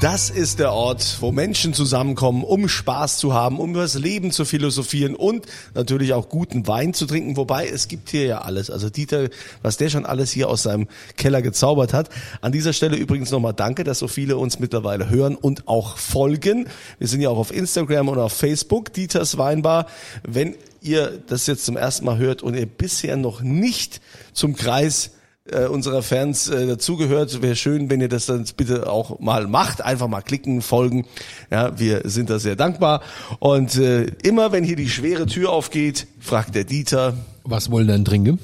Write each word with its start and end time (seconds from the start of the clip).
Das 0.00 0.30
ist 0.30 0.60
der 0.60 0.72
Ort, 0.72 1.16
wo 1.18 1.32
Menschen 1.32 1.74
zusammenkommen, 1.74 2.44
um 2.44 2.68
Spaß 2.68 3.18
zu 3.18 3.34
haben, 3.34 3.58
um 3.58 3.70
über 3.70 3.82
das 3.82 3.94
Leben 3.94 4.30
zu 4.30 4.44
philosophieren 4.44 5.16
und 5.16 5.46
natürlich 5.74 6.12
auch 6.12 6.28
guten 6.28 6.68
Wein 6.68 6.94
zu 6.94 7.04
trinken. 7.04 7.36
Wobei 7.36 7.66
es 7.66 7.88
gibt 7.88 8.10
hier 8.10 8.24
ja 8.24 8.40
alles. 8.42 8.70
Also 8.70 8.90
Dieter, 8.90 9.28
was 9.60 9.76
der 9.76 9.90
schon 9.90 10.06
alles 10.06 10.30
hier 10.30 10.50
aus 10.50 10.62
seinem 10.62 10.86
Keller 11.16 11.42
gezaubert 11.42 11.94
hat. 11.94 12.10
An 12.40 12.52
dieser 12.52 12.72
Stelle 12.72 12.96
übrigens 12.96 13.32
nochmal 13.32 13.54
danke, 13.54 13.82
dass 13.82 13.98
so 13.98 14.06
viele 14.06 14.36
uns 14.36 14.60
mittlerweile 14.60 15.10
hören 15.10 15.34
und 15.34 15.66
auch 15.66 15.96
folgen. 15.96 16.68
Wir 17.00 17.08
sind 17.08 17.20
ja 17.20 17.30
auch 17.30 17.38
auf 17.38 17.52
Instagram 17.52 18.08
und 18.08 18.20
auf 18.20 18.32
Facebook, 18.32 18.92
Dieters 18.92 19.36
Weinbar. 19.36 19.88
Wenn 20.22 20.54
ihr 20.80 21.20
das 21.26 21.48
jetzt 21.48 21.64
zum 21.64 21.76
ersten 21.76 22.06
Mal 22.06 22.18
hört 22.18 22.44
und 22.44 22.54
ihr 22.54 22.66
bisher 22.66 23.16
noch 23.16 23.40
nicht 23.40 24.00
zum 24.32 24.54
Kreis 24.54 25.10
äh, 25.52 25.66
unserer 25.66 26.02
Fans 26.02 26.48
äh, 26.48 26.66
dazugehört. 26.66 27.42
Wäre 27.42 27.56
schön, 27.56 27.90
wenn 27.90 28.00
ihr 28.00 28.08
das 28.08 28.26
dann 28.26 28.44
bitte 28.56 28.90
auch 28.90 29.20
mal 29.20 29.46
macht. 29.46 29.82
Einfach 29.84 30.08
mal 30.08 30.22
klicken, 30.22 30.62
folgen. 30.62 31.06
Ja, 31.50 31.78
wir 31.78 32.02
sind 32.04 32.30
da 32.30 32.38
sehr 32.38 32.56
dankbar. 32.56 33.02
Und 33.38 33.76
äh, 33.76 34.04
immer, 34.22 34.52
wenn 34.52 34.64
hier 34.64 34.76
die 34.76 34.88
schwere 34.88 35.26
Tür 35.26 35.50
aufgeht, 35.50 36.06
fragt 36.20 36.54
der 36.54 36.64
Dieter. 36.64 37.14
Was 37.44 37.70
wollen 37.70 37.88
denn 37.88 38.04
trinken? 38.04 38.38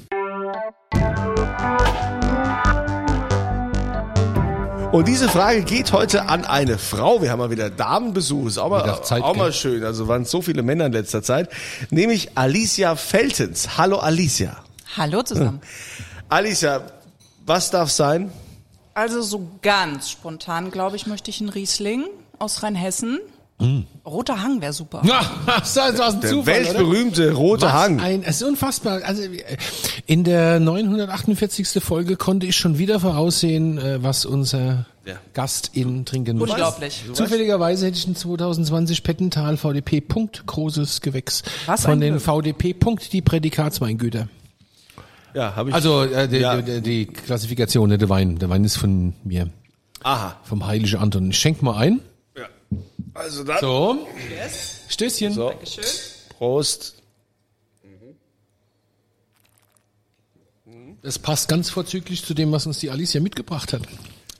Und 4.95 5.09
diese 5.09 5.27
Frage 5.27 5.63
geht 5.63 5.91
heute 5.91 6.29
an 6.29 6.45
eine 6.45 6.77
Frau. 6.77 7.21
Wir 7.21 7.29
haben 7.29 7.39
mal 7.39 7.51
wieder 7.51 7.69
Damenbesuch. 7.69 8.47
Ist 8.47 8.57
auch 8.57 8.69
mal, 8.69 9.03
Zeit, 9.03 9.23
auch 9.23 9.35
mal 9.35 9.51
schön. 9.51 9.83
Also 9.83 10.07
waren 10.07 10.23
so 10.23 10.41
viele 10.41 10.63
Männer 10.63 10.85
in 10.85 10.93
letzter 10.93 11.21
Zeit. 11.21 11.49
Nämlich 11.89 12.29
Alicia 12.35 12.95
Feltens. 12.95 13.77
Hallo 13.77 13.97
Alicia. 13.97 14.55
Hallo 14.95 15.21
zusammen. 15.21 15.59
Alicia, 16.29 16.81
was 17.45 17.71
darf 17.71 17.89
sein? 17.91 18.31
Also 18.93 19.21
so 19.21 19.47
ganz 19.61 20.09
spontan, 20.09 20.71
glaube 20.71 20.95
ich, 20.95 21.05
möchte 21.05 21.29
ich 21.29 21.41
einen 21.41 21.49
Riesling 21.49 22.05
aus 22.39 22.63
Rheinhessen. 22.63 23.19
Roter 24.05 24.41
Hang 24.43 24.59
wäre 24.61 24.73
super. 24.73 25.01
Ja, 25.05 25.21
das 25.45 25.69
ist 25.69 25.77
ein 25.77 25.95
Der 25.95 26.29
Zufall, 26.29 26.41
oder? 26.41 26.45
weltberühmte 26.45 27.31
rote 27.33 27.67
Was 27.67 27.73
Hang. 27.73 27.99
Ein, 28.01 28.23
es 28.23 28.41
ist 28.41 28.43
unfassbar. 28.43 29.01
Also 29.03 29.21
äh, 29.23 29.43
in 30.07 30.25
der 30.25 30.59
948. 30.59 31.81
Folge 31.81 32.17
konnte 32.17 32.45
ich 32.47 32.57
schon 32.57 32.77
wieder 32.77 32.99
voraussehen, 32.99 33.77
äh, 33.77 34.03
was 34.03 34.25
unser 34.25 34.85
Ja. 35.05 35.15
Gast 35.33 35.71
in 35.73 36.03
trinken 36.03 36.37
möchte. 36.37 36.53
Unglaublich. 36.55 37.03
Zufälligerweise 37.13 37.85
hätte 37.85 37.97
ich 37.97 38.07
in 38.07 38.15
2020 38.17 39.03
Pettental 39.03 39.55
VDP 39.55 40.01
Punkt 40.01 40.45
großes 40.45 40.99
Gewächs 40.99 41.43
Was 41.65 41.83
von 41.85 42.01
den. 42.01 42.19
VDP 42.19 42.73
Punkt 42.73 43.13
die 43.13 43.21
Prädikatsweingüter. 43.21 44.27
Ja, 45.35 45.55
habe 45.55 45.69
ich. 45.69 45.75
Also 45.75 46.03
äh, 46.03 46.27
die, 46.27 46.37
Ja. 46.37 46.61
die, 46.61 46.81
die 46.81 47.05
Klassifikation, 47.05 47.89
ne, 47.89 47.97
der 47.97 48.09
Wein, 48.09 48.39
der 48.39 48.49
Wein 48.49 48.63
ist 48.63 48.77
von 48.77 49.13
mir, 49.23 49.49
Aha. 50.01 50.39
vom 50.43 50.65
Heiligen 50.65 50.97
Anton. 50.97 51.29
Ich 51.31 51.37
schenk 51.37 51.61
mal 51.61 51.75
ein. 51.77 51.99
Ja. 52.37 52.45
Also 53.13 53.43
dann. 53.43 53.59
So, 53.59 54.07
Stößchen. 54.87 55.33
So. 55.33 55.49
Dankeschön. 55.49 55.83
Prost. 56.37 56.95
Das 61.01 61.19
passt 61.19 61.49
ganz 61.49 61.69
vorzüglich 61.69 62.25
zu 62.25 62.33
dem, 62.33 62.51
was 62.51 62.65
uns 62.65 62.79
die 62.79 62.89
Alicia 62.89 63.21
mitgebracht 63.21 63.73
hat. 63.73 63.81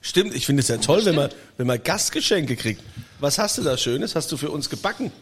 Stimmt, 0.00 0.34
ich 0.34 0.46
finde 0.46 0.60
es 0.62 0.68
ja 0.68 0.78
toll, 0.78 1.04
wenn 1.04 1.14
man, 1.14 1.30
wenn 1.58 1.66
man 1.66 1.80
Gastgeschenke 1.82 2.56
kriegt. 2.56 2.82
Was 3.20 3.38
hast 3.38 3.58
du 3.58 3.62
da 3.62 3.76
Schönes? 3.76 4.16
Hast 4.16 4.32
du 4.32 4.36
für 4.36 4.50
uns 4.50 4.68
gebacken? 4.70 5.12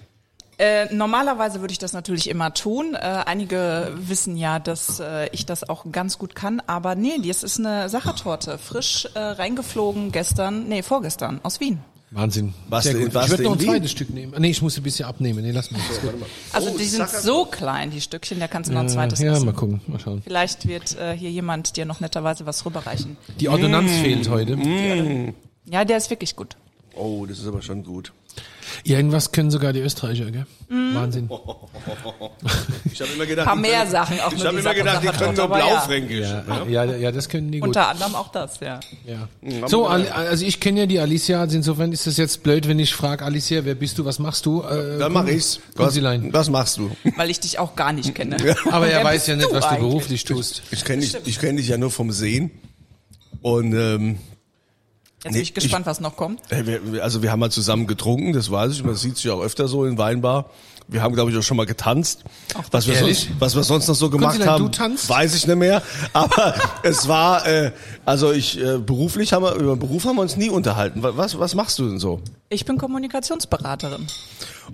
Äh, 0.59 0.93
normalerweise 0.95 1.61
würde 1.61 1.73
ich 1.73 1.79
das 1.79 1.93
natürlich 1.93 2.29
immer 2.31 2.55
tun. 2.55 2.95
Äh, 2.95 2.99
einige 3.27 3.93
wissen 3.97 4.37
ja, 4.37 4.59
dass 4.59 5.01
äh, 5.01 5.29
ich 5.33 5.47
das 5.47 5.69
auch 5.69 5.85
ganz 5.91 6.19
gut 6.19 6.35
kann, 6.35 6.63
aber 6.67 6.95
nee, 6.95 7.19
das 7.27 7.43
ist 7.43 7.59
eine 7.59 7.89
Sachertorte, 7.89 8.59
frisch 8.59 9.09
äh, 9.15 9.19
reingeflogen 9.19 10.13
gestern, 10.13 10.69
nee, 10.69 10.83
vorgestern 10.83 11.41
aus 11.43 11.59
Wien. 11.61 11.81
Wahnsinn. 12.13 12.55
Warst 12.69 12.85
Sehr 12.85 12.93
du 12.93 12.99
in- 13.01 13.05
gut. 13.07 13.15
warst 13.15 13.27
Ich 13.27 13.31
würde 13.33 13.43
du 13.43 13.49
noch 13.49 13.57
ein 13.57 13.61
Wien? 13.61 13.69
zweites 13.71 13.91
Stück 13.91 14.11
nehmen. 14.11 14.35
Nee, 14.39 14.51
ich 14.51 14.63
muss 14.63 14.77
ein 14.77 14.85
bisschen 14.85 15.07
abnehmen. 15.07 15.43
Nee, 15.43 15.51
lass 15.51 15.67
ist 15.73 16.01
gut. 16.01 16.15
Also 16.53 16.71
Oh, 16.71 16.79
die 16.79 16.85
sind 16.85 16.99
Sachertorte. 17.01 17.27
so 17.27 17.45
klein, 17.47 17.91
die 17.91 18.01
Stückchen, 18.01 18.39
da 18.39 18.47
kannst 18.47 18.71
du 18.71 18.75
noch 18.75 18.83
ein 18.83 18.89
zweites 18.89 19.19
ja, 19.19 19.33
essen. 19.33 19.47
mal 19.47 19.53
gucken, 19.53 19.81
mal 19.89 19.99
schauen. 19.99 20.23
Vielleicht 20.23 20.69
wird 20.69 20.97
äh, 20.97 21.17
hier 21.17 21.31
jemand 21.33 21.77
dir 21.77 21.85
noch 21.87 21.99
netterweise 21.99 22.47
was 22.47 22.65
rüberreichen. 22.65 23.17
Die 23.41 23.49
Ordonnanz 23.49 23.91
Mm. 23.91 23.95
fehlt 24.05 24.29
heute. 24.29 24.57
Ja, 25.67 25.85
der 25.85 25.97
ist 25.97 26.09
wirklich 26.11 26.37
gut. 26.37 26.57
Oh, 26.97 27.27
das 27.27 27.39
ist 27.39 27.47
aber 27.47 27.63
schon 27.63 27.83
gut. 27.85 28.13
Irgendwas 28.83 29.31
können 29.31 29.51
sogar 29.51 29.73
die 29.73 29.81
Österreicher, 29.81 30.31
gell? 30.31 30.47
Mm. 30.69 30.95
Wahnsinn. 30.95 31.31
Ich 32.93 33.01
habe 33.01 33.11
immer 33.13 33.27
gedacht, 33.27 33.47
Paar 33.47 33.57
mehr 33.57 33.81
können- 33.81 33.91
Sachen, 33.91 34.21
auch 34.21 34.33
Ich 34.33 34.45
habe 34.45 34.59
immer 34.61 34.75
gedacht, 34.75 35.03
die 35.03 35.07
können 35.09 35.35
nur 35.35 35.45
aber 35.45 35.59
ja. 35.59 35.67
Blaufränkisch. 35.67 36.21
Ja, 36.29 36.65
ja, 36.69 36.85
ja, 36.85 37.13
das 37.13 37.29
können 37.29 37.51
die 37.51 37.59
gut. 37.59 37.69
Unter 37.69 37.89
anderem 37.89 38.15
auch 38.15 38.29
das, 38.29 38.61
ja. 38.61 38.79
Ja. 39.05 39.29
So, 39.69 39.89
Ali- 39.89 40.09
also 40.09 40.45
ich 40.45 40.61
kenne 40.61 40.81
ja 40.81 40.87
die 40.87 41.01
Alicia, 41.01 41.41
also 41.41 41.57
insofern 41.57 41.91
ist 41.93 42.07
es 42.07 42.17
jetzt 42.17 42.43
blöd, 42.45 42.69
wenn 42.69 42.79
ich 42.79 42.95
frage, 42.95 43.25
Alicia, 43.25 43.65
wer 43.65 43.75
bist 43.75 43.99
du, 43.99 44.05
was 44.05 44.19
machst 44.21 44.47
du? 44.47 44.63
Äh, 44.63 44.99
Dann 44.99 45.13
komm, 45.13 45.13
mach 45.13 45.27
ich's. 45.27 45.59
Was, 45.75 46.01
was 46.01 46.51
machst 46.51 46.77
du? 46.79 46.91
Weil 47.17 47.31
ich 47.31 47.41
dich 47.41 47.59
auch 47.59 47.75
gar 47.75 47.93
nicht 47.93 48.15
kenne. 48.15 48.37
Aber 48.71 48.87
er 48.89 49.03
weiß 49.03 49.27
ja 49.27 49.37
nicht, 49.37 49.51
was 49.51 49.65
du 49.65 49.67
eigentlich? 49.71 49.81
beruflich 49.81 50.25
tust. 50.25 50.63
Ich 50.71 50.85
kenne 50.85 51.03
dich, 51.03 51.17
ich 51.25 51.39
kenn 51.41 51.57
dich 51.57 51.69
ja 51.69 51.77
nur 51.79 51.91
vom 51.91 52.13
Sehen. 52.13 52.53
Und 53.43 53.75
ähm, 53.75 54.19
Jetzt 55.25 55.33
Nee, 55.33 55.39
bin 55.39 55.43
ich 55.43 55.55
gespannt, 55.55 55.83
ich- 55.83 55.87
was 55.87 56.01
noch 56.01 56.17
kommt. 56.17 56.41
Also 57.01 57.23
wir 57.23 57.33
haben 57.33 57.41
mal 57.41 57.51
zusammen 57.51 57.87
getrunken, 57.87 58.33
das 58.35 58.51
weiß 58.51 58.73
ich. 58.73 58.85
Man 58.85 58.95
sieht 58.95 59.17
sich 59.17 59.31
auch 59.31 59.41
öfter 59.41 59.69
so 59.69 59.85
in 59.87 59.97
Weinbar. 59.99 60.51
Wir 60.87 61.01
haben, 61.01 61.15
glaube 61.15 61.31
ich, 61.31 61.39
auch 61.39 61.43
schon 61.43 61.57
mal 61.57 61.65
getanzt. 61.65 62.25
was, 62.71 62.87
wir 62.87 62.95
Ehrlich? 62.95 63.21
sonst, 63.21 63.41
was 63.41 63.57
wir 63.57 63.63
sonst 63.63 63.89
noch 63.89 63.95
so 63.95 64.11
gemacht 64.11 64.35
Konstantin, 64.37 64.79
haben, 64.79 64.99
weiß 65.09 65.35
ich 65.35 65.47
nicht 65.47 65.57
mehr. 65.57 65.81
Aber 66.13 66.55
es 66.83 67.09
war, 67.09 67.47
äh, 67.47 67.73
also 68.05 68.33
ich 68.33 68.61
äh, 68.63 68.77
beruflich 68.77 69.33
haben 69.33 69.45
wir 69.45 69.55
über 69.55 69.77
Beruf 69.77 70.05
haben 70.05 70.17
wir 70.17 70.23
uns 70.23 70.37
nie 70.37 70.51
unterhalten. 70.51 71.03
Wa- 71.03 71.13
Was, 71.17 71.39
was 71.39 71.55
machst 71.55 71.79
du 71.79 71.89
denn 71.89 71.99
so? 71.99 72.21
Ich 72.51 72.67
bin 72.67 72.77
Kommunikationsberaterin. 72.77 74.07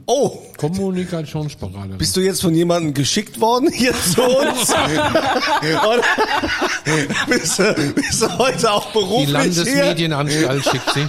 Oh, 0.07 0.39
Kommunikationsberater. 0.57 1.95
bist 1.99 2.17
du 2.17 2.21
jetzt 2.21 2.41
von 2.43 2.55
jemandem 2.55 2.95
geschickt 2.95 3.41
worden 3.41 3.71
hier 3.73 3.93
zu 3.95 4.23
uns? 4.23 4.71
Oder 4.73 6.03
bist, 7.29 7.59
du, 7.59 7.93
bist 7.95 8.23
du 8.23 8.39
heute 8.39 8.73
auch 8.73 8.87
die 8.87 8.93
beruflich 8.99 9.27
hier? 9.27 9.33
Landesmedienanstalt 9.39 10.65
schickt 10.65 10.91
sie. 10.95 11.07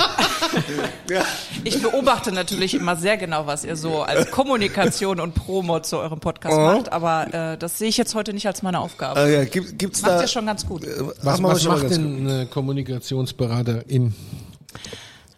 Ja. 1.13 1.23
Ich 1.63 1.81
beobachte 1.81 2.31
natürlich 2.31 2.73
immer 2.73 2.95
sehr 2.95 3.17
genau, 3.17 3.45
was 3.47 3.63
ihr 3.65 3.75
so 3.75 4.01
als 4.01 4.31
Kommunikation 4.31 5.19
und 5.19 5.35
Promo 5.35 5.79
zu 5.81 5.97
eurem 5.97 6.19
Podcast 6.19 6.55
Oh. 6.57 6.61
macht, 6.61 6.91
aber 6.91 7.33
äh, 7.53 7.57
das 7.57 7.77
sehe 7.77 7.87
ich 7.89 7.97
jetzt 7.97 8.15
heute 8.15 8.33
nicht 8.33 8.47
als 8.47 8.61
meine 8.63 8.79
Aufgabe. 8.79 9.19
Äh, 9.19 9.33
ja, 9.33 9.43
gibt, 9.45 9.77
gibt's 9.79 10.01
Macht 10.01 10.11
da? 10.13 10.21
ihr 10.21 10.27
schon 10.27 10.45
ganz 10.45 10.65
gut. 10.65 10.85
Was, 11.21 11.39
wir 11.39 11.47
was 11.49 11.61
schon 11.63 11.71
mal 11.73 11.79
macht 11.81 11.91
denn 11.91 12.27
eine 12.27 12.45
Kommunikationsberaterin? 12.47 14.13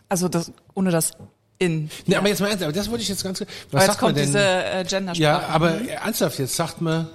Also 0.09 0.27
das, 0.27 0.51
ohne 0.73 0.91
das 0.91 1.11
in. 1.65 1.89
Ne, 2.05 2.17
aber 2.17 2.27
jetzt 2.29 2.41
mal 2.41 2.47
ernst, 2.49 2.63
aber 2.63 2.71
das 2.73 2.89
wollte 2.89 3.03
ich 3.03 3.09
jetzt 3.09 3.23
ganz 3.23 3.39
Was 3.41 3.47
Aber 3.71 3.79
jetzt 3.79 3.87
sagt 3.87 4.01
man 4.01 4.09
kommt 4.09 4.17
denn? 4.19 4.25
diese 4.27 4.39
äh, 4.39 4.83
Gendersprache. 4.83 5.21
ja, 5.23 5.39
aber 5.49 5.81
ernsthaft, 5.89 6.39
jetzt 6.39 6.55
sagt 6.55 6.81
man, 6.81 7.07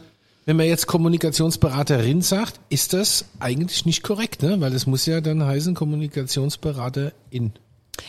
wenn 0.47 0.57
man 0.57 0.67
jetzt 0.67 0.87
Kommunikationsberaterin 0.87 2.23
sagt, 2.23 2.59
ist 2.71 2.93
das 2.95 3.27
eigentlich 3.39 3.85
nicht 3.87 4.03
korrekt, 4.03 4.43
ne? 4.43 4.61
Weil 4.61 4.75
es 4.75 4.87
muss 4.87 5.05
ja 5.07 5.21
dann 5.21 5.45
heißen 5.45 5.75
Kommunikationsberaterin. 5.75 7.53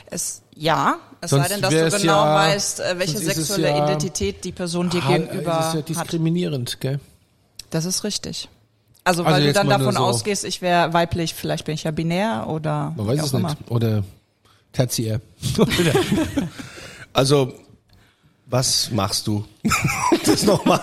Es, 0.05 0.41
ja, 0.55 0.97
es 1.21 1.31
Sonst 1.31 1.47
sei 1.49 1.53
denn, 1.55 1.61
dass 1.61 1.71
du 1.93 1.97
genau 2.01 2.23
ja- 2.25 2.35
weißt, 2.35 2.79
äh, 2.79 2.95
welche 2.99 3.17
sexuelle 3.17 3.69
ja- 3.69 3.83
Identität 3.85 4.43
die 4.43 4.51
Person 4.51 4.89
dir 4.89 5.03
Ha- 5.03 5.17
gegenüber 5.17 5.51
das 5.51 5.67
ist 5.67 5.73
ja 5.73 5.79
hat. 5.79 5.89
diskriminierend, 5.89 6.79
gell? 6.79 6.99
Das 7.71 7.85
ist 7.85 8.03
richtig. 8.03 8.49
Also, 9.03 9.23
Also 9.23 9.35
weil 9.37 9.47
du 9.47 9.53
dann 9.53 9.67
davon 9.69 9.93
so- 9.95 9.99
ausgehst, 9.99 10.43
ich 10.45 10.61
wäre 10.61 10.93
weiblich, 10.93 11.33
vielleicht 11.33 11.65
bin 11.65 11.73
ich 11.73 11.83
ja 11.83 11.91
binär 11.91 12.45
oder 12.47 12.93
Man 12.95 13.07
weiß 13.07 13.23
es 13.23 13.33
immer. 13.33 13.49
nicht. 13.49 13.71
Oder 13.71 14.03
tertiär. 14.71 15.21
Also, 17.11 17.53
was 18.49 18.89
machst 18.91 19.27
du? 19.27 19.45
Um 19.61 19.71
das 20.25 20.43
nochmal, 20.43 20.79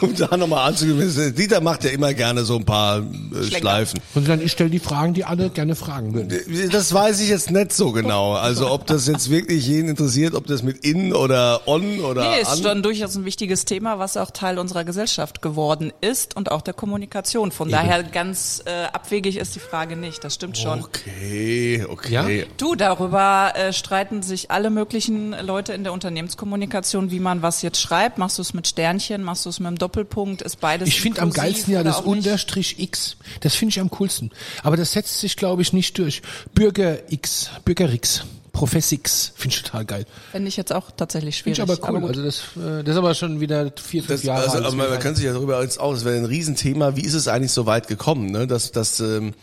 um 0.00 0.14
da 0.16 0.36
nochmal 0.36 0.68
anzugeben. 0.68 1.34
Dieter 1.34 1.60
macht 1.60 1.84
ja 1.84 1.90
immer 1.90 2.12
gerne 2.14 2.44
so 2.44 2.56
ein 2.56 2.64
paar 2.64 2.98
äh, 2.98 3.44
Schleifen. 3.44 4.00
Und 4.16 4.28
dann 4.28 4.42
ich 4.42 4.50
stelle 4.50 4.70
die 4.70 4.80
Fragen, 4.80 5.14
die 5.14 5.24
alle 5.24 5.50
gerne 5.50 5.76
fragen 5.76 6.14
würden. 6.14 6.68
Das 6.72 6.92
weiß 6.92 7.20
ich 7.20 7.28
jetzt 7.28 7.52
nicht 7.52 7.72
so 7.72 7.92
genau. 7.92 8.32
Also, 8.32 8.70
ob 8.70 8.86
das 8.86 9.06
jetzt 9.06 9.30
wirklich 9.30 9.66
jeden 9.68 9.88
interessiert, 9.88 10.34
ob 10.34 10.46
das 10.48 10.64
mit 10.64 10.84
in 10.84 11.14
oder 11.14 11.68
on 11.68 12.00
oder 12.00 12.28
Nee, 12.28 12.40
ist 12.40 12.48
an. 12.48 12.62
schon 12.62 12.82
durchaus 12.82 13.14
ein 13.14 13.24
wichtiges 13.24 13.64
Thema, 13.64 14.00
was 14.00 14.16
auch 14.16 14.32
Teil 14.32 14.58
unserer 14.58 14.82
Gesellschaft 14.84 15.40
geworden 15.40 15.92
ist 16.00 16.36
und 16.36 16.50
auch 16.50 16.62
der 16.62 16.74
Kommunikation. 16.74 17.52
Von 17.52 17.70
daher 17.70 18.02
ganz 18.02 18.62
äh, 18.64 18.86
abwegig 18.92 19.36
ist 19.36 19.54
die 19.54 19.60
Frage 19.60 19.94
nicht. 19.94 20.24
Das 20.24 20.34
stimmt 20.34 20.58
schon. 20.58 20.80
Okay, 20.82 21.86
okay. 21.88 22.12
Ja? 22.40 22.46
Du, 22.56 22.74
darüber 22.74 23.52
äh, 23.54 23.72
streiten 23.72 24.22
sich 24.22 24.50
alle 24.50 24.70
möglichen 24.70 25.36
Leute 25.40 25.72
in 25.72 25.84
der 25.84 25.92
Unternehmenskommunikation, 25.92 26.97
wie 27.10 27.20
man 27.20 27.42
was 27.42 27.62
jetzt 27.62 27.80
schreibt. 27.80 28.18
Machst 28.18 28.38
du 28.38 28.42
es 28.42 28.52
mit 28.54 28.66
Sternchen, 28.66 29.22
machst 29.22 29.44
du 29.46 29.50
es 29.50 29.58
mit 29.60 29.68
einem 29.68 29.78
Doppelpunkt, 29.78 30.42
ist 30.42 30.60
beides 30.60 30.88
Ich 30.88 31.00
finde 31.00 31.22
am 31.22 31.32
geilsten 31.32 31.72
ja 31.72 31.82
das? 31.82 32.00
Unterstrich 32.00 32.78
X. 32.78 33.16
Das 33.40 33.54
finde 33.54 33.70
ich 33.70 33.80
am 33.80 33.90
coolsten. 33.90 34.30
Aber 34.62 34.76
das 34.76 34.92
setzt 34.92 35.20
sich, 35.20 35.36
glaube 35.36 35.62
ich, 35.62 35.72
nicht 35.72 35.96
durch. 35.98 36.22
Bürger 36.54 37.10
X, 37.10 37.50
Bürger 37.64 37.90
X. 37.92 38.24
Professix. 38.52 39.32
Finde 39.36 39.54
ich 39.54 39.62
total 39.62 39.84
geil. 39.84 40.06
Finde 40.32 40.48
ich 40.48 40.56
jetzt 40.56 40.72
auch 40.72 40.90
tatsächlich 40.90 41.42
Finde 41.44 41.56
schwierig. 41.62 41.78
ich 41.78 41.84
aber 41.84 41.92
cool. 41.94 42.00
gut. 42.00 42.08
also 42.10 42.24
das, 42.24 42.38
äh, 42.56 42.82
das 42.82 42.94
ist 42.94 42.98
aber 42.98 43.14
schon 43.14 43.38
wieder 43.38 43.70
vier, 43.80 44.02
fünf 44.02 44.08
Das, 44.08 44.22
Jahre 44.24 44.42
also, 44.42 44.56
alt. 44.56 44.66
aber 44.66 44.74
man, 44.74 44.90
man 44.90 44.98
kann 44.98 45.14
sich 45.14 45.24
ja 45.24 45.32
darüber 45.32 45.62
jetzt 45.62 45.78
auch, 45.78 45.92
das 45.94 46.04
wäre 46.04 46.16
ein 46.16 46.24
Riesenthema, 46.24 46.96
wie 46.96 47.02
ist 47.02 47.14
es 47.14 47.28
eigentlich 47.28 47.52
so 47.52 47.66
weit 47.66 47.86
gekommen, 47.86 48.32
ne? 48.32 48.48
dass, 48.48 48.72
dass, 48.72 48.98
ähm, 48.98 49.34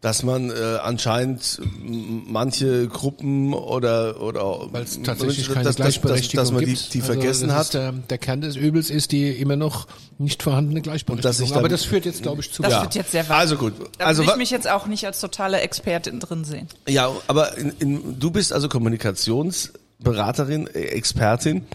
dass 0.00 0.22
man 0.22 0.50
äh, 0.50 0.54
anscheinend 0.80 1.60
manche 1.82 2.86
Gruppen 2.86 3.52
oder 3.52 4.22
oder 4.22 4.68
weil 4.72 4.84
es 4.84 5.02
tatsächlich 5.02 5.46
dass- 5.46 5.54
keine 5.54 5.64
dass, 5.64 5.74
dass, 5.74 5.84
Gleichberechtigung 5.84 6.44
dass 6.44 6.52
man 6.52 6.64
die, 6.64 6.74
die 6.74 7.00
Also 7.00 7.12
vergessen 7.12 7.48
das 7.48 7.56
hat. 7.56 7.62
Ist 7.64 7.74
der, 7.74 7.92
der 7.92 8.18
Kern 8.18 8.40
des 8.40 8.54
Übels 8.54 8.90
ist 8.90 9.10
die 9.10 9.30
immer 9.32 9.56
noch 9.56 9.88
nicht 10.18 10.42
vorhandene 10.44 10.82
Gleichberechtigung. 10.82 11.52
aber 11.56 11.68
das 11.68 11.82
führt 11.84 12.04
jetzt, 12.04 12.22
glaube 12.22 12.42
ich, 12.42 12.52
zu 12.52 12.62
Das 12.62 12.74
weit. 12.74 12.82
wird 12.82 12.94
jetzt 12.94 13.10
sehr 13.10 13.28
weit. 13.28 13.38
Also 13.38 13.56
gut. 13.56 13.72
Da 13.98 14.04
Also 14.06 14.24
wa- 14.24 14.30
ich 14.30 14.36
mich 14.36 14.50
jetzt 14.50 14.70
auch 14.70 14.86
nicht 14.86 15.04
als 15.04 15.18
totale 15.20 15.60
Expertin 15.62 16.20
drin 16.20 16.44
sehen. 16.44 16.68
Ja, 16.88 17.10
aber 17.26 17.58
in, 17.58 17.72
in, 17.80 18.20
du 18.20 18.30
bist 18.30 18.52
also 18.52 18.68
Kommunikationsberaterin, 18.68 20.66
äh, 20.68 20.80
Expertin. 20.90 21.66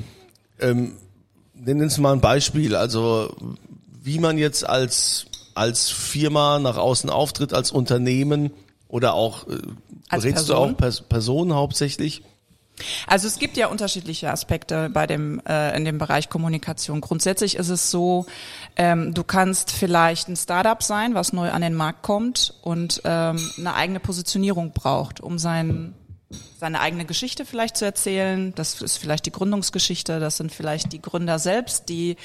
Ähm, 0.59 0.93
nenn 1.55 1.81
uns 1.81 1.97
mal 1.97 2.13
ein 2.13 2.21
Beispiel. 2.21 2.75
Also 2.75 3.35
wie 4.01 4.19
man 4.19 4.37
jetzt 4.37 4.67
als 4.67 5.25
als 5.55 5.89
Firma 5.89 6.59
nach 6.59 6.77
außen 6.77 7.09
auftritt, 7.09 7.53
als 7.53 7.71
Unternehmen 7.71 8.51
oder 8.87 9.13
auch 9.13 9.47
äh, 9.47 9.57
Als 10.09 10.23
berätst 10.23 10.49
du 10.49 10.55
auch 10.55 10.75
Pers 10.77 11.01
Personen 11.01 11.53
hauptsächlich? 11.53 12.23
Also 13.07 13.27
es 13.27 13.37
gibt 13.37 13.55
ja 13.55 13.67
unterschiedliche 13.67 14.31
Aspekte 14.31 14.89
bei 14.89 15.05
dem 15.05 15.41
äh, 15.47 15.75
in 15.77 15.85
dem 15.85 15.99
Bereich 15.99 16.29
Kommunikation. 16.29 17.01
Grundsätzlich 17.01 17.55
ist 17.55 17.69
es 17.69 17.91
so, 17.91 18.25
ähm, 18.75 19.13
du 19.13 19.23
kannst 19.23 19.71
vielleicht 19.71 20.27
ein 20.27 20.35
Startup 20.35 20.81
sein, 20.81 21.13
was 21.13 21.33
neu 21.33 21.51
an 21.51 21.61
den 21.61 21.75
Markt 21.75 22.01
kommt 22.01 22.55
und 22.61 23.01
ähm, 23.05 23.37
eine 23.57 23.75
eigene 23.75 23.99
Positionierung 23.99 24.71
braucht, 24.71 25.21
um 25.21 25.37
sein 25.37 25.93
seine 26.59 26.79
eigene 26.79 27.05
Geschichte 27.05 27.45
vielleicht 27.45 27.77
zu 27.77 27.85
erzählen. 27.85 28.53
Das 28.55 28.81
ist 28.81 28.97
vielleicht 28.97 29.25
die 29.25 29.31
Gründungsgeschichte, 29.31 30.19
das 30.19 30.37
sind 30.37 30.51
vielleicht 30.51 30.93
die 30.93 31.01
Gründer 31.01 31.39
selbst, 31.39 31.89
die 31.89 32.17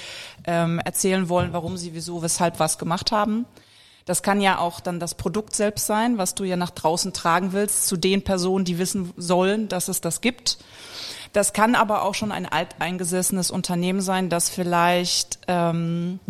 ähm, 0.44 0.78
erzählen 0.80 1.28
wollen, 1.28 1.52
warum 1.52 1.76
sie 1.76 1.94
wieso, 1.94 2.22
weshalb 2.22 2.60
was 2.60 2.78
gemacht 2.78 3.12
haben. 3.12 3.46
Das 4.04 4.22
kann 4.22 4.40
ja 4.40 4.58
auch 4.58 4.80
dann 4.80 5.00
das 5.00 5.14
Produkt 5.14 5.54
selbst 5.54 5.86
sein, 5.86 6.16
was 6.16 6.34
du 6.34 6.44
ja 6.44 6.56
nach 6.56 6.70
draußen 6.70 7.12
tragen 7.12 7.52
willst, 7.52 7.86
zu 7.86 7.98
den 7.98 8.22
Personen, 8.24 8.64
die 8.64 8.78
wissen 8.78 9.12
sollen, 9.18 9.68
dass 9.68 9.88
es 9.88 10.00
das 10.00 10.22
gibt. 10.22 10.58
Das 11.34 11.52
kann 11.52 11.74
aber 11.74 12.02
auch 12.02 12.14
schon 12.14 12.32
ein 12.32 12.46
alteingesessenes 12.46 13.50
Unternehmen 13.50 14.00
sein, 14.00 14.30
das 14.30 14.48
vielleicht 14.48 15.40
ähm, 15.46 16.20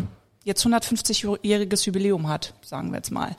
jetzt 0.49 0.65
150-jähriges 0.65 1.85
Jubiläum 1.85 2.27
hat, 2.27 2.53
sagen 2.61 2.89
wir 2.89 2.97
jetzt 2.97 3.11
mal, 3.11 3.37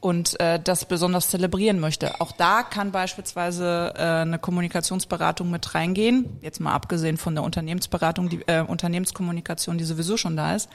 und 0.00 0.38
äh, 0.38 0.60
das 0.62 0.84
besonders 0.84 1.30
zelebrieren 1.30 1.80
möchte. 1.80 2.20
Auch 2.20 2.30
da 2.32 2.62
kann 2.62 2.92
beispielsweise 2.92 3.94
äh, 3.96 4.02
eine 4.02 4.38
Kommunikationsberatung 4.38 5.50
mit 5.50 5.74
reingehen, 5.74 6.38
jetzt 6.42 6.60
mal 6.60 6.72
abgesehen 6.72 7.16
von 7.16 7.34
der 7.34 7.42
Unternehmensberatung, 7.42 8.28
die 8.28 8.42
äh, 8.46 8.60
Unternehmenskommunikation, 8.60 9.78
die 9.78 9.84
sowieso 9.84 10.16
schon 10.16 10.36
da 10.36 10.54
ist 10.54 10.68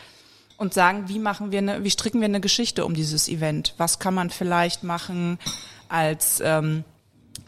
und 0.58 0.74
sagen, 0.74 1.08
wie 1.08 1.20
machen 1.20 1.52
wir 1.52 1.60
eine, 1.60 1.84
wie 1.84 1.92
stricken 1.92 2.20
wir 2.20 2.26
eine 2.26 2.42
Geschichte 2.42 2.84
um 2.84 2.96
dieses 2.96 3.30
Event? 3.30 3.76
Was 3.78 4.00
kann 4.00 4.16
man 4.16 4.32
vielleicht 4.32 4.84
machen 4.84 5.38
als 5.88 6.42
ähm, 6.44 6.84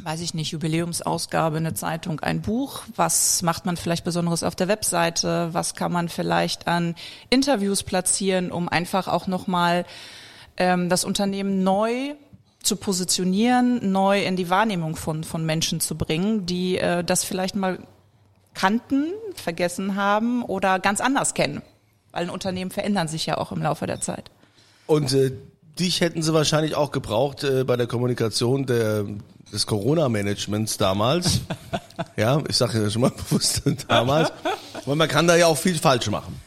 weiß 0.04 0.22
ich 0.22 0.34
nicht, 0.34 0.52
Jubiläumsausgabe, 0.52 1.58
eine 1.58 1.74
Zeitung, 1.74 2.20
ein 2.22 2.42
Buch. 2.42 2.84
Was 2.96 3.42
macht 3.42 3.66
man 3.66 3.78
vielleicht 3.78 4.04
Besonderes 4.04 4.44
auf 4.44 4.56
der 4.56 4.68
Webseite? 4.68 5.50
Was 5.52 5.76
kann 5.76 5.92
man 5.92 6.10
vielleicht 6.10 6.68
an 6.68 6.96
Interviews 7.30 7.84
platzieren, 7.84 8.52
um 8.52 8.70
einfach 8.70 9.08
auch 9.08 9.28
nochmal 9.28 9.86
ähm, 10.58 10.90
das 10.90 11.04
Unternehmen 11.04 11.64
neu 11.64 12.16
zu 12.62 12.76
positionieren, 12.76 13.92
neu 13.92 14.24
in 14.24 14.36
die 14.36 14.50
Wahrnehmung 14.50 14.96
von, 14.96 15.24
von 15.24 15.46
Menschen 15.46 15.80
zu 15.80 15.96
bringen, 15.96 16.46
die 16.46 16.78
äh, 16.78 17.04
das 17.04 17.24
vielleicht 17.24 17.56
mal 17.56 17.80
kannten, 18.54 19.08
vergessen 19.36 19.96
haben 19.96 20.44
oder 20.44 20.80
ganz 20.80 21.02
anders 21.02 21.34
kennen. 21.34 21.62
Weil 22.12 22.24
ein 22.24 22.30
Unternehmen 22.30 22.72
verändern 22.72 23.08
sich 23.08 23.26
ja 23.26 23.38
auch 23.38 23.52
im 23.52 23.62
Laufe 23.62 23.86
der 23.86 24.02
Zeit. 24.02 24.32
Und 24.88 25.14
äh, 25.14 25.32
dich 25.80 26.02
hätten 26.02 26.22
sie 26.22 26.34
wahrscheinlich 26.34 26.76
auch 26.76 26.92
gebraucht 26.92 27.44
äh, 27.44 27.64
bei 27.64 27.78
der 27.78 27.88
Kommunikation 27.88 28.66
der, 28.66 29.06
des 29.52 29.66
Corona-Managements 29.66 30.78
damals. 30.78 31.42
ja, 32.18 32.42
ich 32.48 32.58
sage 32.58 32.84
ja 32.84 32.90
schon 32.90 33.02
mal 33.02 33.12
bewusst 33.12 33.64
damals. 33.88 34.32
Weil 34.86 34.96
man 34.96 35.08
kann 35.08 35.28
da 35.28 35.36
ja 35.36 35.48
auch 35.48 35.58
viel 35.58 35.78
falsch 35.78 36.10
machen. 36.10 36.40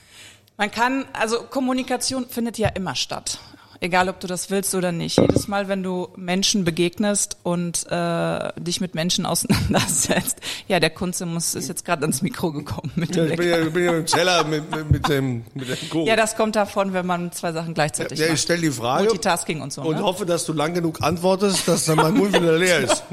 Man 0.56 0.70
kann, 0.70 1.06
also 1.12 1.43
Kommunikation 1.43 2.29
findet 2.29 2.58
ja 2.58 2.69
immer 2.69 2.94
statt. 2.94 3.38
Egal, 3.82 4.08
ob 4.08 4.20
du 4.20 4.29
das 4.29 4.49
willst 4.49 4.76
oder 4.76 4.93
nicht. 4.93 5.19
Jedes 5.19 5.49
Mal, 5.49 5.67
wenn 5.67 5.82
du 5.82 6.06
Menschen 6.14 6.64
begegnest 6.64 7.37
und 7.43 7.84
äh, 7.90 8.52
dich 8.56 8.81
mit 8.81 8.94
Menschen 8.94 9.26
auseinandersetzt. 9.26 10.38
Ja, 10.69 10.79
der 10.79 10.90
Kunze 10.90 11.26
muss, 11.26 11.55
ist 11.56 11.69
jetzt 11.69 11.84
gerade 11.84 12.02
ans 12.02 12.23
Mikro 12.23 12.52
gekommen 12.52 12.93
mit 12.94 13.14
dem 13.17 13.32
Ich 13.32 13.37
bin 13.37 13.49
ja, 13.49 13.58
ich 13.58 13.73
bin 13.73 13.84
ja 13.84 13.93
im 13.96 14.06
Teller 14.06 14.44
mit, 14.44 14.70
mit, 14.70 14.90
mit 14.90 15.08
dem 15.08 15.44
mit 15.55 15.69
dem 15.69 15.90
Kuchen. 15.90 16.06
Ja, 16.06 16.14
das 16.14 16.37
kommt 16.37 16.55
davon, 16.55 16.93
wenn 16.93 17.05
man 17.05 17.32
zwei 17.32 17.50
Sachen 17.52 17.75
gleichzeitig 17.75 18.19
Ja, 18.20 18.26
ich 18.26 18.32
macht. 18.32 18.43
stelle 18.43 18.61
die 18.61 18.70
Frage 18.70 19.05
Multitasking 19.05 19.61
und 19.61 19.73
so. 19.73 19.82
und 19.82 19.96
ne? 19.96 20.02
hoffe, 20.02 20.25
dass 20.25 20.44
du 20.46 20.52
lang 20.52 20.73
genug 20.75 21.02
antwortest, 21.02 21.67
dass 21.67 21.85
dann 21.87 21.96
mein 21.96 22.14
Mund 22.14 22.32
wieder 22.32 22.56
leer 22.56 22.81
ist. 22.81 23.02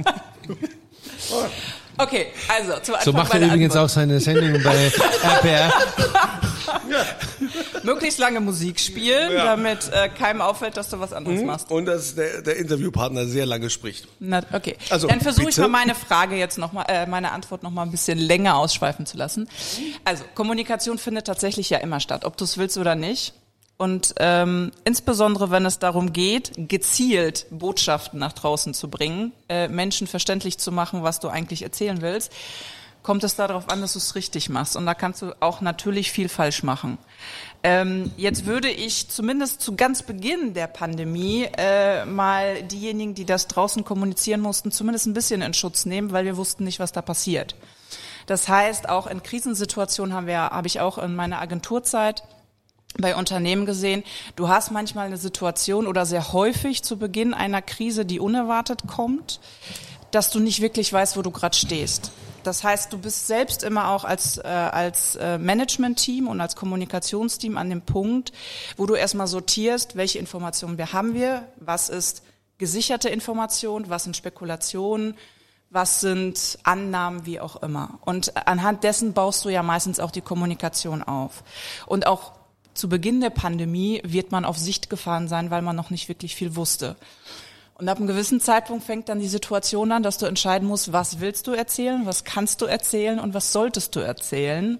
Okay, 2.02 2.28
also 2.48 2.80
zum 2.82 2.96
Anfang 2.96 3.04
So 3.04 3.12
macht 3.12 3.34
er 3.34 3.42
übrigens 3.42 3.74
auch 3.76 3.82
Antwort. 3.82 3.92
seine 3.92 4.20
Sendung 4.22 4.64
bei 4.64 4.74
RPR. 5.22 5.74
Möglichst 7.84 8.20
lange 8.20 8.40
Musik 8.40 8.80
spielen, 8.80 9.32
Ja. 9.32 9.46
damit 9.46 9.90
äh, 9.92 10.10
keinem 10.10 10.42
auffällt, 10.42 10.78
dass 10.78 10.90
du 10.90 11.00
was 11.00 11.14
anderes 11.14 11.42
machst. 11.44 11.72
Und 11.72 11.86
dass 11.86 12.16
der, 12.16 12.42
der 12.42 12.58
Interviewpartner 12.58 13.26
sehr 13.26 13.46
lange 13.46 13.70
spricht. 13.70 14.08
Na, 14.20 14.42
okay. 14.54 14.78
Also, 14.90 15.08
Dann 15.08 15.22
versuche 15.22 15.50
ich 15.50 15.58
mal 15.58 15.68
meine 15.68 15.96
Frage 15.96 16.36
jetzt 16.36 16.58
noch 16.58 16.74
mal, 16.74 16.84
äh, 16.88 17.06
meine 17.06 17.32
Antwort 17.32 17.64
noch 17.64 17.72
mal 17.72 17.84
ein 17.84 17.92
bisschen 17.92 18.18
länger 18.18 18.58
ausschweifen 18.58 19.06
zu 19.06 19.18
lassen. 19.18 19.50
Also 20.06 20.24
Kommunikation 20.36 20.98
findet 20.98 21.26
tatsächlich 21.28 21.70
ja 21.70 21.78
immer 21.80 22.00
statt, 22.00 22.26
ob 22.26 22.38
du 22.38 22.44
es 22.46 22.58
willst 22.58 22.78
oder 22.78 22.96
nicht. 22.96 23.34
Und 23.78 24.14
ähm, 24.18 24.72
insbesondere, 24.84 25.52
wenn 25.52 25.66
es 25.66 25.80
darum 25.80 26.12
geht, 26.12 26.52
gezielt 26.58 27.46
Botschaften 27.50 28.20
nach 28.20 28.34
draußen 28.34 28.74
zu 28.74 28.90
bringen, 28.90 29.32
äh, 29.48 29.70
Menschen 29.70 30.06
verständlich 30.06 30.58
zu 30.58 30.74
machen, 30.74 31.02
was 31.04 31.22
du 31.22 31.30
eigentlich 31.30 31.62
erzählen 31.62 32.02
willst, 32.02 32.34
kommt 33.04 33.24
es 33.24 33.38
darauf 33.38 33.70
an, 33.70 33.80
dass 33.80 33.94
du 33.94 34.00
es 34.00 34.16
richtig 34.16 34.50
machst. 34.50 34.76
Und 34.76 34.86
da 34.86 34.94
kannst 34.94 35.22
du 35.22 35.32
auch 35.40 35.62
natürlich 35.62 36.12
viel 36.12 36.28
falsch 36.28 36.64
machen. 36.64 36.98
Ähm, 37.62 38.12
jetzt 38.16 38.46
würde 38.46 38.70
ich 38.70 39.10
zumindest 39.10 39.62
zu 39.62 39.76
ganz 39.76 40.04
Beginn 40.04 40.54
der 40.54 40.68
Pandemie 40.68 41.46
äh, 41.58 42.06
mal 42.06 42.64
diejenigen, 42.64 43.16
die 43.16 43.26
das 43.26 43.48
draußen 43.48 43.84
kommunizieren 43.84 44.40
mussten, 44.40 44.72
zumindest 44.72 45.08
ein 45.08 45.14
bisschen 45.14 45.42
in 45.42 45.54
Schutz 45.54 45.86
nehmen, 45.86 46.12
weil 46.12 46.24
wir 46.24 46.38
wussten 46.38 46.64
nicht, 46.64 46.80
was 46.80 46.94
da 46.94 47.02
passiert. 47.02 47.56
Das 48.28 48.48
heißt, 48.48 48.88
auch 48.88 49.08
in 49.08 49.24
Krisensituationen 49.24 50.14
haben 50.14 50.28
wir, 50.28 50.38
habe 50.38 50.68
ich 50.68 50.80
auch 50.80 50.98
in 51.00 51.16
meiner 51.16 51.42
Agenturzeit 51.42 52.24
bei 52.98 53.16
Unternehmen 53.16 53.66
gesehen, 53.66 54.04
du 54.36 54.48
hast 54.48 54.72
manchmal 54.72 55.08
eine 55.08 55.18
Situation 55.18 55.86
oder 55.86 56.06
sehr 56.06 56.32
häufig 56.34 56.84
zu 56.84 56.98
Beginn 56.98 57.34
einer 57.34 57.62
Krise, 57.62 58.06
die 58.06 58.20
unerwartet 58.20 58.84
kommt, 58.88 59.40
dass 60.12 60.32
du 60.32 60.40
nicht 60.40 60.62
wirklich 60.62 60.92
weißt, 60.92 61.18
wo 61.18 61.22
du 61.22 61.32
gerade 61.32 61.56
stehst. 61.56 62.12
Das 62.44 62.64
heißt, 62.64 62.94
du 62.94 62.98
bist 62.98 63.28
selbst 63.28 63.64
immer 63.64 63.90
auch 63.90 64.04
als, 64.04 64.38
äh, 64.38 64.48
als 64.48 65.16
äh, 65.16 65.38
Management-Team 65.38 66.28
und 66.28 66.42
als 66.42 66.56
Kommunikationsteam 66.56 67.58
an 67.58 67.70
dem 67.70 67.82
Punkt, 67.82 68.32
wo 68.78 68.86
du 68.86 68.96
erstmal 68.96 69.28
sortierst, 69.28 69.96
welche 69.96 70.20
Informationen 70.20 70.78
wir 70.78 70.94
haben 70.94 71.14
wir, 71.14 71.48
was 71.58 71.90
ist 71.90 72.24
gesicherte 72.58 73.10
Information, 73.10 73.90
was 73.90 74.04
sind 74.04 74.18
Spekulationen, 74.18 75.16
was 75.70 76.02
sind 76.02 76.60
Annahmen, 76.64 77.26
wie 77.26 77.40
auch 77.40 77.62
immer. 77.62 78.00
Und 78.02 78.36
anhand 78.48 78.84
dessen 78.84 79.14
baust 79.14 79.46
du 79.46 79.50
ja 79.50 79.64
meistens 79.64 80.00
auch 80.00 80.12
die 80.12 80.22
Kommunikation 80.22 81.04
auf. 81.04 81.44
Und 81.86 82.08
auch 82.08 82.34
zu 82.74 82.90
Beginn 82.90 83.22
der 83.22 83.30
Pandemie 83.30 84.02
wird 84.04 84.32
man 84.32 84.46
auf 84.46 84.58
Sicht 84.58 84.90
gefahren 84.90 85.28
sein, 85.28 85.52
weil 85.52 85.62
man 85.62 85.76
noch 85.76 85.90
nicht 85.90 86.08
wirklich 86.10 86.36
viel 86.36 86.56
wusste. 86.56 86.96
Und 87.80 87.88
ab 87.88 87.98
einem 87.98 88.08
gewissen 88.08 88.42
Zeitpunkt 88.42 88.84
fängt 88.84 89.08
dann 89.08 89.22
die 89.22 89.30
Situation 89.30 89.94
an, 89.94 90.04
dass 90.04 90.18
du 90.18 90.26
entscheiden 90.26 90.68
musst, 90.68 90.92
was 90.92 91.22
willst 91.22 91.48
du 91.48 91.52
erzählen, 91.52 92.06
was 92.06 92.26
kannst 92.26 92.60
du 92.62 92.66
erzählen 92.66 93.20
und 93.20 93.34
was 93.34 93.54
solltest 93.54 93.96
du 93.96 94.02
erzählen 94.02 94.80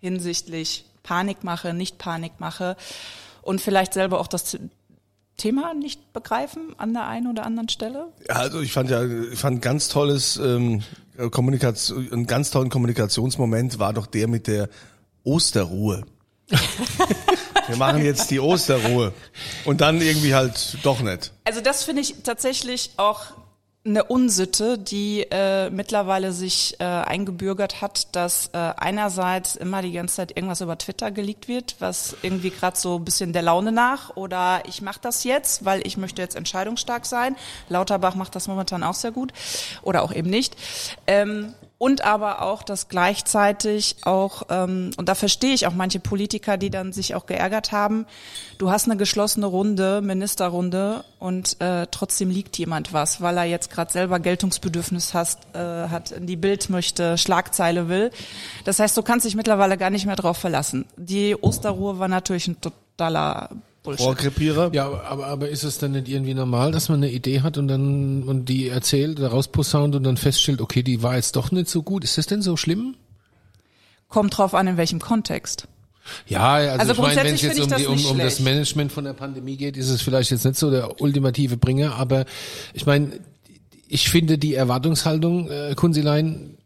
hinsichtlich 0.00 0.84
Panikmache, 1.02 1.72
nicht 1.72 1.96
Panikmache 1.96 2.76
und 3.40 3.62
vielleicht 3.62 3.94
selber 3.94 4.20
auch 4.20 4.26
das 4.26 4.58
Thema 5.38 5.72
nicht 5.72 6.12
begreifen 6.12 6.74
an 6.76 6.92
der 6.92 7.06
einen 7.06 7.26
oder 7.26 7.46
anderen 7.46 7.70
Stelle. 7.70 8.12
Also 8.28 8.60
ich 8.60 8.72
fand 8.72 8.90
ja, 8.90 9.02
ich 9.02 9.38
fand 9.38 9.62
ganz 9.62 9.88
tolles 9.88 10.36
ähm, 10.36 10.82
Kommunikation, 11.30 12.12
einen 12.12 12.26
ganz 12.26 12.50
tollen 12.50 12.68
Kommunikationsmoment 12.68 13.78
war 13.78 13.94
doch 13.94 14.06
der 14.06 14.28
mit 14.28 14.46
der 14.46 14.68
Osterruhe. 15.24 16.04
Wir 17.68 17.76
machen 17.76 18.04
jetzt 18.04 18.30
die 18.30 18.40
Osterruhe 18.40 19.12
und 19.64 19.80
dann 19.80 20.00
irgendwie 20.00 20.34
halt 20.34 20.78
doch 20.82 21.00
nicht. 21.00 21.32
Also 21.44 21.60
das 21.60 21.84
finde 21.84 22.02
ich 22.02 22.22
tatsächlich 22.22 22.90
auch 22.96 23.32
eine 23.86 24.04
Unsitte, 24.04 24.78
die 24.78 25.26
äh, 25.30 25.70
mittlerweile 25.70 26.32
sich 26.32 26.74
äh, 26.80 26.84
eingebürgert 26.84 27.80
hat, 27.80 28.14
dass 28.16 28.48
äh, 28.48 28.58
einerseits 28.58 29.54
immer 29.54 29.80
die 29.80 29.92
ganze 29.92 30.16
Zeit 30.16 30.36
irgendwas 30.36 30.60
über 30.60 30.76
Twitter 30.76 31.10
geleakt 31.12 31.46
wird, 31.46 31.76
was 31.78 32.16
irgendwie 32.22 32.50
gerade 32.50 32.76
so 32.76 32.96
ein 32.96 33.04
bisschen 33.04 33.32
der 33.32 33.42
Laune 33.42 33.70
nach 33.70 34.16
oder 34.16 34.62
ich 34.66 34.82
mache 34.82 34.98
das 35.00 35.22
jetzt, 35.24 35.64
weil 35.64 35.86
ich 35.86 35.96
möchte 35.96 36.20
jetzt 36.20 36.34
entscheidungsstark 36.34 37.06
sein. 37.06 37.36
Lauterbach 37.68 38.16
macht 38.16 38.34
das 38.34 38.48
momentan 38.48 38.82
auch 38.82 38.94
sehr 38.94 39.12
gut 39.12 39.32
oder 39.82 40.02
auch 40.02 40.12
eben 40.12 40.30
nicht. 40.30 40.56
Ähm, 41.06 41.54
und 41.78 42.04
aber 42.04 42.42
auch, 42.42 42.62
dass 42.62 42.88
gleichzeitig 42.88 43.96
auch, 44.02 44.44
ähm, 44.48 44.92
und 44.96 45.08
da 45.08 45.14
verstehe 45.14 45.52
ich 45.52 45.66
auch 45.66 45.74
manche 45.74 46.00
Politiker, 46.00 46.56
die 46.56 46.70
dann 46.70 46.92
sich 46.92 47.14
auch 47.14 47.26
geärgert 47.26 47.70
haben, 47.70 48.06
du 48.56 48.70
hast 48.70 48.86
eine 48.86 48.96
geschlossene 48.96 49.46
Runde, 49.46 50.00
Ministerrunde 50.00 51.04
und 51.18 51.60
äh, 51.60 51.86
trotzdem 51.90 52.30
liegt 52.30 52.56
jemand 52.56 52.94
was, 52.94 53.20
weil 53.20 53.36
er 53.36 53.44
jetzt 53.44 53.70
gerade 53.70 53.92
selber 53.92 54.20
Geltungsbedürfnis 54.20 55.12
hast, 55.12 55.40
äh, 55.54 55.58
hat, 55.58 56.12
in 56.12 56.26
die 56.26 56.36
Bild 56.36 56.70
möchte, 56.70 57.18
Schlagzeile 57.18 57.88
will. 57.88 58.10
Das 58.64 58.78
heißt, 58.78 58.96
du 58.96 59.02
kannst 59.02 59.26
dich 59.26 59.34
mittlerweile 59.34 59.76
gar 59.76 59.90
nicht 59.90 60.06
mehr 60.06 60.16
drauf 60.16 60.38
verlassen. 60.38 60.86
Die 60.96 61.36
Osterruhe 61.36 61.98
war 61.98 62.08
natürlich 62.08 62.48
ein 62.48 62.60
totaler 62.60 63.50
Bullshit. 63.86 64.04
Rohrkrepierer. 64.06 64.70
Ja, 64.74 65.00
aber, 65.02 65.26
aber 65.26 65.48
ist 65.48 65.62
es 65.62 65.78
dann 65.78 65.92
nicht 65.92 66.08
irgendwie 66.08 66.34
normal, 66.34 66.72
dass 66.72 66.90
man 66.90 66.98
eine 67.02 67.10
Idee 67.10 67.40
hat 67.40 67.56
und 67.56 67.68
dann 67.68 68.24
und 68.24 68.48
die 68.48 68.68
erzählt, 68.68 69.18
daraus 69.18 69.48
posaunt 69.48 69.94
und 69.94 70.02
dann 70.02 70.18
feststellt, 70.18 70.60
okay, 70.60 70.82
die 70.82 71.02
war 71.02 71.16
jetzt 71.16 71.36
doch 71.36 71.50
nicht 71.52 71.70
so 71.70 71.82
gut. 71.82 72.04
Ist 72.04 72.18
das 72.18 72.26
denn 72.26 72.42
so 72.42 72.56
schlimm? 72.56 72.96
Kommt 74.08 74.36
drauf 74.36 74.54
an, 74.54 74.66
in 74.66 74.76
welchem 74.76 75.00
Kontext. 75.00 75.68
Ja, 76.26 76.54
also, 76.54 76.78
Also 76.78 76.92
ich 76.92 76.98
meine, 76.98 77.24
wenn 77.24 77.34
es 77.34 77.42
jetzt 77.42 77.60
um, 77.60 77.68
die, 77.68 77.70
das 77.70 77.86
um, 77.86 78.06
um 78.12 78.18
das. 78.18 78.40
Management 78.40 78.92
von 78.92 79.04
der 79.04 79.14
Pandemie 79.14 79.56
geht, 79.56 79.76
ist 79.76 79.88
es 79.88 80.02
vielleicht 80.02 80.30
jetzt 80.30 80.44
nicht 80.44 80.56
so 80.56 80.70
der 80.70 81.00
ultimative 81.00 81.56
Bringer, 81.56 81.94
aber 81.94 82.26
ich 82.74 82.86
meine, 82.86 83.20
ich 83.88 84.08
finde 84.10 84.38
die 84.38 84.54
Erwartungshaltung, 84.54 85.50
äh, 85.50 85.74
Kunzilein, 85.76 86.58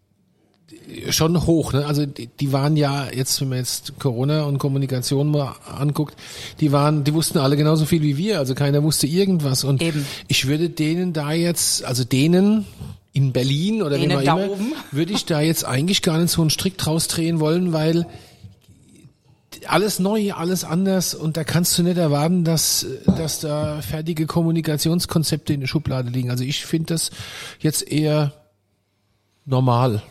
schon 1.10 1.46
hoch. 1.46 1.72
Ne? 1.72 1.86
Also 1.86 2.06
die, 2.06 2.28
die 2.28 2.52
waren 2.52 2.76
ja 2.76 3.08
jetzt, 3.12 3.40
wenn 3.40 3.50
man 3.50 3.58
jetzt 3.58 3.98
Corona 3.98 4.44
und 4.44 4.58
Kommunikation 4.58 5.30
mal 5.30 5.54
anguckt, 5.66 6.16
die 6.60 6.72
waren, 6.72 7.04
die 7.04 7.14
wussten 7.14 7.38
alle 7.38 7.56
genauso 7.56 7.86
viel 7.86 8.02
wie 8.02 8.16
wir. 8.16 8.38
Also 8.38 8.54
keiner 8.54 8.82
wusste 8.82 9.06
irgendwas. 9.06 9.64
Und 9.64 9.82
Eben. 9.82 10.04
ich 10.28 10.46
würde 10.46 10.70
denen 10.70 11.12
da 11.12 11.32
jetzt, 11.32 11.84
also 11.84 12.04
denen 12.04 12.66
in 13.12 13.32
Berlin 13.32 13.82
oder 13.82 13.98
Denen 13.98 14.20
wie 14.20 14.24
immer, 14.24 14.48
würde 14.92 15.12
ich 15.12 15.24
da 15.24 15.40
jetzt 15.40 15.64
eigentlich 15.64 16.02
gar 16.02 16.18
nicht 16.18 16.30
so 16.30 16.40
einen 16.40 16.50
Strick 16.50 16.78
draus 16.78 17.08
drehen 17.08 17.40
wollen, 17.40 17.72
weil 17.72 18.06
alles 19.66 19.98
neu, 19.98 20.32
alles 20.32 20.64
anders 20.64 21.14
und 21.14 21.36
da 21.36 21.44
kannst 21.44 21.76
du 21.76 21.82
nicht 21.82 21.98
erwarten, 21.98 22.44
dass, 22.44 22.86
dass 23.04 23.40
da 23.40 23.82
fertige 23.82 24.26
Kommunikationskonzepte 24.26 25.52
in 25.52 25.60
der 25.60 25.66
Schublade 25.66 26.08
liegen. 26.08 26.30
Also 26.30 26.44
ich 26.44 26.64
finde 26.64 26.94
das 26.94 27.10
jetzt 27.58 27.90
eher 27.90 28.32
normal. 29.44 30.02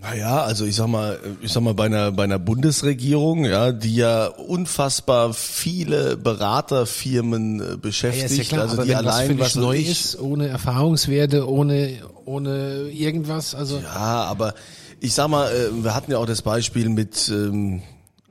Naja, 0.00 0.42
also 0.42 0.64
ich 0.66 0.76
sag 0.76 0.88
mal, 0.88 1.18
ich 1.40 1.52
sag 1.52 1.62
mal 1.62 1.74
bei 1.74 1.86
einer 1.86 2.12
bei 2.12 2.24
einer 2.24 2.38
Bundesregierung, 2.38 3.44
ja, 3.46 3.72
die 3.72 3.96
ja 3.96 4.26
unfassbar 4.26 5.32
viele 5.32 6.16
Beraterfirmen 6.16 7.60
äh, 7.60 7.76
beschäftigt, 7.76 8.52
also 8.52 8.82
die 8.82 8.94
aber 8.94 9.00
wenn 9.00 9.06
was 9.06 9.14
allein 9.14 9.26
völlig 9.28 9.40
was 9.40 9.54
neu 9.54 9.76
ich, 9.76 9.90
ist, 9.90 10.20
ohne 10.20 10.48
Erfahrungswerte, 10.48 11.48
ohne 11.48 11.98
ohne 12.24 12.88
irgendwas, 12.90 13.54
also 13.54 13.78
Ja, 13.78 14.24
aber 14.24 14.54
ich 15.00 15.14
sag 15.14 15.28
mal, 15.28 15.50
äh, 15.50 15.84
wir 15.84 15.94
hatten 15.94 16.10
ja 16.10 16.18
auch 16.18 16.26
das 16.26 16.42
Beispiel 16.42 16.88
mit 16.88 17.28
ähm, 17.28 17.82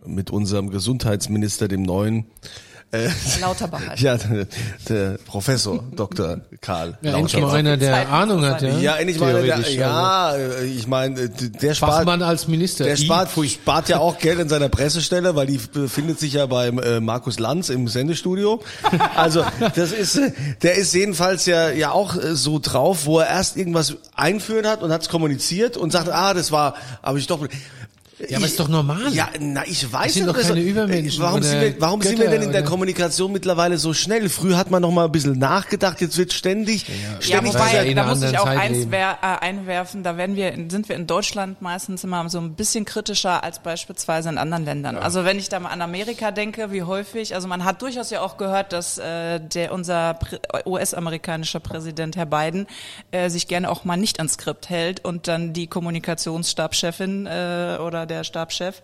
mit 0.05 0.31
unserem 0.31 0.69
Gesundheitsminister, 0.69 1.67
dem 1.67 1.83
neuen. 1.83 2.25
Äh, 2.93 3.09
Lauterbach 3.41 3.81
halt. 3.87 3.99
ja, 4.01 4.17
der, 4.17 4.47
der 4.87 5.17
Professor 5.25 5.83
Dr. 5.95 6.41
Karl 6.61 6.97
ja, 7.01 7.13
endlich 7.13 7.33
Lauterbach. 7.33 7.51
mal 7.51 7.57
einer, 7.57 7.77
der 7.77 8.09
Ahnung 8.09 8.45
hat, 8.45 8.61
ja. 8.61 8.77
Ja, 8.77 8.95
endlich 8.97 9.19
mal 9.19 9.35
einer, 9.35 9.41
der, 9.41 9.71
ja, 9.71 10.35
äh, 10.35 10.65
ich 10.65 10.87
meine, 10.87 11.21
äh, 11.21 11.29
der 11.29 11.73
spart, 11.73 11.93
Fachmann 11.93 12.21
als 12.21 12.47
Minister. 12.47 12.85
der 12.85 12.95
spart, 12.95 13.29
spart 13.47 13.89
ja 13.89 13.97
auch 13.99 14.19
Geld 14.19 14.39
in 14.39 14.47
seiner 14.47 14.69
Pressestelle, 14.69 15.35
weil 15.35 15.47
die 15.47 15.57
befindet 15.57 16.19
sich 16.19 16.33
ja 16.33 16.45
beim 16.45 16.77
äh, 16.77 16.99
Markus 16.99 17.39
Lanz 17.39 17.69
im 17.69 17.87
Sendestudio. 17.87 18.61
Also 19.15 19.43
das 19.75 19.91
ist, 19.91 20.17
äh, 20.17 20.31
der 20.61 20.75
ist 20.75 20.93
jedenfalls 20.93 21.45
ja 21.47 21.71
ja 21.71 21.91
auch 21.91 22.15
äh, 22.15 22.35
so 22.35 22.59
drauf, 22.59 23.05
wo 23.05 23.19
er 23.19 23.27
erst 23.27 23.57
irgendwas 23.57 23.95
einführen 24.15 24.67
hat 24.67 24.83
und 24.83 24.91
hat 24.91 25.01
es 25.01 25.09
kommuniziert 25.09 25.77
und 25.77 25.91
sagt, 25.91 26.09
ah, 26.09 26.33
das 26.33 26.51
war, 26.51 26.75
habe 27.01 27.19
ich 27.19 27.27
doch. 27.27 27.47
Ja, 28.29 28.37
aber 28.37 28.45
ist 28.45 28.59
doch 28.59 28.67
normal. 28.67 29.13
Ja, 29.13 29.29
na, 29.39 29.63
ich 29.65 29.91
weiß 29.91 30.13
sind 30.13 30.21
ja, 30.21 30.27
doch 30.31 30.37
das- 30.37 30.47
keine 30.47 30.61
Übermenschen 30.61 31.21
Warum, 31.21 31.37
oder 31.39 31.43
sind 31.47 31.61
wir, 31.61 31.75
warum 31.81 32.01
sind 32.01 32.19
wir 32.19 32.29
denn 32.29 32.41
in 32.41 32.51
der 32.51 32.61
oder- 32.61 32.69
Kommunikation 32.69 33.31
mittlerweile 33.31 33.77
so 33.77 33.93
schnell? 33.93 34.29
Früher 34.29 34.57
hat 34.57 34.71
man 34.71 34.81
noch 34.81 34.91
mal 34.91 35.05
ein 35.05 35.11
bisschen 35.11 35.37
nachgedacht, 35.39 35.99
jetzt 36.01 36.17
wird 36.17 36.33
ständig, 36.33 36.87
Ja, 36.87 36.93
ständig 37.21 37.53
weil 37.55 37.61
wir 37.73 37.79
wobei, 37.81 37.93
da 37.93 38.05
muss 38.07 38.21
ich 38.23 38.37
auch 38.39 38.45
Zeit 38.45 38.59
eins 38.59 38.87
wer, 38.89 39.17
äh, 39.21 39.45
einwerfen, 39.45 40.03
da 40.03 40.17
werden 40.17 40.35
wir, 40.35 40.51
in- 40.53 40.69
sind 40.69 40.89
wir 40.89 40.95
in 40.95 41.07
Deutschland 41.07 41.61
meistens 41.61 42.03
immer 42.03 42.29
so 42.29 42.39
ein 42.39 42.53
bisschen 42.55 42.85
kritischer 42.85 43.43
als 43.43 43.59
beispielsweise 43.59 44.29
in 44.29 44.37
anderen 44.37 44.65
Ländern. 44.65 44.97
Also 44.97 45.25
wenn 45.25 45.37
ich 45.39 45.49
da 45.49 45.59
mal 45.59 45.69
an 45.69 45.81
Amerika 45.81 46.31
denke, 46.31 46.71
wie 46.71 46.83
häufig, 46.83 47.35
also 47.35 47.47
man 47.47 47.63
hat 47.63 47.81
durchaus 47.81 48.09
ja 48.09 48.21
auch 48.21 48.37
gehört, 48.37 48.73
dass 48.73 48.97
äh, 48.97 49.39
der 49.39 49.73
unser 49.73 50.17
US-amerikanischer 50.65 51.59
Präsident 51.59 52.15
Herr 52.15 52.25
Biden 52.25 52.67
äh, 53.11 53.29
sich 53.29 53.47
gerne 53.47 53.69
auch 53.69 53.83
mal 53.85 53.97
nicht 53.97 54.19
ans 54.19 54.33
Skript 54.33 54.69
hält 54.69 55.03
und 55.03 55.27
dann 55.27 55.53
die 55.53 55.67
Kommunikationsstabschefin 55.67 57.25
äh, 57.25 57.77
oder 57.81 58.05
der 58.05 58.12
Stabschef 58.21 58.81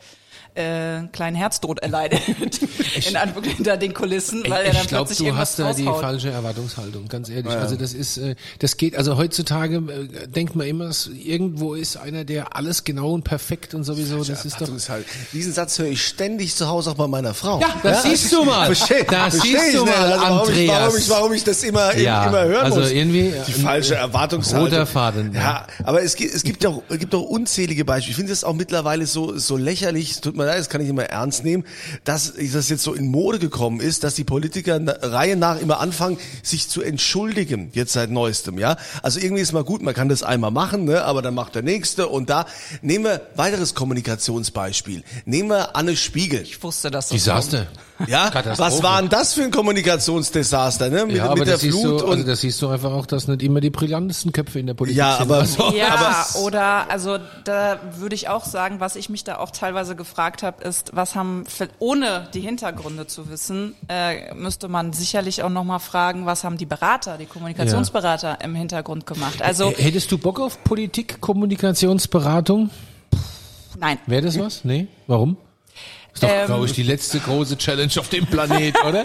äh, 0.56 0.62
einen 0.62 1.12
kleinen 1.12 1.36
Herztod 1.36 1.79
erleidet 1.79 2.22
in 2.27 3.15
Anführungszeichen 3.15 3.56
hinter 3.56 3.77
den 3.77 3.94
Kulissen, 3.94 4.44
weil 4.48 4.65
er 4.65 4.74
dann 4.74 4.82
ich 4.84 4.88
glaube, 4.88 5.06
plötzlich 5.08 5.29
du 5.29 5.36
hast 5.38 5.60
da 5.60 5.74
die 5.74 5.84
falsche 5.84 6.29
Erwartungshaltung, 6.29 7.08
ganz 7.08 7.29
ehrlich. 7.29 7.51
Also 7.53 7.75
das 7.75 7.94
ist, 7.94 8.18
äh, 8.18 8.36
das 8.60 8.77
geht, 8.77 8.96
also 8.96 9.18
heutzutage 9.18 9.77
äh, 9.77 10.27
denkt 10.27 10.56
man 10.56 10.68
immer, 10.68 10.91
irgendwo 11.13 11.74
ist 11.75 11.98
einer, 11.98 12.25
der 12.25 12.56
alles 12.56 12.84
genau 12.84 13.13
und 13.13 13.24
perfekt 13.24 13.74
und 13.74 13.84
sowieso, 13.84 14.18
das 14.24 14.46
ist 14.46 14.56
doch... 14.56 14.62
Erwartungshaltung. 14.62 15.06
Diesen 15.34 15.53
Satz 15.53 15.79
höre 15.79 15.88
ich 15.88 16.06
ständig 16.06 16.56
zu 16.56 16.68
Hause 16.68 16.91
auch 16.91 16.96
bei 16.96 17.08
meiner 17.08 17.34
Frau. 17.34 17.60
Ja, 17.62 17.75
das 17.84 18.03
siehst 18.03 18.32
du 18.34 18.44
mal. 18.44 18.65
Versteh, 18.65 19.03
Das 19.10 19.36
versteh 19.36 19.51
siehst 19.51 19.68
ich 19.70 19.75
du 19.75 19.86
mal, 19.86 19.94
also 19.96 20.22
warum, 20.22 20.50
ich, 20.53 20.68
warum, 20.68 20.84
Andreas. 20.84 20.98
ich, 20.98 21.10
warum 21.10 21.34
ich 21.34 21.44
das 21.44 21.63
immer, 21.63 21.96
Ja, 21.98 22.27
immer 22.27 22.44
hören 22.44 22.65
also 22.65 22.79
muss. 22.82 22.91
irgendwie, 22.91 23.34
Die 23.48 23.51
äh, 23.51 23.56
falsche 23.56 23.96
Erwartungshaltung. 23.96 24.68
roter 24.70 24.86
Faden, 24.86 25.34
ja. 25.34 25.39
Ja, 25.39 25.68
aber 25.84 26.03
es 26.03 26.15
gibt, 26.15 26.34
es 26.34 26.44
gibt 26.44 26.63
doch, 26.63 26.84
es 26.89 27.00
gibt 27.00 27.13
doch 27.13 27.22
unzählige 27.24 27.86
Beispiele. 27.86 28.12
Ich 28.12 28.15
finde 28.15 28.32
das 28.32 28.44
auch 28.44 28.53
mittlerweile 28.53 29.06
so, 29.06 29.38
so 29.38 29.58
lächerlich. 29.58 30.22
Tut 30.22 30.36
mir 30.39 30.46
leid, 30.46 30.60
das 30.60 30.69
kann 30.69 30.81
ich 30.81 30.89
immer 30.89 31.03
ernst 31.03 31.43
nehmen, 31.43 31.65
dass 32.03 32.34
das 32.36 32.69
jetzt 32.69 32.84
so 32.84 32.93
in 32.93 33.08
Mode 33.08 33.39
gekommen 33.39 33.79
ist, 33.79 34.03
dass 34.03 34.15
die 34.15 34.24
Politiker 34.24 34.79
Reihe 35.01 35.36
nach 35.36 35.60
immer 35.60 35.79
anfangen, 35.79 36.17
sich 36.43 36.69
zu 36.69 36.81
entschuldigen. 36.81 37.69
Jetzt 37.74 37.93
seit 37.93 38.10
neuestem, 38.10 38.58
ja. 38.58 38.77
Also 39.03 39.19
irgendwie 39.19 39.41
ist 39.41 39.51
mal 39.51 39.63
gut, 39.63 39.81
man 39.81 39.93
kann 39.93 40.10
das 40.10 40.24
einmal 40.24 40.51
machen, 40.51 40.86
ne, 40.86 41.03
aber 41.03 41.22
dann 41.22 41.34
macht 41.34 41.55
der 41.55 41.63
nächste 41.63 42.08
und 42.08 42.29
da 42.29 42.46
nehmen 42.81 43.05
wir 43.05 43.22
weiteres 43.36 43.75
Kommunikationsbeispiel. 43.75 45.03
Nehmen 45.25 45.50
wir 45.50 45.75
Anne 45.75 45.96
Spiegel. 45.96 46.41
Ich 46.41 46.62
wusste, 46.63 46.91
dass 46.91 47.10
das 47.10 47.17
Desaster. 47.17 47.67
Ja, 48.08 48.29
Katastrophe. 48.29 48.60
was 48.72 48.84
war 48.84 49.01
denn 49.01 49.10
das 49.10 49.34
für 49.34 49.44
ein 49.44 49.51
Kommunikationsdesaster, 49.51 50.89
ne? 50.89 51.06
Mit, 51.06 51.18
Ja, 51.18 51.25
aber 51.25 51.36
mit 51.39 51.48
der 51.48 51.56
das 51.56 51.62
siehst, 51.62 51.75
du, 51.75 51.82
Flut 51.82 52.01
also 52.01 52.08
und 52.13 52.27
das 52.27 52.41
siehst 52.41 52.62
du 52.62 52.70
einfach 52.70 52.91
auch, 52.91 53.06
dass 53.06 53.27
nicht 53.27 53.44
immer 53.44 53.60
die 53.62 53.70
brillantesten 53.70 54.32
Köpfe 54.32 54.60
in 54.60 54.68
der 54.68 54.74
Politik 54.74 54.98
Ja, 54.98 55.18
sind. 55.18 55.24
aber- 55.29 55.39
also, 55.41 55.74
Ja, 55.75 55.96
Aber- 55.96 56.39
oder 56.46 56.89
also 56.89 57.18
da 57.44 57.79
würde 57.98 58.15
ich 58.15 58.29
auch 58.29 58.46
sagen, 58.46 58.79
was 58.79 58.96
ich 58.96 59.10
mich 59.10 59.24
da 59.24 59.38
auch 59.38 59.51
teilweise 59.51 59.96
gefragt 59.96 60.44
habe, 60.44 60.63
ist, 60.63 60.91
was 60.96 61.15
haben 61.15 61.44
ohne 61.79 62.27
die 62.34 62.41
Hintergründe 62.41 63.08
zu 63.08 63.29
wissen, 63.29 63.75
äh, 63.89 64.34
müsste 64.34 64.68
man 64.70 64.94
sicherlich 64.94 65.44
auch 65.44 65.50
noch 65.50 65.63
mal 65.65 65.79
fragen, 65.79 66.25
was 66.25 66.44
haben 66.44 66.58
die 66.58 66.65
Berater, 66.65 67.18
die 67.18 67.25
Kommunikationsberater 67.25 68.39
im 68.44 68.56
Hintergrund 68.56 69.06
gemacht? 69.06 69.41
Also 69.41 69.72
H- 69.72 69.75
Hättest 69.77 70.12
du 70.12 70.18
Bock 70.18 70.39
auf 70.39 70.63
Politik, 70.63 71.20
Kommunikationsberatung? 71.22 72.70
nein, 73.77 73.98
Wäre 74.08 74.22
das 74.24 74.39
was? 74.39 74.63
Nee? 74.63 74.88
Warum? 75.08 75.38
Ist 76.13 76.24
doch, 76.24 76.30
Ähm. 76.30 76.46
glaube 76.48 76.66
ich, 76.66 76.74
die 76.74 76.84
letzte 76.84 77.20
große 77.20 77.58
Challenge 77.58 77.92
auf 77.98 78.10
dem 78.10 78.25
Planet, 78.28 78.75
oder? 78.88 79.04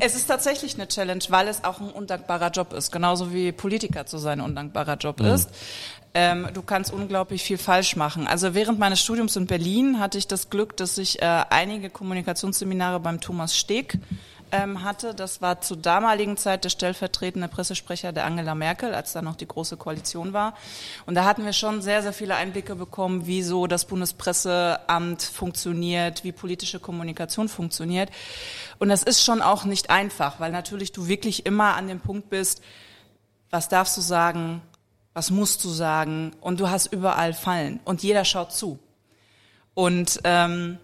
Es 0.00 0.14
ist 0.14 0.26
tatsächlich 0.26 0.74
eine 0.74 0.88
Challenge, 0.88 1.22
weil 1.28 1.48
es 1.48 1.64
auch 1.64 1.80
ein 1.80 1.90
undankbarer 1.90 2.50
Job 2.50 2.72
ist, 2.72 2.90
genauso 2.92 3.32
wie 3.32 3.52
Politiker 3.52 4.06
zu 4.06 4.18
sein 4.18 4.40
ein 4.40 4.46
undankbarer 4.46 4.96
Job 4.96 5.20
ist. 5.20 5.50
Ähm, 6.14 6.48
du 6.52 6.60
kannst 6.62 6.92
unglaublich 6.92 7.42
viel 7.42 7.56
falsch 7.58 7.96
machen. 7.96 8.26
Also 8.26 8.54
während 8.54 8.78
meines 8.78 9.00
Studiums 9.00 9.34
in 9.36 9.46
Berlin 9.46 9.98
hatte 9.98 10.18
ich 10.18 10.26
das 10.26 10.50
Glück, 10.50 10.76
dass 10.76 10.98
ich 10.98 11.22
äh, 11.22 11.44
einige 11.48 11.88
Kommunikationsseminare 11.88 13.00
beim 13.00 13.20
Thomas 13.20 13.56
Steg 13.56 13.98
ähm, 14.52 14.84
hatte. 14.84 15.14
Das 15.14 15.42
war 15.42 15.60
zur 15.60 15.78
damaligen 15.78 16.36
Zeit 16.36 16.64
der 16.64 16.68
stellvertretende 16.68 17.48
Pressesprecher 17.48 18.12
der 18.12 18.26
Angela 18.26 18.54
Merkel, 18.54 18.94
als 18.94 19.12
da 19.12 19.22
noch 19.22 19.34
die 19.34 19.48
große 19.48 19.76
Koalition 19.76 20.32
war. 20.32 20.54
Und 21.06 21.14
da 21.14 21.24
hatten 21.24 21.44
wir 21.44 21.52
schon 21.52 21.82
sehr, 21.82 22.02
sehr 22.02 22.12
viele 22.12 22.36
Einblicke 22.36 22.76
bekommen, 22.76 23.26
wie 23.26 23.42
so 23.42 23.66
das 23.66 23.86
Bundespresseamt 23.86 25.22
funktioniert, 25.22 26.22
wie 26.22 26.32
politische 26.32 26.78
Kommunikation 26.78 27.48
funktioniert. 27.48 28.10
Und 28.78 28.90
das 28.90 29.02
ist 29.02 29.24
schon 29.24 29.42
auch 29.42 29.64
nicht 29.64 29.90
einfach, 29.90 30.38
weil 30.38 30.52
natürlich 30.52 30.92
du 30.92 31.08
wirklich 31.08 31.46
immer 31.46 31.74
an 31.74 31.88
dem 31.88 32.00
Punkt 32.00 32.30
bist, 32.30 32.62
was 33.50 33.68
darfst 33.68 33.96
du 33.96 34.00
sagen, 34.00 34.62
was 35.14 35.30
musst 35.30 35.64
du 35.64 35.68
sagen 35.68 36.32
und 36.40 36.60
du 36.60 36.70
hast 36.70 36.86
überall 36.86 37.34
Fallen 37.34 37.80
und 37.84 38.02
jeder 38.02 38.24
schaut 38.24 38.52
zu. 38.52 38.78
Und 39.74 40.20
ähm, 40.24 40.78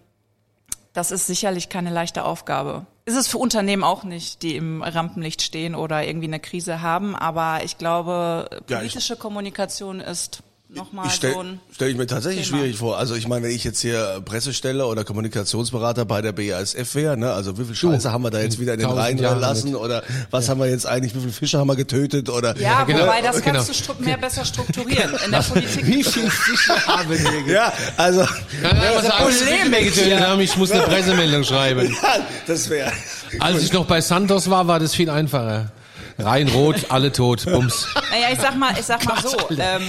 das 0.92 1.10
ist 1.10 1.26
sicherlich 1.26 1.68
keine 1.68 1.90
leichte 1.90 2.24
Aufgabe. 2.24 2.86
Ist 3.08 3.16
es 3.16 3.26
für 3.28 3.38
Unternehmen 3.38 3.82
auch 3.84 4.04
nicht, 4.04 4.42
die 4.42 4.54
im 4.56 4.82
Rampenlicht 4.82 5.40
stehen 5.42 5.74
oder 5.74 6.06
irgendwie 6.06 6.26
eine 6.26 6.40
Krise 6.40 6.82
haben. 6.82 7.16
Aber 7.16 7.64
ich 7.64 7.78
glaube, 7.78 8.48
Ja, 8.68 8.82
ich- 8.82 8.92
politische 8.92 9.16
Kommunikation 9.16 10.00
ist 10.00 10.42
nochmal 10.70 11.06
Ich 11.06 11.14
stelle 11.14 11.32
so 11.34 11.40
ein 11.40 11.60
stell 11.74 11.90
ich 11.90 11.96
mir 11.96 12.06
tatsächlich 12.06 12.46
Thema. 12.48 12.58
schwierig 12.62 12.76
vor. 12.76 12.98
Also 12.98 13.14
ich 13.14 13.26
meine, 13.26 13.44
wenn 13.44 13.50
ich 13.50 13.64
jetzt 13.64 13.80
hier 13.80 14.20
Pressestelle 14.24 14.86
oder 14.86 15.04
Kommunikationsberater 15.04 16.04
bei 16.04 16.20
der 16.22 16.32
BASF 16.32 16.94
wäre, 16.94 17.16
ne, 17.16 17.32
also 17.32 17.58
wie 17.58 17.64
viel 17.64 17.74
Scheiße 17.74 18.12
haben 18.12 18.22
wir 18.22 18.30
da 18.30 18.40
jetzt 18.40 18.58
wieder 18.60 18.74
in 18.74 18.80
den 18.80 18.88
Rhein 18.90 19.18
Jahren 19.18 19.40
lassen 19.40 19.74
oder 19.74 20.02
was 20.30 20.48
haben 20.48 20.60
wir 20.60 20.68
jetzt 20.68 20.86
eigentlich, 20.86 21.14
wie 21.14 21.20
viele 21.20 21.32
Fische 21.32 21.58
haben 21.58 21.68
wir 21.68 21.76
getötet 21.76 22.28
oder 22.28 22.56
Ja, 22.58 22.84
genau. 22.84 23.00
wobei 23.04 23.22
das 23.22 23.42
Genau. 23.42 23.62
kannst 23.64 23.88
du 23.88 23.94
mehr 24.04 24.16
besser 24.18 24.44
strukturieren. 24.44 25.14
In 25.24 25.30
der 25.30 25.38
Politik 25.42 25.86
Wie 25.86 26.04
viel 26.04 26.30
Fische 26.30 26.86
haben 26.86 27.08
wir? 27.10 27.52
ja, 27.52 27.72
also 27.96 28.26
Kann 28.62 28.76
wir 28.80 29.00
Fische 29.30 29.68
mehr 29.68 29.84
getötet 29.84 30.20
haben, 30.20 30.40
ich 30.40 30.56
muss 30.56 30.70
eine 30.70 30.82
Pressemeldung 30.82 31.44
schreiben. 31.44 31.86
ja, 32.02 32.26
das 32.46 32.68
wäre 32.68 32.92
Als 33.40 33.62
ich 33.62 33.72
noch 33.72 33.86
bei 33.86 34.00
Santos 34.00 34.50
war, 34.50 34.66
war 34.68 34.80
das 34.80 34.94
viel 34.94 35.08
einfacher. 35.10 35.70
Rein 36.18 36.48
rot, 36.48 36.86
alle 36.88 37.12
tot, 37.12 37.44
bums. 37.44 37.86
Naja, 38.10 38.26
ich 38.32 38.40
sag 38.40 38.56
mal, 38.58 38.72
ich 38.78 38.84
sag 38.84 39.04
mal 39.04 39.22
so, 39.22 39.36
ähm, 39.56 39.82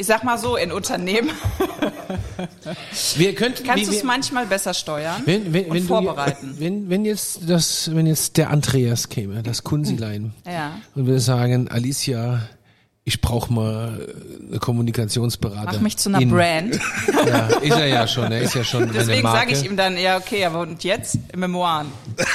ich 0.00 0.06
sag 0.06 0.24
mal 0.24 0.38
so, 0.38 0.56
in 0.56 0.72
Unternehmen 0.72 1.30
Wir 3.16 3.34
könnten, 3.34 3.64
kannst 3.64 3.86
du 3.86 3.90
es 3.90 3.98
wir- 3.98 4.04
manchmal 4.06 4.46
besser 4.46 4.72
steuern 4.74 5.22
wenn, 5.26 5.52
wenn, 5.52 5.66
und 5.66 5.74
wenn 5.74 5.82
vorbereiten. 5.84 6.54
Du, 6.56 6.60
wenn, 6.64 6.88
wenn 6.90 7.04
jetzt 7.04 7.40
das, 7.48 7.94
wenn 7.94 8.06
jetzt 8.06 8.36
der 8.38 8.50
Andreas 8.50 9.08
käme, 9.10 9.42
das 9.42 9.62
Kunzilein, 9.62 10.32
Ja. 10.46 10.72
und 10.94 11.06
würde 11.06 11.20
sagen, 11.20 11.68
Alicia, 11.68 12.40
ich 13.04 13.20
brauche 13.20 13.52
mal 13.52 13.98
äh, 14.00 14.48
eine 14.50 14.58
Kommunikationsberater. 14.58 15.72
Mach 15.72 15.80
mich 15.80 15.96
zu 15.96 16.10
einer 16.10 16.20
in- 16.20 16.30
Brand. 16.30 16.78
Ja, 17.26 17.46
ist 17.60 17.70
er 17.76 17.86
ja 17.86 18.06
schon, 18.06 18.32
er 18.32 18.40
ist 18.40 18.54
ja 18.54 18.64
schon 18.64 18.90
Deswegen 18.92 19.22
sage 19.22 19.52
ich 19.52 19.64
ihm 19.64 19.76
dann, 19.76 19.96
ja, 19.98 20.16
okay, 20.16 20.44
aber 20.44 20.60
und 20.60 20.82
jetzt? 20.84 21.18
Memoiren. 21.36 21.86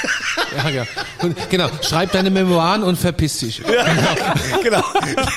Ja, 0.56 0.70
ja. 0.70 0.84
Und, 1.20 1.36
genau, 1.50 1.68
schreib 1.82 2.12
deine 2.12 2.30
Memoiren 2.30 2.82
und 2.82 2.96
verpiss 2.96 3.38
dich. 3.40 3.60
genau. 4.62 4.82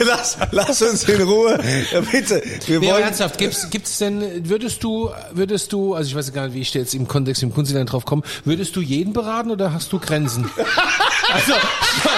Lass, 0.05 0.37
lass 0.51 0.81
uns 0.81 1.03
in 1.09 1.21
Ruhe. 1.23 1.59
Ja, 1.91 1.99
bitte. 2.01 2.41
Wir 2.67 2.79
Nee, 2.79 2.87
wollen 2.91 3.03
ernsthaft, 3.03 3.37
gibt's, 3.37 3.69
gibt's 3.69 3.97
denn, 3.97 4.47
würdest 4.47 4.81
du, 4.83 5.09
würdest 5.33 5.73
du, 5.73 5.93
also 5.95 6.07
ich 6.07 6.15
weiß 6.15 6.31
gar 6.31 6.45
nicht, 6.45 6.53
wie 6.53 6.61
ich 6.61 6.73
jetzt 6.73 6.93
im 6.93 7.07
Kontext 7.07 7.43
im 7.43 7.53
Kunstlein 7.53 7.85
drauf 7.87 8.05
komme, 8.05 8.21
würdest 8.45 8.75
du 8.77 8.81
jeden 8.81 9.11
beraten 9.11 9.51
oder 9.51 9.73
hast 9.73 9.91
du 9.91 9.99
Grenzen? 9.99 10.49
Also, 11.33 11.51
Ja, 11.53 12.09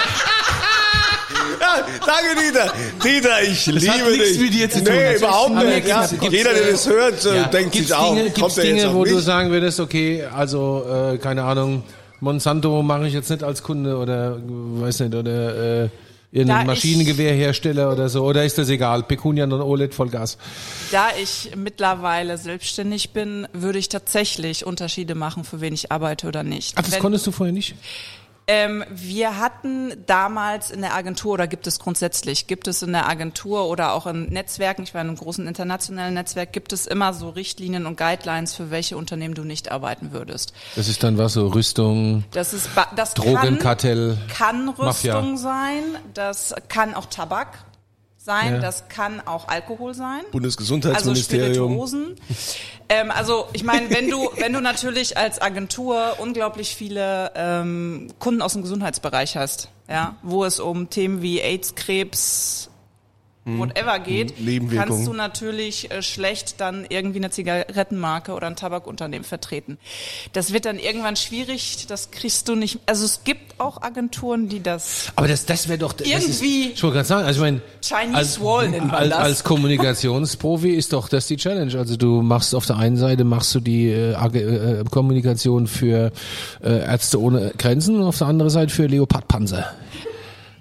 danke, 2.06 2.42
Dieter. 2.46 2.72
Dieter, 3.04 3.42
ich 3.42 3.66
liebe 3.66 3.88
hat 3.92 4.10
nichts 4.10 4.28
dich. 4.32 4.40
mit 4.40 4.54
dir 4.54 4.70
zu 4.70 4.84
tun. 4.84 4.94
Nee, 4.94 5.12
Das 5.12 5.20
überhaupt 5.22 5.54
nicht. 5.54 5.86
Ja, 5.88 6.08
Jeder, 6.30 6.54
der 6.54 6.70
das 6.72 6.88
hört, 6.88 7.24
äh, 7.26 7.36
ja, 7.36 7.44
denkt 7.48 7.72
gibt's 7.72 7.88
sich 7.88 7.96
auch, 7.96 8.08
Dinge, 8.14 8.24
kommt 8.30 8.34
gibt's 8.36 8.54
Dinge, 8.56 8.88
auf 8.88 8.94
wo 8.94 9.02
mich? 9.02 9.12
du 9.12 9.18
sagen 9.20 9.50
würdest, 9.50 9.80
okay, 9.80 10.24
also, 10.34 10.84
äh, 11.14 11.18
keine 11.18 11.44
Ahnung, 11.44 11.82
Monsanto 12.20 12.82
mache 12.82 13.06
ich 13.08 13.14
jetzt 13.14 13.30
nicht 13.30 13.42
als 13.42 13.62
Kunde 13.62 13.96
oder, 13.96 14.38
weiß 14.46 15.00
nicht, 15.00 15.14
oder, 15.14 15.84
äh, 15.84 15.88
irgendein 16.34 16.66
Maschinengewehrhersteller 16.66 17.92
oder 17.92 18.08
so, 18.08 18.24
oder 18.24 18.44
ist 18.44 18.56
das 18.56 18.68
egal? 18.70 19.02
Pecunian 19.02 19.52
und 19.52 19.60
OLED 19.60 19.92
Vollgas. 19.94 20.38
Da 20.90 21.08
ich 21.22 21.50
mittlerweile 21.56 22.38
selbstständig 22.38 23.10
bin, 23.10 23.46
würde 23.52 23.78
ich 23.78 23.90
tatsächlich 23.90 24.64
Unterschiede 24.64 25.14
machen, 25.14 25.44
für 25.44 25.60
wen 25.60 25.74
ich 25.74 25.92
arbeite 25.92 26.26
oder 26.28 26.42
nicht. 26.42 26.72
Ach, 26.76 26.82
das 26.82 26.92
Wenn- 26.92 27.00
konntest 27.00 27.26
du 27.26 27.32
vorher 27.32 27.52
nicht? 27.52 27.74
Ähm, 28.48 28.84
wir 28.90 29.38
hatten 29.38 30.04
damals 30.06 30.70
in 30.70 30.80
der 30.80 30.94
Agentur 30.94 31.34
oder 31.34 31.46
gibt 31.46 31.66
es 31.68 31.78
grundsätzlich, 31.78 32.48
gibt 32.48 32.66
es 32.66 32.82
in 32.82 32.92
der 32.92 33.08
Agentur 33.08 33.68
oder 33.68 33.92
auch 33.92 34.06
in 34.06 34.24
Netzwerken, 34.30 34.82
ich 34.82 34.94
war 34.94 35.00
in 35.00 35.08
einem 35.08 35.16
großen 35.16 35.46
internationalen 35.46 36.14
Netzwerk, 36.14 36.52
gibt 36.52 36.72
es 36.72 36.86
immer 36.86 37.14
so 37.14 37.28
Richtlinien 37.28 37.86
und 37.86 37.96
Guidelines, 37.96 38.54
für 38.54 38.70
welche 38.70 38.96
Unternehmen 38.96 39.34
du 39.34 39.44
nicht 39.44 39.70
arbeiten 39.70 40.10
würdest. 40.12 40.52
Das 40.74 40.88
ist 40.88 41.02
dann 41.04 41.18
was, 41.18 41.34
so 41.34 41.46
Rüstung, 41.48 42.24
Das 42.32 42.52
ist, 42.52 42.68
das 42.96 43.14
Drogenkartell. 43.14 44.18
kann, 44.28 44.66
kann 44.66 44.68
Rüstung 44.70 44.86
Mafia. 45.32 45.36
sein, 45.36 45.82
das 46.14 46.54
kann 46.68 46.94
auch 46.94 47.06
Tabak 47.06 47.64
sein, 48.24 48.54
Ja. 48.54 48.58
das 48.60 48.88
kann 48.88 49.20
auch 49.26 49.48
Alkohol 49.48 49.94
sein. 49.94 50.18
Also 50.20 50.30
Bundesgesundheitsministerium. 50.30 51.52
Spirituosen. 51.54 52.14
Ähm, 52.88 53.10
also 53.10 53.46
ich 53.52 53.64
meine, 53.64 53.90
wenn 53.90 54.08
du 54.08 54.30
wenn 54.36 54.52
du 54.52 54.60
natürlich 54.60 55.16
als 55.16 55.40
Agentur 55.42 56.16
unglaublich 56.18 56.76
viele 56.76 57.32
ähm, 57.34 58.08
Kunden 58.18 58.40
aus 58.42 58.52
dem 58.52 58.62
Gesundheitsbereich 58.62 59.36
hast, 59.36 59.68
ja, 59.88 60.16
wo 60.22 60.44
es 60.44 60.60
um 60.60 60.88
Themen 60.88 61.20
wie 61.22 61.40
AIDS, 61.40 61.74
Krebs, 61.74 62.70
whatever 63.44 63.98
geht, 63.98 64.34
Hm. 64.38 64.68
Kannst 64.70 65.06
du 65.06 65.12
natürlich 65.12 65.90
äh, 65.90 66.02
schlecht 66.02 66.60
dann 66.60 66.86
irgendwie 66.88 67.18
eine 67.18 67.30
Zigarettenmarke 67.30 68.32
oder 68.34 68.46
ein 68.46 68.56
Tabakunternehmen 68.56 69.24
vertreten. 69.24 69.78
Das 70.32 70.52
wird 70.52 70.64
dann 70.64 70.78
irgendwann 70.78 71.16
schwierig, 71.16 71.86
das 71.88 72.10
kriegst 72.10 72.48
du 72.48 72.54
nicht. 72.54 72.78
Also 72.86 73.04
es 73.04 73.24
gibt 73.24 73.58
auch 73.60 73.82
Agenturen, 73.82 74.48
die 74.48 74.62
das 74.62 75.12
Aber 75.16 75.26
das, 75.28 75.44
das 75.46 75.68
wäre 75.68 75.78
doch 75.78 75.92
das 75.92 76.06
Irgendwie- 76.06 76.62
Ist, 76.66 76.74
ich 76.74 76.82
wollte 76.82 76.96
gerade 76.96 77.08
sagen, 77.08 77.26
also 77.26 77.40
ich 77.44 77.52
meine, 77.52 77.62
Chinese 77.82 78.16
als, 78.16 78.40
Wall 78.40 78.68
nennt 78.68 78.86
man 78.86 78.94
als, 78.94 79.10
das. 79.10 79.18
als 79.18 79.44
Kommunikationsprofi 79.44 80.70
ist 80.70 80.92
doch 80.92 81.08
das 81.08 81.26
die 81.26 81.36
Challenge. 81.36 81.76
Also 81.76 81.96
du 81.96 82.22
machst 82.22 82.54
auf 82.54 82.66
der 82.66 82.76
einen 82.76 82.96
Seite 82.96 83.24
machst 83.24 83.54
du 83.54 83.60
die 83.60 83.88
äh, 83.88 84.12
äh, 84.12 84.84
Kommunikation 84.90 85.66
für 85.66 86.12
äh, 86.62 86.68
Ärzte 86.84 87.20
ohne 87.20 87.52
Grenzen 87.58 87.96
und 87.96 88.04
auf 88.04 88.18
der 88.18 88.28
anderen 88.28 88.50
Seite 88.50 88.72
für 88.72 88.86
Leopardpanzer. 88.86 89.72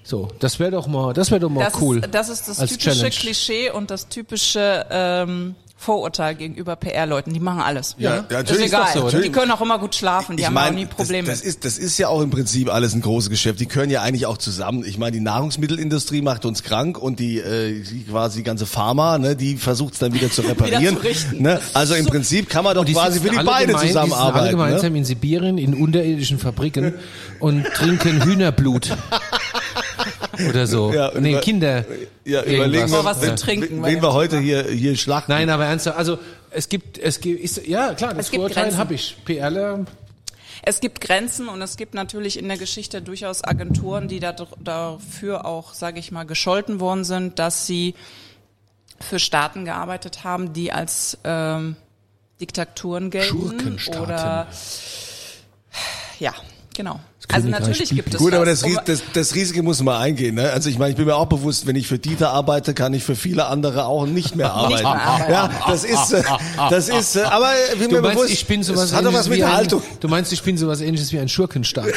So, 0.04 0.28
das 0.40 0.60
wäre 0.60 0.72
doch 0.72 0.88
mal, 0.88 1.14
das 1.14 1.30
wäre 1.32 1.40
doch 1.42 1.50
mal 1.50 1.64
Das, 1.64 1.80
cool. 1.82 1.98
ist, 2.00 2.14
das 2.14 2.30
ist 2.30 2.48
das 2.48 2.60
als 2.60 2.72
typische 2.72 2.90
Challenge. 2.92 3.10
Klischee 3.12 3.70
und 3.70 3.92
das 3.92 4.08
typische 4.10 4.86
ähm, 4.90 5.56
Vorurteil 5.78 6.36
gegenüber 6.36 6.76
PR-Leuten. 6.76 7.34
Die 7.34 7.40
machen 7.40 7.60
alles. 7.62 7.96
Ja, 7.98 8.16
ja, 8.18 8.22
Das 8.22 8.28
ist 8.30 8.32
natürlich 8.50 8.66
ist 8.68 8.74
egal. 8.74 8.88
so, 8.94 9.04
oder? 9.06 9.20
die 9.22 9.32
können 9.32 9.50
auch 9.52 9.62
immer 9.62 9.80
gut 9.80 9.96
schlafen. 9.96 10.38
Die 10.38 10.46
haben 10.46 10.56
auch 10.58 10.70
nie 10.72 10.86
Probleme. 10.86 11.28
Das, 11.28 11.40
das, 11.40 11.48
ist, 11.48 11.66
das 11.66 11.78
ist 11.80 11.98
ja 11.98 12.08
auch 12.08 12.22
im 12.22 12.30
Prinzip 12.30 12.72
alles 12.72 12.94
ein 12.94 13.02
großes 13.02 13.30
Geschäft. 13.32 13.60
Die 13.60 13.68
gehören 13.68 13.90
ja 13.90 14.02
eigentlich 14.04 14.28
auch 14.28 14.38
zusammen. 14.38 14.84
Ich 14.86 15.00
meine, 15.00 15.12
die 15.14 15.20
Nahrungsmittelindustrie 15.22 16.22
macht 16.22 16.46
uns 16.46 16.62
krank 16.62 17.00
und 17.00 17.20
die, 17.20 17.40
äh, 17.40 17.82
die 17.82 18.04
quasi 18.04 18.40
die 18.40 18.44
ganze 18.44 18.68
Pharma, 18.68 19.18
ne, 19.18 19.36
die 19.36 19.58
versucht 19.58 19.94
es 19.94 20.00
dann 20.00 20.14
wieder 20.14 20.30
zu 20.32 20.42
reparieren. 20.48 20.98
zu 20.98 21.04
richten. 21.04 21.42
ne? 21.42 21.60
Also 21.74 21.96
im 21.96 22.06
Prinzip 22.06 22.48
kann 22.50 22.64
man 22.64 22.76
doch 22.76 22.86
Die 22.86 22.94
quasi 22.94 23.20
für 23.20 23.30
die 23.30 23.38
alle 23.38 23.50
beide 23.50 23.68
gemein- 23.68 23.82
Die 23.82 23.88
sitzen 23.88 23.98
alle 24.00 24.10
zusammenarbeiten. 24.10 24.50
gemeinsam 24.52 24.92
Ne? 24.94 24.98
in 25.00 25.06
Sibirien 25.06 25.58
in 25.58 25.74
unterirdischen 25.74 26.38
Fabriken 26.38 26.94
und 27.40 27.66
trinken 27.74 28.24
Hühnerblut. 28.24 28.96
Oder 30.50 30.68
so. 30.68 30.94
Ja, 30.94 31.12
nee, 31.20 31.32
über- 31.32 31.42
Kinder. 31.42 31.86
Ja, 32.26 32.44
überlegen 32.44 32.92
wir, 32.92 33.04
was 33.04 33.20
zu 33.22 33.36
trinken, 33.36 33.84
wen 33.84 34.02
wir 34.02 34.14
heute 34.14 34.40
hier, 34.40 34.64
hier 34.64 34.96
schlachten. 34.98 35.32
Nein, 35.32 35.50
aber 35.50 35.66
ernsthaft, 35.66 35.98
also 35.98 36.20
es 36.50 36.70
gibt, 36.70 36.98
es 36.98 37.20
gibt, 37.20 37.40
ist, 37.42 37.66
ja 37.68 37.94
klar, 37.94 38.14
das 38.14 38.26
Es 38.26 38.32
gibt 38.32 38.42
Vorurteil 38.42 38.64
Grenzen. 38.66 38.78
habe 38.80 38.94
ich. 38.94 39.18
PRler, 39.26 39.86
Es 40.64 40.80
gibt 40.80 41.02
Grenzen 41.02 41.48
und 41.50 41.62
es 41.62 41.76
gibt 41.78 41.94
natürlich 41.94 42.38
in 42.38 42.48
der 42.48 42.58
Geschichte 42.58 43.02
durchaus 43.02 43.44
Agenturen, 43.44 44.08
die 44.08 44.20
da, 44.20 44.36
dafür 44.60 45.46
auch, 45.46 45.74
sage 45.74 46.00
ich 46.00 46.12
mal, 46.12 46.24
gescholten 46.26 46.80
worden 46.80 47.04
sind, 47.04 47.40
dass 47.40 47.66
sie 47.68 47.96
für 49.00 49.18
Staaten 49.20 49.66
gearbeitet 49.66 50.24
haben, 50.24 50.54
die 50.54 50.72
als 50.72 51.18
ähm, 51.24 51.76
Diktaturen 52.40 53.10
gelten 53.10 53.28
Schurkenstaaten. 53.30 54.02
oder 54.04 54.48
ja, 56.20 56.34
genau. 56.76 57.00
Also 57.28 57.48
natürlich 57.48 57.90
gibt 57.92 58.14
es 58.14 58.20
Gut, 58.20 58.34
aber 58.34 58.46
das, 58.46 58.64
das. 58.86 59.04
Das, 59.14 59.36
Risiko 59.36 59.64
muss 59.64 59.82
man 59.82 60.02
eingehen. 60.02 60.36
Ne? 60.36 60.52
Also 60.52 60.70
ich 60.70 60.78
meine, 60.78 60.92
ich 60.92 60.98
bin 60.98 61.06
mir 61.06 61.16
auch 61.16 61.28
bewusst, 61.28 61.66
wenn 61.66 61.76
ich 61.76 61.88
für 61.88 62.00
Dieter 62.00 62.32
arbeite, 62.32 62.74
kann 62.74 62.94
ich 62.94 63.04
für 63.04 63.16
viele 63.16 63.46
andere 63.46 63.86
auch 63.86 64.06
nicht 64.06 64.36
mehr 64.36 64.54
arbeiten. 64.54 64.84
mehr 64.84 64.92
arbeiten. 64.92 65.32
Ja, 65.32 65.50
das 65.68 65.84
ist, 65.84 66.12
äh, 66.12 66.24
das 66.70 66.90
ist, 66.90 67.16
äh, 67.16 67.22
aber 67.22 67.52
ich 67.74 67.80
bin 67.80 67.90
Du 67.90 67.96
mir 67.96 68.02
meinst, 68.02 68.18
bewusst, 68.18 68.34
ich 68.34 68.48
bin 68.48 68.64
sowas 68.64 68.90
das 68.90 68.94
hat 68.94 69.06
doch 69.06 69.14
was 69.14 69.28
ähnliches 69.28 69.30
mit 69.30 69.40
wie 69.40 69.44
ein, 69.44 69.54
Haltung. 69.54 69.84
Du 70.00 70.08
meinst, 70.08 70.34
ich 70.34 70.44
bin 70.44 70.58
sowas 70.58 70.82
ähnliches 70.82 71.12
wie 71.12 71.20
ein 71.20 71.30
Schurkenstaat. 71.30 71.88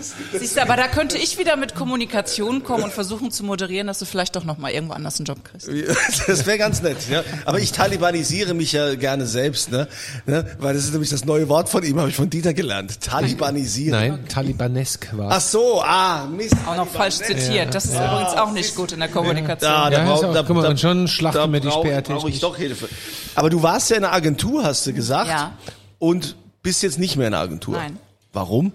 Siehst 0.38 0.56
du, 0.56 0.62
aber 0.62 0.76
da 0.76 0.88
könnte 0.88 1.18
ich 1.18 1.38
wieder 1.38 1.56
mit 1.56 1.74
Kommunikation 1.74 2.62
kommen 2.64 2.84
und 2.84 2.92
versuchen 2.92 3.30
zu 3.30 3.44
moderieren, 3.44 3.86
dass 3.86 3.98
du 3.98 4.04
vielleicht 4.04 4.36
doch 4.36 4.44
noch 4.44 4.58
mal 4.58 4.70
irgendwo 4.70 4.94
anders 4.94 5.18
einen 5.18 5.26
Job 5.26 5.38
kriegst. 5.44 5.68
Das 6.26 6.46
wäre 6.46 6.58
ganz 6.58 6.82
nett. 6.82 6.96
Ja. 7.10 7.22
Aber 7.44 7.58
ich 7.60 7.72
talibanisiere 7.72 8.54
mich 8.54 8.72
ja 8.72 8.94
gerne 8.94 9.26
selbst, 9.26 9.70
ne? 9.70 9.88
ne? 10.26 10.46
Weil 10.58 10.74
das 10.74 10.84
ist 10.84 10.92
nämlich 10.92 11.10
das 11.10 11.24
neue 11.24 11.48
Wort 11.48 11.68
von 11.68 11.82
ihm, 11.82 11.98
habe 11.98 12.08
ich 12.10 12.16
von 12.16 12.28
Dieter 12.30 12.52
gelernt. 12.54 13.00
Talibanisieren. 13.00 13.98
Nein, 14.16 14.28
talibanesk 14.28 15.08
war 15.16 15.30
Ach 15.32 15.40
so, 15.40 15.82
ah, 15.82 16.26
Mist. 16.26 16.54
Auch 16.66 16.76
noch 16.76 16.88
falsch 16.88 17.16
zitiert. 17.16 17.74
Das 17.74 17.84
ist 17.86 17.94
übrigens 17.94 18.34
auch 18.36 18.52
nicht 18.52 18.74
gut 18.74 18.92
in 18.92 19.00
der 19.00 19.08
Kommunikation. 19.08 19.70
Da, 19.70 19.90
da 19.90 19.98
Ja, 19.98 20.04
brauch, 20.04 20.24
auch- 20.24 20.34
da, 20.34 20.42
guck 20.42 20.56
mal, 20.56 20.62
da, 20.62 20.76
schon 20.76 21.08
schlachten 21.08 21.38
da 21.38 21.52
wir 21.52 21.60
dich 21.60 21.70
brauch- 21.70 21.82
PR-technisch. 21.84 22.22
brauch 22.22 22.28
ich 22.28 22.40
doch 22.40 22.56
Hilfe. 22.56 22.88
Aber 23.34 23.50
du 23.50 23.62
warst 23.62 23.90
ja 23.90 23.96
in 23.96 24.04
einer 24.04 24.12
Agentur, 24.12 24.64
hast 24.64 24.86
du 24.86 24.92
gesagt. 24.92 25.28
Ja. 25.28 25.52
Und 25.98 26.36
bist 26.62 26.82
jetzt 26.82 26.98
nicht 26.98 27.16
mehr 27.16 27.28
in 27.28 27.34
einer 27.34 27.42
Agentur. 27.42 27.76
Nein. 27.76 27.98
Warum? 28.32 28.72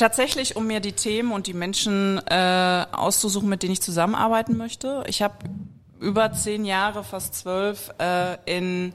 Tatsächlich, 0.00 0.56
um 0.56 0.66
mir 0.66 0.80
die 0.80 0.92
Themen 0.92 1.30
und 1.30 1.46
die 1.46 1.52
Menschen 1.52 2.22
äh, 2.26 2.86
auszusuchen, 2.90 3.50
mit 3.50 3.62
denen 3.62 3.74
ich 3.74 3.82
zusammenarbeiten 3.82 4.56
möchte. 4.56 5.04
Ich 5.06 5.20
habe 5.20 5.34
über 6.00 6.32
zehn 6.32 6.64
Jahre, 6.64 7.04
fast 7.04 7.34
zwölf, 7.34 7.90
äh, 7.98 8.38
in 8.46 8.94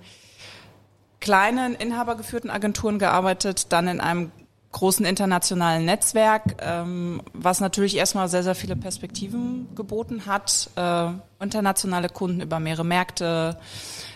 kleinen 1.20 1.76
inhabergeführten 1.76 2.50
Agenturen 2.50 2.98
gearbeitet, 2.98 3.72
dann 3.72 3.88
in 3.88 4.02
einem 4.02 4.32
großen 4.72 5.06
internationalen 5.06 5.86
Netzwerk, 5.86 6.58
ähm, 6.60 7.22
was 7.34 7.60
natürlich 7.60 7.96
erstmal 7.96 8.28
sehr, 8.28 8.42
sehr 8.44 8.56
viele 8.56 8.76
Perspektiven 8.76 9.70
geboten 9.76 10.26
hat. 10.26 10.72
Äh, 10.76 11.12
internationale 11.40 12.10
Kunden 12.10 12.42
über 12.42 12.60
mehrere 12.60 12.84
Märkte. 12.84 13.58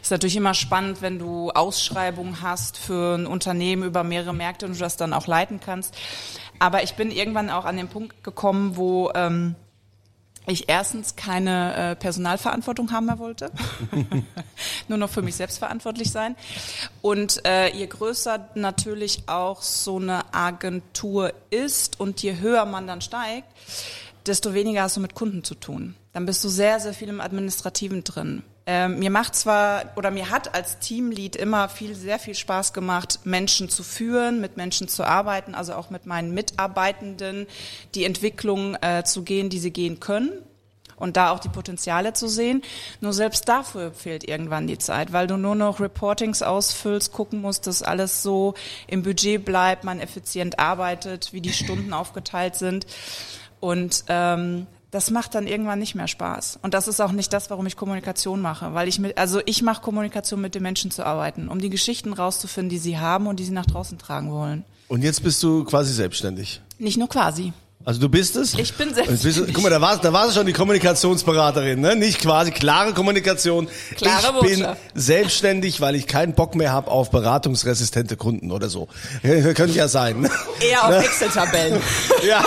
Ist 0.01 0.11
natürlich 0.11 0.35
immer 0.35 0.53
spannend, 0.53 1.01
wenn 1.01 1.19
du 1.19 1.51
Ausschreibungen 1.51 2.41
hast 2.41 2.77
für 2.77 3.15
ein 3.15 3.27
Unternehmen 3.27 3.83
über 3.83 4.03
mehrere 4.03 4.33
Märkte 4.33 4.65
und 4.65 4.73
du 4.73 4.79
das 4.79 4.97
dann 4.97 5.13
auch 5.13 5.27
leiten 5.27 5.59
kannst. 5.59 5.95
Aber 6.59 6.83
ich 6.83 6.95
bin 6.95 7.11
irgendwann 7.11 7.49
auch 7.49 7.65
an 7.65 7.77
den 7.77 7.87
Punkt 7.87 8.23
gekommen, 8.23 8.75
wo 8.75 9.11
ähm, 9.15 9.55
ich 10.47 10.67
erstens 10.67 11.15
keine 11.15 11.75
äh, 11.75 11.95
Personalverantwortung 11.95 12.91
haben 12.91 13.05
mehr 13.05 13.19
wollte, 13.19 13.51
nur 14.87 14.97
noch 14.97 15.09
für 15.09 15.21
mich 15.21 15.35
selbst 15.35 15.59
verantwortlich 15.59 16.11
sein. 16.11 16.35
Und 17.01 17.45
äh, 17.45 17.69
je 17.75 17.87
größer 17.87 18.49
natürlich 18.55 19.23
auch 19.27 19.61
so 19.61 19.97
eine 19.97 20.33
Agentur 20.33 21.33
ist 21.49 21.99
und 21.99 22.21
je 22.21 22.39
höher 22.39 22.65
man 22.65 22.87
dann 22.87 23.01
steigt, 23.01 23.47
desto 24.25 24.53
weniger 24.53 24.83
hast 24.83 24.97
du 24.97 25.01
mit 25.01 25.15
Kunden 25.15 25.43
zu 25.43 25.55
tun. 25.55 25.95
Dann 26.13 26.25
bist 26.25 26.43
du 26.43 26.49
sehr, 26.49 26.79
sehr 26.79 26.93
viel 26.93 27.09
im 27.09 27.21
Administrativen 27.21 28.03
drin. 28.03 28.43
Ähm, 28.71 28.99
mir 28.99 29.09
macht 29.09 29.33
zwar 29.33 29.85
oder 29.95 30.11
mir 30.11 30.29
hat 30.29 30.53
als 30.53 30.77
Teamlead 30.77 31.35
immer 31.35 31.69
viel, 31.69 31.95
sehr 31.95 32.19
viel 32.19 32.35
Spaß 32.35 32.71
gemacht, 32.71 33.21
Menschen 33.23 33.67
zu 33.67 33.81
führen, 33.81 34.41
mit 34.41 34.57
Menschen 34.57 34.87
zu 34.87 35.03
arbeiten, 35.03 35.55
also 35.55 35.73
auch 35.73 35.89
mit 35.89 36.05
meinen 36.05 36.35
Mitarbeitenden 36.35 37.47
die 37.95 38.05
Entwicklung 38.05 38.75
äh, 38.75 39.03
zu 39.03 39.23
gehen, 39.23 39.49
die 39.49 39.57
sie 39.57 39.71
gehen 39.71 39.99
können 39.99 40.33
und 40.97 41.17
da 41.17 41.31
auch 41.31 41.39
die 41.39 41.49
Potenziale 41.49 42.13
zu 42.13 42.27
sehen. 42.27 42.61
Nur 43.01 43.11
selbst 43.11 43.49
dafür 43.49 43.91
fehlt 43.91 44.23
irgendwann 44.23 44.67
die 44.67 44.77
Zeit, 44.77 45.13
weil 45.13 45.25
du 45.25 45.37
nur 45.37 45.55
noch 45.55 45.79
Reportings 45.79 46.43
ausfüllst, 46.43 47.11
gucken 47.11 47.41
musst, 47.41 47.65
dass 47.65 47.81
alles 47.81 48.21
so 48.21 48.53
im 48.85 49.01
Budget 49.01 49.43
bleibt, 49.45 49.83
man 49.83 49.99
effizient 49.99 50.59
arbeitet, 50.59 51.33
wie 51.33 51.41
die 51.41 51.53
Stunden 51.53 51.91
aufgeteilt 51.91 52.53
sind. 52.53 52.85
Und 53.59 54.03
ähm, 54.09 54.67
das 54.91 55.11
macht 55.11 55.35
dann 55.35 55.47
irgendwann 55.47 55.79
nicht 55.79 55.95
mehr 55.95 56.07
Spaß. 56.07 56.59
Und 56.61 56.73
das 56.73 56.87
ist 56.87 56.99
auch 56.99 57.11
nicht 57.11 57.31
das, 57.31 57.49
warum 57.49 57.65
ich 57.67 57.75
Kommunikation 57.75 58.41
mache, 58.41 58.73
weil 58.73 58.87
ich 58.87 58.99
mit, 58.99 59.17
also 59.17 59.41
ich 59.45 59.61
mache 59.61 59.81
Kommunikation 59.81 60.41
mit 60.41 60.55
den 60.55 60.63
Menschen 60.63 60.91
zu 60.91 61.05
arbeiten, 61.05 61.47
um 61.47 61.59
die 61.59 61.69
Geschichten 61.69 62.13
rauszufinden, 62.13 62.69
die 62.69 62.79
sie 62.79 62.97
haben 62.97 63.27
und 63.27 63.39
die 63.39 63.45
sie 63.45 63.51
nach 63.51 63.67
draußen 63.67 63.97
tragen 63.97 64.31
wollen. 64.31 64.65
Und 64.87 65.03
jetzt 65.03 65.23
bist 65.23 65.43
du 65.43 65.63
quasi 65.63 65.93
selbstständig. 65.93 66.61
Nicht 66.79 66.97
nur 66.97 67.07
quasi. 67.07 67.53
Also 67.85 68.01
du 68.01 68.09
bist 68.09 68.35
es? 68.35 68.53
Ich 68.55 68.73
bin 68.73 68.93
selbstständig. 68.93 69.21
selbstständig. 69.21 69.53
Guck 69.55 69.63
mal, 69.63 69.69
da 69.69 69.79
war, 69.79 69.97
da 69.97 70.11
war 70.11 70.27
sie 70.27 70.35
schon 70.35 70.45
die 70.45 70.53
Kommunikationsberaterin, 70.53 71.79
ne? 71.79 71.95
Nicht 71.95 72.19
quasi 72.21 72.51
klare 72.51 72.93
Kommunikation. 72.93 73.69
Klare 73.95 74.33
ich 74.35 74.49
bin 74.49 74.59
Botschaft. 74.59 74.81
selbstständig, 74.95 75.79
weil 75.79 75.95
ich 75.95 76.05
keinen 76.05 76.33
Bock 76.33 76.55
mehr 76.55 76.73
habe 76.73 76.91
auf 76.91 77.09
beratungsresistente 77.09 78.17
Kunden 78.17 78.51
oder 78.51 78.67
so. 78.69 78.89
Könnte 79.21 79.77
ja 79.77 79.87
sein. 79.87 80.21
ne? 80.21 80.29
Eher 80.59 80.85
auf 80.87 81.03
Excel-Tabellen. 81.03 81.81
ja, 82.27 82.43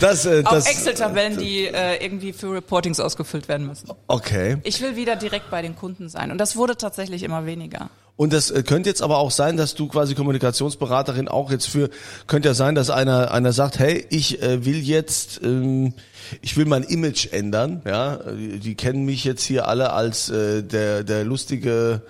das, 0.00 0.24
äh, 0.24 0.42
auf 0.44 0.54
das. 0.54 0.66
Excel-Tabellen, 0.66 1.36
die 1.36 1.66
äh, 1.66 2.02
irgendwie 2.02 2.32
für 2.32 2.52
Reportings 2.52 2.98
ausgefüllt 2.98 3.48
werden 3.48 3.66
müssen. 3.66 3.90
Okay. 4.08 4.56
Ich 4.62 4.80
will 4.80 4.96
wieder 4.96 5.16
direkt 5.16 5.50
bei 5.50 5.60
den 5.60 5.76
Kunden 5.76 6.08
sein. 6.08 6.30
Und 6.32 6.38
das 6.38 6.56
wurde 6.56 6.76
tatsächlich 6.76 7.22
immer 7.22 7.44
weniger. 7.44 7.90
Und 8.16 8.32
das 8.32 8.50
äh, 8.50 8.62
könnte 8.62 8.88
jetzt 8.88 9.02
aber 9.02 9.18
auch 9.18 9.30
sein, 9.30 9.56
dass 9.56 9.74
du 9.74 9.88
quasi 9.88 10.14
Kommunikationsberaterin 10.14 11.28
auch 11.28 11.50
jetzt 11.50 11.66
für, 11.66 11.90
könnte 12.26 12.48
ja 12.48 12.54
sein, 12.54 12.74
dass 12.74 12.88
einer, 12.88 13.30
einer 13.30 13.52
sagt, 13.52 13.78
hey, 13.78 14.06
ich 14.08 14.42
äh, 14.42 14.64
will 14.64 14.78
jetzt, 14.78 15.40
ähm, 15.42 15.92
ich 16.40 16.56
will 16.56 16.64
mein 16.64 16.82
Image 16.82 17.32
ändern, 17.32 17.82
ja, 17.84 18.16
die, 18.16 18.58
die 18.58 18.74
kennen 18.74 19.04
mich 19.04 19.24
jetzt 19.24 19.42
hier 19.42 19.68
alle 19.68 19.92
als 19.92 20.30
äh, 20.30 20.62
der, 20.62 21.04
der 21.04 21.24
lustige, 21.24 22.02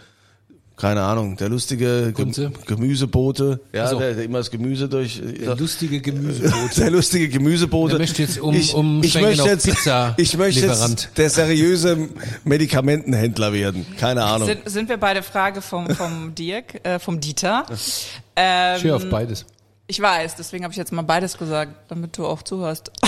keine 0.77 1.03
Ahnung, 1.03 1.37
der 1.37 1.49
lustige 1.49 2.07
Gem 2.07 2.15
Kunze? 2.15 2.53
Gemüsebote, 2.67 3.61
ja, 3.73 3.89
so. 3.89 3.99
der, 3.99 4.13
der 4.15 4.25
immer 4.25 4.39
das 4.39 4.51
Gemüse 4.51 4.89
durch, 4.89 5.23
Der 5.41 5.57
lustige 5.57 6.01
Gemüsebote. 6.01 6.75
der 6.81 6.91
lustige 6.91 7.29
Gemüsebote. 7.31 7.93
Der 7.93 7.99
möchte 8.01 8.23
jetzt 8.23 8.39
um- 8.39 8.55
ich, 8.55 8.75
um 8.75 9.03
ich 9.03 9.15
möchte 9.21 9.43
auf 9.43 9.49
jetzt, 9.49 9.65
Pizza 9.67 10.15
ich 10.19 10.37
möchte 10.37 10.61
Lieferant. 10.67 11.03
jetzt 11.05 11.17
der 11.19 11.31
seriöse 11.31 12.09
Medikamentenhändler 12.45 13.53
werden. 13.55 13.87
Keine 13.99 14.23
Ahnung. 14.25 14.49
Sind, 14.49 14.69
sind 14.69 14.89
wir 14.91 14.99
bei 14.99 15.15
der 15.15 15.23
Frage 15.23 15.63
vom, 15.63 15.89
vom 15.89 16.35
Dirk, 16.35 16.85
äh, 16.85 16.99
vom 16.99 17.21
Dieter. 17.21 17.65
Ähm, 18.37 18.77
Ich 18.77 18.85
höre 18.85 18.97
auf 18.97 19.09
beides. 19.09 19.47
Ich 19.87 20.01
weiß, 20.01 20.35
deswegen 20.37 20.65
habe 20.65 20.73
ich 20.73 20.79
jetzt 20.79 20.93
mal 20.93 21.03
beides 21.03 21.39
gesagt, 21.39 21.73
damit 21.91 22.19
du 22.19 22.27
auch 22.27 22.43
zuhörst. 22.43 22.91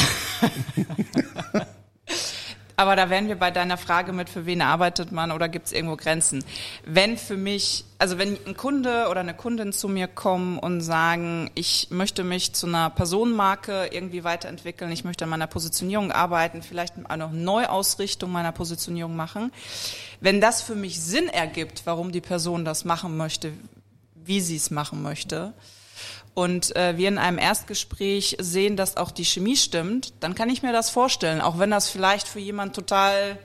Aber 2.79 2.95
da 2.95 3.11
wären 3.11 3.27
wir 3.27 3.35
bei 3.35 3.51
deiner 3.51 3.77
Frage 3.77 4.13
mit, 4.13 4.31
für 4.31 4.47
wen 4.47 4.63
arbeitet 4.63 5.11
man 5.11 5.33
oder 5.33 5.49
gibt 5.49 5.67
es 5.67 5.73
irgendwo 5.73 5.97
Grenzen? 5.97 6.45
Wenn 6.85 7.19
für 7.19 7.37
mich, 7.37 7.85
also 7.99 8.19
wenn 8.19 8.39
ein 8.47 8.57
Kunde 8.57 9.09
oder 9.11 9.19
eine 9.19 9.35
Kundin 9.35 9.73
zu 9.73 9.89
mir 9.89 10.07
kommen 10.07 10.61
und 10.61 10.81
sagen, 10.81 11.51
ich 11.57 11.89
möchte 11.91 12.23
mich 12.23 12.53
zu 12.53 12.69
einer 12.69 12.89
Personenmarke 12.91 13.89
irgendwie 13.91 14.23
weiterentwickeln, 14.23 14.93
ich 14.93 15.03
möchte 15.03 15.25
an 15.25 15.31
meiner 15.31 15.49
Positionierung 15.49 16.13
arbeiten, 16.13 16.63
vielleicht 16.63 16.95
eine 17.05 17.27
Neuausrichtung 17.27 18.31
meiner 18.31 18.53
Positionierung 18.53 19.17
machen. 19.17 19.51
Wenn 20.21 20.41
das 20.41 20.63
für 20.63 20.77
mich 20.77 21.01
Sinn 21.01 21.29
ergibt, 21.29 21.83
warum 21.85 22.13
die 22.13 22.21
Person 22.21 22.65
das 22.65 22.85
machen 22.85 23.17
möchte, 23.17 23.53
wie 24.15 24.41
sie 24.41 24.55
es 24.55 24.71
machen 24.71 25.03
möchte, 25.03 25.53
und 26.35 26.75
äh, 26.77 26.97
wir 26.97 27.09
in 27.09 27.19
einem 27.19 27.39
Erstgespräch 27.39 28.37
sehen, 28.41 28.77
dass 28.77 28.97
auch 28.97 29.11
die 29.11 29.25
Chemie 29.25 29.57
stimmt, 29.57 30.15
dann 30.21 30.35
kann 30.35 30.51
ich 30.51 30.63
mir 30.63 30.73
das 30.73 30.91
vorstellen, 30.91 31.41
auch 31.41 31.59
wenn 31.59 31.71
das 31.71 31.89
vielleicht 31.89 32.29
für 32.29 32.41
jemand 32.41 32.75
total 32.77 33.39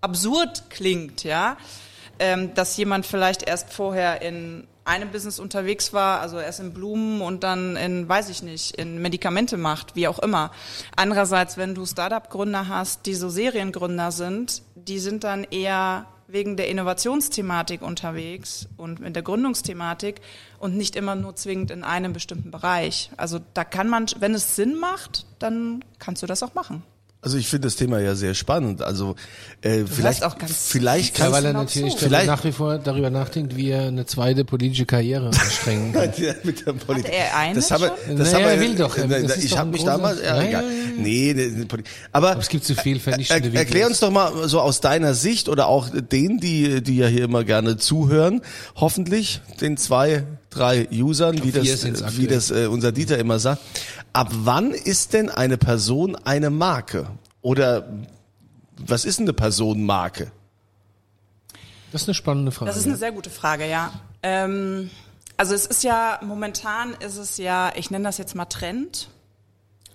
absurd 0.00 0.64
klingt, 0.70 1.24
ja, 1.24 1.56
ähm, 2.18 2.54
dass 2.54 2.76
jemand 2.76 3.06
vielleicht 3.06 3.42
erst 3.42 3.72
vorher 3.72 4.22
in 4.22 4.66
einem 4.84 5.10
Business 5.10 5.38
unterwegs 5.38 5.92
war, 5.92 6.20
also 6.20 6.38
erst 6.38 6.60
in 6.60 6.72
Blumen 6.72 7.20
und 7.20 7.44
dann 7.44 7.76
in, 7.76 8.08
weiß 8.08 8.28
ich 8.28 8.42
nicht, 8.42 8.76
in 8.76 9.00
Medikamente 9.00 9.56
macht, 9.56 9.94
wie 9.94 10.08
auch 10.08 10.18
immer. 10.18 10.50
Andererseits, 10.96 11.56
wenn 11.56 11.74
du 11.74 11.86
Startup-Gründer 11.86 12.68
hast, 12.68 13.06
die 13.06 13.14
so 13.14 13.28
Seriengründer 13.28 14.10
sind, 14.10 14.62
die 14.74 14.98
sind 14.98 15.22
dann 15.22 15.44
eher 15.44 16.06
wegen 16.32 16.56
der 16.56 16.68
Innovationsthematik 16.68 17.82
unterwegs 17.82 18.68
und 18.76 19.00
mit 19.00 19.14
der 19.16 19.22
Gründungsthematik 19.22 20.20
und 20.58 20.76
nicht 20.76 20.96
immer 20.96 21.14
nur 21.14 21.36
zwingend 21.36 21.70
in 21.70 21.84
einem 21.84 22.12
bestimmten 22.12 22.50
Bereich. 22.50 23.10
Also 23.16 23.40
da 23.54 23.64
kann 23.64 23.88
man, 23.88 24.06
wenn 24.18 24.34
es 24.34 24.56
Sinn 24.56 24.76
macht, 24.76 25.26
dann 25.38 25.84
kannst 25.98 26.22
du 26.22 26.26
das 26.26 26.42
auch 26.42 26.54
machen. 26.54 26.82
Also 27.22 27.36
ich 27.36 27.48
finde 27.48 27.66
das 27.66 27.76
Thema 27.76 28.00
ja 28.00 28.14
sehr 28.14 28.32
spannend. 28.32 28.80
Also 28.80 29.14
äh, 29.60 29.84
vielleicht, 29.84 30.24
auch 30.24 30.38
ganz- 30.38 30.68
vielleicht 30.70 31.18
Ja, 31.18 31.24
kannst 31.26 31.36
weil 31.36 31.44
er 31.44 31.52
natürlich 31.52 31.94
Vielleicht- 31.98 32.26
nach 32.28 32.42
wie 32.44 32.52
vor 32.52 32.78
darüber 32.78 33.10
nachdenkt, 33.10 33.56
wie 33.56 33.68
er 33.68 33.88
eine 33.88 34.06
zweite 34.06 34.42
politische 34.46 34.86
Karriere 34.86 35.26
anstrengen 35.26 35.92
kann. 35.92 36.10
Ja, 36.16 36.32
mit 36.44 36.64
der 36.66 36.72
Politik. 36.72 37.12
er 37.12 37.36
eine 37.36 37.54
das 37.56 37.70
haben 37.70 37.82
wir, 37.82 37.88
schon? 38.06 38.16
das 38.16 38.32
Naja, 38.32 38.46
haben 38.46 38.58
wir, 38.60 38.64
er 38.66 38.70
will 38.70 38.74
doch. 38.76 38.96
äh, 38.96 39.22
Das 39.26 39.36
ich 39.36 39.58
habe 39.58 39.70
mich 39.70 39.84
damals, 39.84 40.22
ja, 40.22 40.40
egal. 40.42 40.64
Nee, 40.96 41.34
Politik. 41.68 41.92
aber, 42.10 42.30
Aber 42.30 42.40
es 42.40 42.48
gibt 42.48 42.64
zu 42.64 42.74
viel 42.74 42.98
vernichtende 42.98 43.42
er, 43.48 43.52
Videos. 43.52 43.64
erklär 43.66 43.86
uns 43.88 44.00
doch 44.00 44.10
mal 44.10 44.48
so 44.48 44.58
aus 44.60 44.80
deiner 44.80 45.12
Sicht 45.12 45.50
oder 45.50 45.66
auch 45.66 45.88
denen, 45.92 46.40
die, 46.40 46.82
die 46.82 46.96
ja 46.96 47.06
hier 47.06 47.24
immer 47.24 47.44
gerne 47.44 47.76
zuhören, 47.76 48.40
hoffentlich 48.76 49.42
den 49.60 49.76
zwei, 49.76 50.24
drei 50.50 50.88
Usern, 50.90 51.42
wie 51.42 51.52
das, 51.52 52.16
wie 52.18 52.26
das 52.26 52.50
äh, 52.50 52.66
unser 52.66 52.92
Dieter 52.92 53.18
immer 53.18 53.38
sagt. 53.38 53.62
Ab 54.12 54.28
wann 54.30 54.72
ist 54.72 55.12
denn 55.12 55.30
eine 55.30 55.56
Person 55.56 56.16
eine 56.16 56.50
Marke? 56.50 57.06
Oder 57.42 57.88
was 58.76 59.04
ist 59.04 59.20
eine 59.20 59.32
Personenmarke? 59.32 60.32
Das 61.92 62.02
ist 62.02 62.08
eine 62.08 62.14
spannende 62.14 62.52
Frage. 62.52 62.70
Das 62.70 62.76
ist 62.76 62.86
eine 62.86 62.96
sehr 62.96 63.12
gute 63.12 63.30
Frage, 63.30 63.68
ja. 63.68 63.92
Ähm, 64.22 64.90
also 65.36 65.54
es 65.54 65.66
ist 65.66 65.82
ja, 65.82 66.20
momentan 66.22 66.94
ist 66.94 67.16
es 67.16 67.36
ja, 67.38 67.72
ich 67.74 67.90
nenne 67.90 68.04
das 68.04 68.18
jetzt 68.18 68.34
mal 68.34 68.44
Trend, 68.44 69.08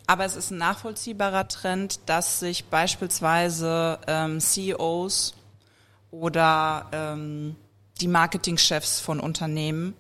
aber 0.08 0.26
es 0.26 0.36
ist 0.36 0.52
ein 0.52 0.58
nachvollziehbarer 0.58 1.48
Trend, 1.48 2.00
dass 2.08 2.40
sich 2.40 2.66
beispielsweise 2.66 4.00
ähm, 4.08 4.40
CEOs 4.40 5.36
oder 6.12 6.88
ähm, 6.92 7.56
die 8.02 8.08
Marketingchefs 8.08 9.00
von 9.00 9.20
Unternehmen 9.20 9.94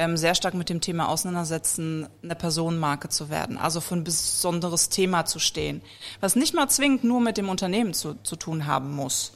ähm, 0.00 0.16
sehr 0.16 0.34
stark 0.34 0.54
mit 0.54 0.70
dem 0.70 0.80
Thema 0.80 1.10
auseinandersetzen, 1.10 2.08
eine 2.22 2.34
Personenmarke 2.34 3.10
zu 3.10 3.28
werden, 3.28 3.58
also 3.58 3.82
für 3.82 3.96
ein 3.96 4.04
besonderes 4.04 4.88
Thema 4.88 5.26
zu 5.26 5.38
stehen, 5.38 5.82
was 6.20 6.36
nicht 6.36 6.54
mal 6.54 6.68
zwingend 6.68 7.04
nur 7.04 7.20
mit 7.20 7.36
dem 7.36 7.50
Unternehmen 7.50 7.92
zu, 7.92 8.14
zu 8.22 8.36
tun 8.36 8.66
haben 8.66 8.92
muss. 8.92 9.32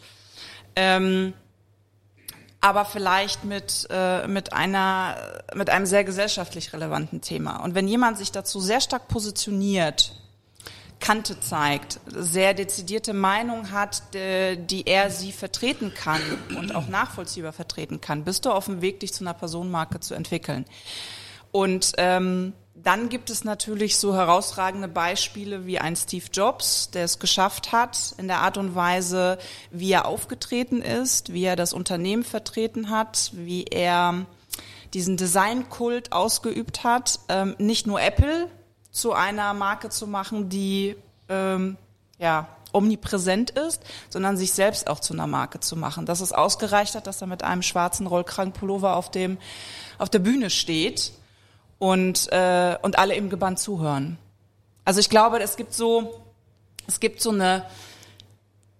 Ähm, 0.74 1.34
aber 2.62 2.86
vielleicht 2.86 3.44
mit, 3.44 3.86
äh, 3.90 4.26
mit, 4.26 4.54
einer, 4.54 5.42
mit 5.54 5.68
einem 5.68 5.84
sehr 5.84 6.02
gesellschaftlich 6.02 6.72
relevanten 6.72 7.20
Thema. 7.20 7.58
Und 7.58 7.74
wenn 7.74 7.86
jemand 7.86 8.16
sich 8.16 8.32
dazu 8.32 8.58
sehr 8.58 8.80
stark 8.80 9.06
positioniert, 9.08 10.14
Kante 11.04 11.38
zeigt, 11.38 12.00
sehr 12.06 12.54
dezidierte 12.54 13.12
Meinung 13.12 13.72
hat, 13.72 14.14
de- 14.14 14.56
die 14.56 14.86
er 14.86 15.10
sie 15.10 15.32
vertreten 15.32 15.92
kann 15.92 16.22
und 16.56 16.74
auch 16.74 16.88
nachvollziehbar 16.88 17.52
vertreten 17.52 18.00
kann, 18.00 18.24
bist 18.24 18.46
du 18.46 18.50
auf 18.50 18.64
dem 18.64 18.80
Weg, 18.80 19.00
dich 19.00 19.12
zu 19.12 19.22
einer 19.22 19.34
Personenmarke 19.34 20.00
zu 20.00 20.14
entwickeln. 20.14 20.64
Und 21.52 21.92
ähm, 21.98 22.54
dann 22.74 23.10
gibt 23.10 23.28
es 23.28 23.44
natürlich 23.44 23.98
so 23.98 24.14
herausragende 24.14 24.88
Beispiele 24.88 25.66
wie 25.66 25.78
ein 25.78 25.94
Steve 25.94 26.24
Jobs, 26.32 26.90
der 26.90 27.04
es 27.04 27.18
geschafft 27.18 27.70
hat, 27.70 28.14
in 28.16 28.26
der 28.26 28.38
Art 28.38 28.56
und 28.56 28.74
Weise, 28.74 29.36
wie 29.70 29.92
er 29.92 30.06
aufgetreten 30.06 30.80
ist, 30.80 31.34
wie 31.34 31.44
er 31.44 31.54
das 31.56 31.74
Unternehmen 31.74 32.24
vertreten 32.24 32.88
hat, 32.88 33.30
wie 33.34 33.64
er 33.64 34.24
diesen 34.94 35.18
Designkult 35.18 36.12
ausgeübt 36.12 36.82
hat, 36.82 37.20
ähm, 37.28 37.56
nicht 37.58 37.86
nur 37.86 38.00
Apple 38.00 38.48
zu 38.94 39.12
einer 39.12 39.52
Marke 39.54 39.90
zu 39.90 40.06
machen, 40.06 40.48
die 40.48 40.96
ähm, 41.28 41.76
ja 42.18 42.48
omnipräsent 42.72 43.50
ist, 43.50 43.82
sondern 44.08 44.36
sich 44.36 44.52
selbst 44.52 44.88
auch 44.88 45.00
zu 45.00 45.12
einer 45.12 45.26
Marke 45.26 45.60
zu 45.60 45.76
machen. 45.76 46.06
Dass 46.06 46.20
es 46.20 46.32
ausgereicht 46.32 46.94
hat, 46.94 47.06
dass 47.06 47.20
er 47.20 47.26
mit 47.26 47.42
einem 47.42 47.62
schwarzen 47.62 48.06
Rollkragenpullover 48.06 48.96
auf 48.96 49.10
dem 49.10 49.36
auf 49.98 50.10
der 50.10 50.20
Bühne 50.20 50.48
steht 50.48 51.12
und 51.78 52.32
äh, 52.32 52.76
und 52.82 52.98
alle 52.98 53.14
im 53.16 53.30
Gebannt 53.30 53.58
zuhören. 53.58 54.16
Also 54.84 55.00
ich 55.00 55.10
glaube, 55.10 55.40
es 55.40 55.56
gibt 55.56 55.74
so 55.74 56.20
es 56.86 57.00
gibt 57.00 57.20
so 57.20 57.30
eine 57.30 57.64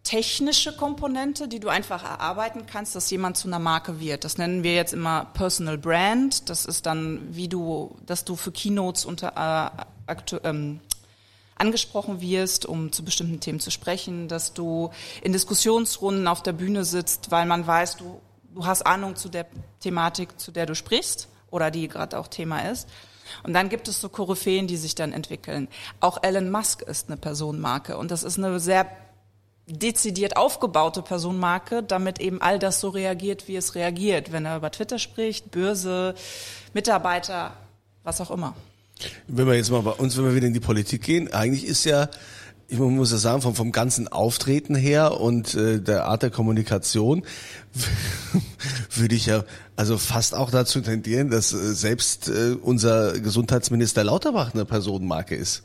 technische 0.05 0.77
Komponente, 0.77 1.49
die 1.49 1.59
du 1.59 1.69
einfach 1.69 2.05
erarbeiten 2.05 2.67
kannst, 2.67 2.95
dass 2.95 3.11
jemand 3.11 3.39
zu 3.39 3.49
einer 3.49 3.59
Marke 3.59 3.99
wird. 4.01 4.25
Das 4.25 4.37
nennen 4.37 4.63
wir 4.63 4.75
jetzt 4.75 4.93
immer 4.93 5.25
Personal 5.33 5.79
Brand. 5.79 6.51
Das 6.51 6.67
ist 6.67 6.85
dann, 6.85 7.35
wie 7.35 7.49
du, 7.49 7.97
dass 8.05 8.25
du 8.27 8.37
für 8.37 8.53
Keynotes 8.53 9.07
unter, 9.07 9.73
äh, 9.79 9.85
ähm, 10.43 10.81
angesprochen 11.57 12.21
wirst, 12.21 12.67
um 12.67 12.93
zu 12.93 13.05
bestimmten 13.05 13.41
Themen 13.41 13.61
zu 13.61 13.71
sprechen, 13.71 14.29
dass 14.29 14.55
du 14.55 14.91
in 15.23 15.33
Diskussionsrunden 15.33 16.27
auf 16.27 16.43
der 16.43 16.53
Bühne 16.53 16.85
sitzt, 16.85 17.31
weil 17.31 17.47
man 17.47 17.67
weiß, 17.67 17.97
du, 17.97 18.21
du 18.55 18.67
hast 18.67 18.83
Ahnung 18.83 19.17
zu 19.17 19.29
der 19.29 19.47
Thematik, 19.81 20.39
zu 20.39 20.51
der 20.51 20.67
du 20.67 20.75
sprichst 20.75 21.29
oder 21.51 21.71
die 21.71 21.89
gerade 21.89 22.19
auch 22.19 22.29
Thema 22.29 22.71
ist. 22.71 22.89
Und 23.43 23.55
dann 23.55 23.69
gibt 23.69 23.89
es 23.89 24.01
so 24.01 24.09
Koryphäen, 24.09 24.67
die 24.67 24.77
sich 24.77 24.95
dann 24.95 25.13
entwickeln. 25.13 25.69
Auch 26.01 26.23
Elon 26.23 26.51
Musk 26.51 26.83
ist 26.83 27.09
eine 27.09 27.17
Personenmarke 27.17 27.97
und 27.97 28.11
das 28.11 28.23
ist 28.23 28.39
eine 28.39 28.61
sehr 28.61 28.87
dezidiert 29.67 30.37
aufgebaute 30.37 31.01
Personenmarke, 31.01 31.83
damit 31.83 32.21
eben 32.21 32.43
all 32.43 32.59
das 32.59 32.81
so 32.81 32.91
reagiert, 32.91 33.49
wie 33.49 33.57
es 33.57 33.75
reagiert, 33.75 34.31
wenn 34.31 34.45
er 34.45 34.59
über 34.59 34.71
Twitter 34.71 34.99
spricht, 34.99 35.51
Börse, 35.51 36.15
Mitarbeiter, 36.75 37.57
was 38.03 38.21
auch 38.21 38.31
immer. 38.31 38.55
Wenn 39.29 39.47
wir 39.47 39.55
jetzt 39.55 39.71
mal 39.71 39.83
bei 39.83 39.93
uns, 39.93 40.17
wenn 40.17 40.25
wir 40.25 40.35
wieder 40.35 40.47
in 40.47 40.55
die 40.55 40.61
Politik 40.61 41.03
gehen, 41.03 41.33
eigentlich 41.33 41.67
ist 41.67 41.85
ja, 41.85 42.09
ich 42.69 42.79
muss 42.79 43.13
ja 43.13 43.19
sagen, 43.19 43.43
vom, 43.43 43.55
vom 43.55 43.73
ganzen 43.73 44.09
Auftreten 44.09 44.75
her 44.75 45.21
und 45.21 45.55
äh, 45.55 45.81
der 45.81 46.07
Art 46.07 46.23
der 46.23 46.31
Kommunikation 46.31 47.25
würde 48.95 49.15
ich 49.15 49.27
ja 49.27 49.45
also 49.77 49.99
fast 49.99 50.35
auch 50.35 50.51
dazu 50.51 50.81
tendieren, 50.81 51.31
dass 51.31 51.53
äh, 51.53 51.75
selbst 51.75 52.29
äh, 52.29 52.57
unser 52.61 53.19
Gesundheitsminister 53.19 54.05
Lauterbach 54.05 54.55
eine 54.55 54.65
Personenmarke 54.65 55.35
ist. 55.35 55.65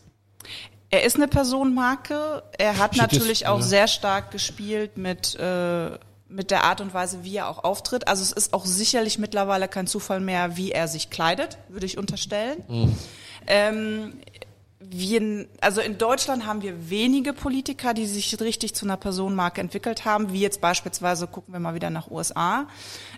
Er 0.92 1.04
ist 1.04 1.18
eine 1.18 1.28
Personenmarke. 1.28 2.44
Er 2.58 2.78
hat 2.80 2.96
Steht 2.96 3.04
natürlich 3.04 3.42
jetzt, 3.42 3.50
auch 3.50 3.60
ja. 3.60 3.66
sehr 3.66 3.88
stark 3.88 4.32
gespielt 4.32 4.98
mit 4.98 5.36
äh, 5.36 5.92
mit 6.30 6.52
der 6.52 6.64
Art 6.64 6.80
und 6.80 6.94
Weise, 6.94 7.24
wie 7.24 7.38
er 7.38 7.50
auch 7.50 7.64
auftritt. 7.64 8.08
Also 8.08 8.22
es 8.24 8.32
ist 8.32 8.54
auch 8.54 8.66
sicherlich 8.66 9.18
mittlerweile 9.18 9.68
kein 9.68 9.88
Zufall 9.88 10.20
mehr, 10.20 10.56
wie 10.58 10.72
er 10.72 10.88
sich 10.88 11.10
kleidet, 11.10 11.58
würde 11.68 11.86
ich 11.86 11.98
unterstellen. 11.98 12.64
Mhm. 12.68 12.96
Ähm, 13.48 14.14
wir, 14.80 15.48
also 15.62 15.82
in 15.82 15.98
Deutschland 15.98 16.46
haben 16.46 16.62
wir 16.62 16.90
wenige 16.90 17.34
Politiker, 17.34 17.94
die 17.94 18.06
sich 18.06 18.40
richtig 18.40 18.74
zu 18.74 18.86
einer 18.86 18.98
Personenmarke 18.98 19.60
entwickelt 19.62 20.06
haben, 20.06 20.32
wie 20.32 20.40
jetzt 20.40 20.62
beispielsweise, 20.62 21.28
gucken 21.28 21.54
wir 21.54 21.60
mal 21.60 21.76
wieder 21.76 21.90
nach 21.90 22.10
USA. 22.10 22.68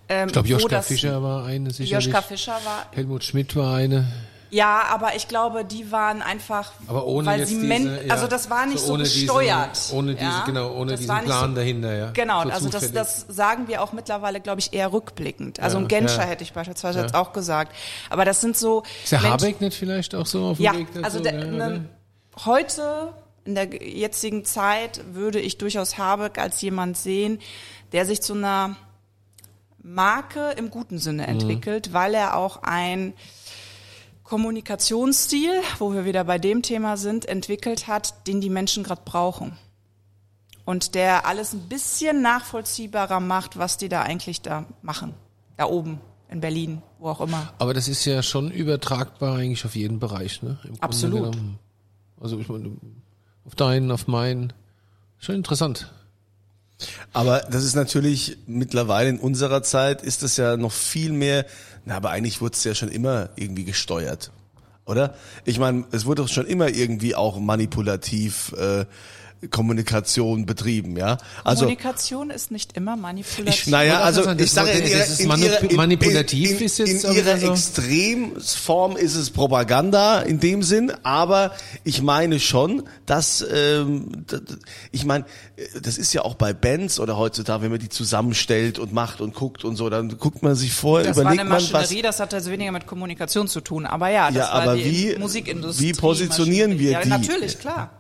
Ähm, 0.10 0.28
Ich 0.28 0.34
glaube, 0.34 0.48
Joschka 0.48 0.82
Fischer 0.82 1.22
war 1.22 1.46
eine 1.46 1.72
sicherlich. 1.72 2.06
Joschka 2.06 2.22
Fischer 2.22 2.60
war, 2.66 2.88
Helmut 2.92 3.24
Schmidt 3.24 3.56
war 3.56 3.76
eine. 3.76 4.12
Ja, 4.52 4.84
aber 4.92 5.16
ich 5.16 5.28
glaube, 5.28 5.66
die 5.66 5.92
waren 5.92 6.22
einfach, 6.22 6.72
Aber 6.88 7.06
ohne 7.08 7.26
weil 7.26 7.48
sie 7.48 7.60
diese, 7.60 8.06
ja, 8.06 8.14
also 8.14 8.28
das 8.28 8.50
war 8.50 8.66
nicht 8.66 8.80
so, 8.80 8.94
ohne 8.94 9.04
gesteuert. 9.04 9.76
Diesen, 9.78 9.98
ohne 9.98 10.14
diese, 10.14 10.26
ja? 10.26 10.44
genau, 10.46 10.74
ohne 10.76 10.92
Das 10.92 11.00
diesen 11.00 11.18
Plan 11.20 11.50
so, 11.52 11.56
dahinter, 11.56 11.94
ja. 11.96 12.12
Genau, 12.12 12.44
So 12.44 12.50
also 12.50 12.66
das, 12.70 12.82
zufällig. 12.84 12.94
das 12.94 13.26
sagen 13.30 13.68
wir 13.70 13.82
auch 13.82 13.94
mittlerweile, 13.94 14.40
glaube 14.42 14.60
ich, 14.60 14.74
eher 14.74 14.92
rückblickend. 14.94 15.60
Also 15.60 15.78
Ja, 15.78 15.84
ein 15.84 15.88
Genscher 15.88 16.24
hätte 16.24 16.44
ich 16.44 16.54
beispielsweise 16.54 17.00
jetzt 17.00 17.16
auch 17.16 17.32
gesagt. 17.34 17.74
Aber 18.10 18.26
das 18.26 18.42
sind 18.42 18.58
so 18.58 18.84
Ist 19.04 19.12
der 19.14 19.22
Mensch- 19.22 19.32
Habeck 19.32 19.62
nicht 19.62 19.78
vielleicht 19.78 20.14
auch 20.16 20.26
so 20.26 20.44
auf 20.48 20.58
dem 20.58 20.64
ja, 20.66 20.74
Weg 20.74 20.88
dazu? 20.94 21.04
also 21.06 21.20
der, 21.22 21.34
ja, 21.34 21.46
ne, 21.46 21.86
heute 22.46 23.14
in 23.46 23.56
der 23.56 23.74
jetzigen 23.84 24.46
Zeit 24.46 25.02
würde 25.14 25.40
ich 25.40 25.58
durchaus 25.58 25.98
Habeck 25.98 26.38
als 26.38 26.62
jemand 26.62 26.98
sehen, 26.98 27.40
der 27.94 28.06
sich 28.06 28.22
zu 28.22 28.34
einer 28.34 28.76
Marke 29.84 30.52
im 30.58 30.70
guten 30.70 31.00
Sinne 31.00 31.24
Mhm. 31.24 31.30
entwickelt, 31.30 31.94
weil 31.94 32.14
er 32.14 32.36
auch 32.38 32.62
ein 32.64 33.14
Kommunikationsstil, 34.32 35.52
wo 35.78 35.94
wir 35.94 36.06
wieder 36.06 36.24
bei 36.24 36.40
dem 36.40 36.62
Thema 36.62 36.96
sind, 36.96 37.26
entwickelt 37.26 37.88
hat, 37.88 38.28
den 38.28 38.40
die 38.40 38.50
Menschen 38.50 38.82
gerade 38.82 39.02
brauchen. 39.04 39.58
Und 40.64 40.96
der 40.96 41.26
alles 41.26 41.52
ein 41.52 41.68
bisschen 41.68 42.22
nachvollziehbarer 42.22 43.20
macht, 43.20 43.58
was 43.58 43.76
die 43.76 43.90
da 43.90 44.04
eigentlich 44.04 44.42
da 44.42 44.68
machen. 44.82 45.16
Da 45.58 45.66
oben 45.66 46.00
in 46.30 46.40
Berlin, 46.40 46.82
wo 46.98 47.10
auch 47.10 47.20
immer. 47.20 47.52
Aber 47.58 47.74
das 47.74 47.90
ist 47.90 48.06
ja 48.06 48.24
schon 48.24 48.52
übertragbar 48.52 49.36
eigentlich 49.36 49.66
auf 49.66 49.76
jeden 49.76 50.00
Bereich, 50.00 50.42
ne? 50.42 50.58
Im 50.64 50.80
Absolut. 50.80 51.38
Also 52.22 52.40
ich 52.40 52.48
meine, 52.48 52.72
auf 53.44 53.56
deinen, 53.56 53.92
auf 53.92 54.08
meinen. 54.08 54.54
Schon 55.20 55.36
interessant. 55.36 55.92
Aber 57.12 57.40
das 57.40 57.66
ist 57.66 57.76
natürlich 57.76 58.38
mittlerweile 58.48 59.10
in 59.10 59.20
unserer 59.20 59.62
Zeit 59.62 60.02
ist 60.02 60.24
das 60.24 60.38
ja 60.38 60.56
noch 60.56 60.72
viel 60.72 61.12
mehr, 61.12 61.46
na, 61.86 61.96
aber 61.96 62.12
eigentlich 62.12 62.42
wurde 62.42 62.54
es 62.54 62.64
ja 62.64 62.76
schon 62.76 62.90
immer 62.90 63.30
irgendwie 63.36 63.64
gesteuert, 63.64 64.32
oder? 64.86 65.16
Ich 65.46 65.60
meine, 65.60 65.86
es 65.92 66.06
wurde 66.06 66.22
doch 66.22 66.30
schon 66.30 66.46
immer 66.46 66.70
irgendwie 66.70 67.16
auch 67.16 67.40
manipulativ 67.40 68.54
äh, 68.54 68.86
Kommunikation 69.50 70.46
betrieben, 70.46 70.98
ja? 70.98 71.18
Also 71.44 71.62
Kommunikation 71.66 72.30
ist 72.30 72.52
nicht 72.52 72.78
immer 72.78 72.96
manipulativ. 72.96 73.68
naja, 73.68 73.94
wollte 73.94 74.04
also 74.04 74.32
ich 74.32 74.38
das 74.38 74.54
sage, 74.54 74.70
in 74.72 74.86
ihrer, 74.88 75.20
in 75.20 75.42
ihrer, 75.44 75.64
in, 75.72 75.76
manipulativ 75.78 76.60
in, 76.60 76.66
ist 76.66 76.78
jetzt 76.78 77.04
in 77.06 77.14
ihrer 77.14 77.38
so- 77.40 77.52
Extremform 77.52 78.98
ist 78.98 79.16
es 79.16 79.30
Propaganda 79.32 80.20
in 80.22 80.40
dem 80.40 80.62
Sinn, 80.64 80.92
aber 81.04 81.52
ich 81.84 82.02
meine 82.02 82.40
schon, 82.40 82.84
dass 83.06 83.44
ähm, 83.52 84.26
ich 84.92 85.06
meine, 85.06 85.26
äh, 85.56 85.80
das 85.82 85.98
ist 85.98 86.14
ja 86.14 86.22
auch 86.22 86.36
bei 86.36 86.54
Bands 86.54 87.00
oder 87.00 87.18
heutzutage, 87.18 87.64
wenn 87.64 87.72
man 87.72 87.80
die 87.80 87.90
zusammenstellt 87.90 88.78
und 88.80 88.94
macht 88.94 89.22
und 89.22 89.34
guckt 89.34 89.64
und 89.66 89.76
so, 89.76 89.90
dann 89.90 90.18
guckt 90.18 90.44
man 90.44 90.56
sich 90.56 90.74
vor, 90.74 91.02
das 91.02 91.16
war 91.18 91.24
überlegt 91.24 91.42
eine 91.42 91.50
man 91.50 91.58
was. 91.58 91.72
Maschinerie, 91.72 92.02
das 92.04 92.20
hat 92.20 92.34
also 92.34 92.52
weniger 92.52 92.72
mit 92.72 92.86
Kommunikation 92.86 93.48
zu 93.48 93.62
tun. 93.62 93.86
Aber 93.86 94.10
ja, 94.10 94.28
das 94.28 94.36
Ja, 94.48 94.54
war 94.54 94.62
aber 94.64 94.76
die 94.76 95.14
wie- 95.16 95.20
Musikindustrie. 95.20 95.88
wie 95.88 95.94
positionieren 95.94 96.78
wir 96.78 96.92
ja, 96.92 97.02
die? 97.02 97.10
Natürlich, 97.10 97.58
klar. 97.60 97.92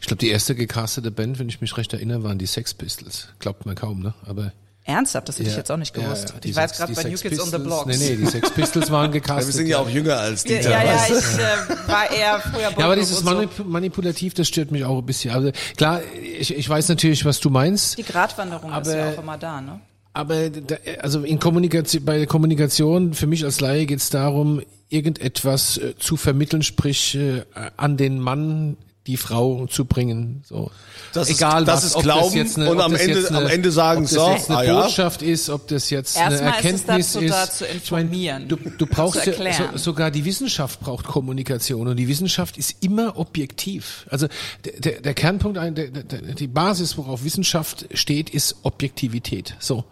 Ich 0.00 0.06
glaube, 0.06 0.16
die 0.20 0.28
erste 0.28 0.54
gecastete 0.54 1.10
Band, 1.10 1.38
wenn 1.38 1.48
ich 1.48 1.60
mich 1.60 1.76
recht 1.76 1.92
erinnere, 1.92 2.22
waren 2.22 2.38
die 2.38 2.46
Sex 2.46 2.74
Pistols. 2.74 3.28
Glaubt 3.38 3.66
man 3.66 3.74
kaum, 3.74 4.00
ne? 4.02 4.14
Aber 4.26 4.52
Ernsthaft, 4.84 5.28
das 5.28 5.36
hätte 5.38 5.48
ich 5.48 5.54
Ja, 5.54 5.58
jetzt 5.58 5.72
auch 5.72 5.76
nicht 5.78 5.96
ja, 5.96 6.04
gewusst. 6.04 6.28
ja, 6.32 6.38
die 6.40 6.50
ich 6.50 6.54
war 6.56 6.62
jetzt 6.62 6.76
gerade 6.76 6.92
die 6.94 7.02
bei 7.02 7.08
New 7.10 7.16
Kids 7.18 7.40
on 7.40 7.50
the 7.50 7.58
Blocks. 7.58 7.86
Nee, 7.98 8.10
nee, 8.10 8.16
die 8.16 8.26
Sex 8.26 8.50
Pistols 8.52 8.88
waren 8.92 9.06
Ja, 9.06 9.14
wir 9.14 9.20
gecastet. 9.20 9.54
sind 9.54 9.66
ja 9.66 9.78
auch 9.78 9.88
jünger 9.88 10.16
als 10.16 10.44
ja, 10.44 10.56
Dieter. 10.58 10.70
ja, 10.70 10.84
ja, 10.84 11.06
du? 11.08 11.14
ich 11.18 11.24
äh, 11.24 11.88
war 11.88 12.10
eher 12.10 12.38
früher 12.40 12.60
Ja, 12.78 12.84
aber 12.84 12.94
dieses 12.94 13.18
und 13.18 13.26
so. 13.26 13.34
Manip 13.34 13.50
manipulativ, 13.66 14.34
das 14.34 14.46
stört 14.46 14.70
mich 14.70 14.84
auch 14.84 14.98
ein 14.98 15.04
bisschen. 15.06 15.32
Also 15.34 15.50
klar, 15.76 16.02
ich, 16.38 16.54
ich 16.56 16.68
weiß 16.68 16.88
natürlich, 16.88 17.24
was 17.24 17.40
du 17.40 17.50
meinst. 17.50 17.98
Die 17.98 18.04
Gratwanderung 18.04 18.70
ist 18.70 18.76
Aber- 18.76 18.96
ja 18.96 19.10
auch 19.10 19.18
immer 19.18 19.36
da, 19.38 19.60
ne? 19.60 19.80
Aber 20.12 20.48
da, 20.48 20.76
also 21.00 21.24
in 21.24 21.38
Kommunikation, 21.40 22.04
bei 22.04 22.16
der 22.18 22.26
Kommunikation, 22.26 23.12
für 23.12 23.26
mich 23.26 23.44
als 23.44 23.60
Laie 23.60 23.84
geht 23.86 23.98
es 23.98 24.08
darum, 24.08 24.62
irgendetwas 24.88 25.76
äh, 25.78 25.94
zu 25.98 26.16
vermitteln, 26.16 26.62
sprich 26.62 27.16
äh, 27.16 27.42
an 27.76 27.96
den 27.96 28.18
Mann 28.20 28.76
die 29.06 29.16
Frau 29.16 29.66
zu 29.66 29.84
bringen. 29.84 30.42
So. 30.46 30.70
Das 31.12 31.30
ist- 31.30 31.36
Egal 31.36 31.64
das 31.64 31.76
was, 31.78 31.84
ist 31.84 31.96
ob 31.96 32.02
Glauben 32.02 32.24
das 32.24 32.34
jetzt 32.34 32.58
eine, 32.58 32.70
und 32.70 32.80
am 32.80 32.92
das 32.92 33.00
Ende- 33.02 33.18
jetzt 33.20 33.28
eine, 33.30 33.38
am 33.38 33.46
Ende 33.46 33.70
sagen, 33.72 33.98
ob 34.00 34.04
das 34.04 34.12
so, 34.12 34.30
jetzt 34.30 34.50
eine 34.50 34.58
ah 34.58 34.62
ja. 34.64 34.80
Botschaft 34.82 35.22
ist, 35.22 35.48
ob 35.50 35.68
das 35.68 35.90
jetzt 35.90 36.16
eine 36.16 36.34
Erstmal 36.34 36.50
ist 36.50 36.56
es 36.58 36.64
Erkenntnis 36.64 37.06
dazu 37.12 37.20
ist. 37.24 37.32
da, 37.32 37.50
zu 37.50 37.64
Ich 37.66 37.90
meine, 37.90 38.04
informieren, 38.04 38.48
du, 38.48 38.56
du 38.56 38.86
brauchst 38.86 39.22
zu 39.22 39.30
ja, 39.30 39.52
so, 39.72 39.78
sogar 39.78 40.10
die 40.10 40.24
Wissenschaft 40.24 40.80
braucht 40.80 41.06
Kommunikation 41.06 41.86
und 41.88 41.96
die 41.96 42.08
Wissenschaft 42.08 42.58
ist 42.58 42.82
immer 42.82 43.16
objektiv. 43.16 44.06
Also 44.10 44.26
der, 44.64 44.72
der, 44.80 45.00
der 45.00 45.14
Kernpunkt, 45.14 45.56
der, 45.56 45.70
der, 45.70 46.34
die 46.34 46.46
Basis, 46.48 46.98
worauf 46.98 47.24
Wissenschaft 47.24 47.86
steht, 47.94 48.30
ist 48.30 48.56
Objektivität. 48.62 49.54
So 49.60 49.84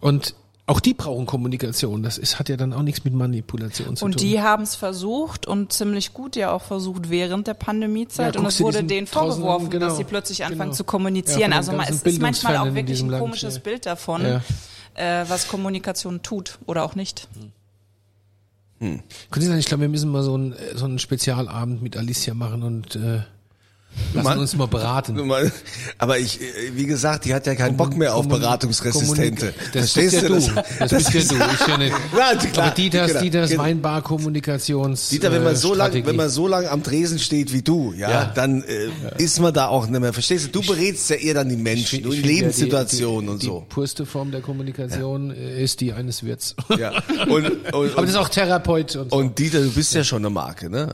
und 0.00 0.34
auch 0.70 0.78
die 0.80 0.94
brauchen 0.94 1.26
Kommunikation. 1.26 2.02
Das 2.04 2.16
ist, 2.16 2.38
hat 2.38 2.48
ja 2.48 2.56
dann 2.56 2.72
auch 2.72 2.82
nichts 2.82 3.02
mit 3.02 3.12
Manipulation 3.12 3.96
zu 3.96 4.04
Und 4.04 4.12
tun. 4.12 4.20
die 4.20 4.40
haben 4.40 4.62
es 4.62 4.76
versucht 4.76 5.46
und 5.46 5.72
ziemlich 5.72 6.14
gut 6.14 6.36
ja 6.36 6.52
auch 6.52 6.62
versucht 6.62 7.10
während 7.10 7.48
der 7.48 7.54
Pandemiezeit. 7.54 8.36
Ja, 8.36 8.40
und 8.40 8.46
es 8.46 8.60
wurde 8.60 8.84
denen 8.84 9.08
vorgeworfen, 9.08 9.68
genau, 9.68 9.86
dass 9.88 9.96
sie 9.96 10.04
plötzlich 10.04 10.44
anfangen 10.44 10.70
genau. 10.70 10.76
zu 10.76 10.82
Ja, 10.84 10.86
kommunizieren. 10.86 11.50
den 11.50 11.52
also 11.54 11.72
es 11.72 12.02
ist 12.02 12.20
manchmal 12.20 12.56
auch 12.58 12.72
wirklich 12.72 13.00
ein 13.02 13.08
Land, 13.08 13.20
komisches 13.20 13.56
ja. 13.56 13.60
Bild 13.62 13.84
davon, 13.84 14.22
Ja. 14.22 14.42
äh, 14.94 15.24
was 15.28 15.48
Kommunikation 15.48 16.22
tut 16.22 16.58
oder 16.66 16.84
auch 16.84 16.94
nicht. 16.94 17.26
Können 18.78 19.02
Sie 19.34 19.46
sagen, 19.46 19.58
ich 19.58 19.66
glaube, 19.66 19.82
wir 19.82 19.88
müssen 19.90 20.10
mal 20.10 20.22
so 20.22 20.34
einen, 20.34 20.54
so 20.74 20.84
einen 20.86 20.98
Spezialabend 20.98 21.82
mit 21.82 21.96
Alicia 21.96 22.32
machen 22.32 22.62
und 22.62 22.96
äh, 22.96 23.20
Lassen 24.14 24.24
Mann. 24.24 24.38
uns 24.38 24.56
mal 24.56 24.66
beraten. 24.66 25.14
Mal- 25.26 25.52
Aber 25.98 26.18
ich, 26.18 26.40
äh, 26.40 26.44
wie 26.74 26.86
gesagt, 26.86 27.24
die 27.26 27.34
hat 27.34 27.46
ja 27.46 27.54
keinen 27.54 27.76
Bock 27.76 27.96
mehr 27.96 28.14
auf 28.14 28.22
Kommunik- 28.24 28.40
Beratungsresistente. 28.42 29.52
Kommunik- 29.52 29.72
Das 29.72 29.92
Verstehst 29.92 30.22
bist 30.22 30.48
ja 30.48 30.54
du? 30.54 30.62
du. 30.62 30.78
Das, 30.80 30.90
bist 30.90 31.12
ja 31.14 31.20
ist- 31.20 31.30
du. 31.32 31.34
Ich 31.36 31.66
ja 31.68 31.78
nicht. 31.78 31.94
Ja, 32.16 32.34
klar. 32.36 32.66
Aber 32.66 32.74
Dieters, 32.74 33.08
Genau. 33.08 33.20
Dieters 33.20 33.50
Genau. 33.50 33.62
Weinbar 33.62 34.02
Kommunikations. 34.02 35.08
Dieter, 35.10 35.30
wenn 35.32 35.44
man 35.44 35.52
äh, 35.52 35.56
so 35.56 35.68
lang, 35.74 35.88
Strategie. 35.88 36.06
wenn 36.06 36.16
man 36.16 36.28
so 36.28 36.48
lang 36.48 36.66
am 36.66 36.82
Tresen 36.82 37.18
steht 37.18 37.52
wie 37.52 37.62
du, 37.62 37.92
ja, 37.96 38.10
Ja. 38.10 38.24
dann 38.34 38.62
äh, 38.62 38.88
ist 39.18 39.38
man 39.40 39.52
da 39.52 39.68
auch 39.68 39.86
nicht 39.86 40.00
mehr. 40.00 40.12
Verstehst 40.12 40.46
du? 40.46 40.60
Du 40.60 40.66
berätst 40.66 41.10
ja 41.10 41.16
eher 41.16 41.34
dann 41.34 41.48
die 41.48 41.56
Menschen, 41.56 42.00
Ich 42.00 42.04
ja, 42.04 42.10
die- 42.10 42.16
Lebenssituationen 42.22 43.26
die, 43.26 43.32
und 43.32 43.42
die 43.42 43.46
so. 43.46 43.66
purste 43.68 44.06
Form 44.06 44.30
der 44.30 44.40
Kommunikation 44.40 45.30
äh, 45.30 45.62
ist 45.62 45.80
die 45.80 45.92
eines 45.92 46.24
Wirts. 46.24 46.54
Ja. 46.78 46.92
Und, 47.28 47.44
und, 47.72 47.92
Aber 47.94 48.02
das 48.02 48.10
ist 48.10 48.16
auch 48.16 48.28
Therapeut 48.28 48.96
und 48.96 49.10
so. 49.10 49.16
Und 49.16 49.38
Dieter, 49.38 49.60
du 49.60 49.70
bist 49.70 49.94
ja 49.94 50.04
schon 50.04 50.18
eine 50.24 50.30
Marke, 50.30 50.68
ne? 50.70 50.90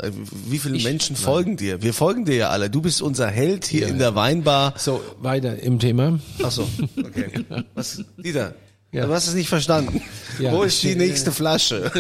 Wie 0.49 0.59
viele 0.59 0.83
Menschen 0.83 1.17
folgen 1.17 1.57
dir? 1.57 1.83
Wir 1.83 1.95
folgen 1.95 2.25
dir 2.25 2.37
ja 2.37 2.49
alle. 2.51 2.69
Du 2.71 2.81
bist 2.83 2.96
unser 3.01 3.29
Held 3.29 3.65
hier 3.67 3.89
in 3.89 3.99
der 3.99 4.15
Weinbar. 4.15 4.75
So, 4.77 5.01
weiter 5.21 5.59
im 5.63 5.79
Thema. 5.79 6.19
Ach 6.43 6.51
so, 6.51 6.67
okay. 6.97 7.45
Was, 7.75 8.03
Dieter, 8.17 8.55
Ja. 8.93 9.07
du 9.07 9.13
hast 9.15 9.27
es 9.29 9.35
nicht 9.35 9.49
verstanden. 9.49 10.01
Ja. 10.39 10.53
Wo 10.53 10.63
ist 10.63 10.83
die 10.83 10.95
nächste 10.95 11.33
Flasche? 11.33 11.91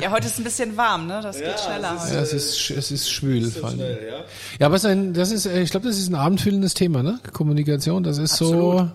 Ja, 0.00 0.10
heute 0.10 0.26
ist 0.26 0.38
ein 0.38 0.44
bisschen 0.44 0.76
warm, 0.76 1.06
ne? 1.06 1.20
Das 1.22 1.36
geht 1.38 1.58
schneller 1.60 2.00
heute. 2.02 2.14
Ja, 2.14 2.20
es 2.20 2.32
ist, 2.32 2.70
es 2.70 2.90
ist 2.90 3.10
schwül. 3.10 3.50
vor 3.50 3.68
allem. 3.70 3.80
ja. 4.58 4.66
aber 4.66 4.76
es 4.76 4.84
ist 4.84 4.90
ein, 4.90 5.12
das 5.14 5.30
ist, 5.32 5.46
äh, 5.46 5.60
ich 5.62 5.70
glaube, 5.70 5.88
das 5.88 5.98
ist 5.98 6.08
ein 6.08 6.14
abendfüllendes 6.14 6.74
Thema, 6.74 7.02
ne? 7.02 7.18
Kommunikation, 7.32 8.02
das 8.02 8.18
ist 8.18 8.36
so, 8.36 8.88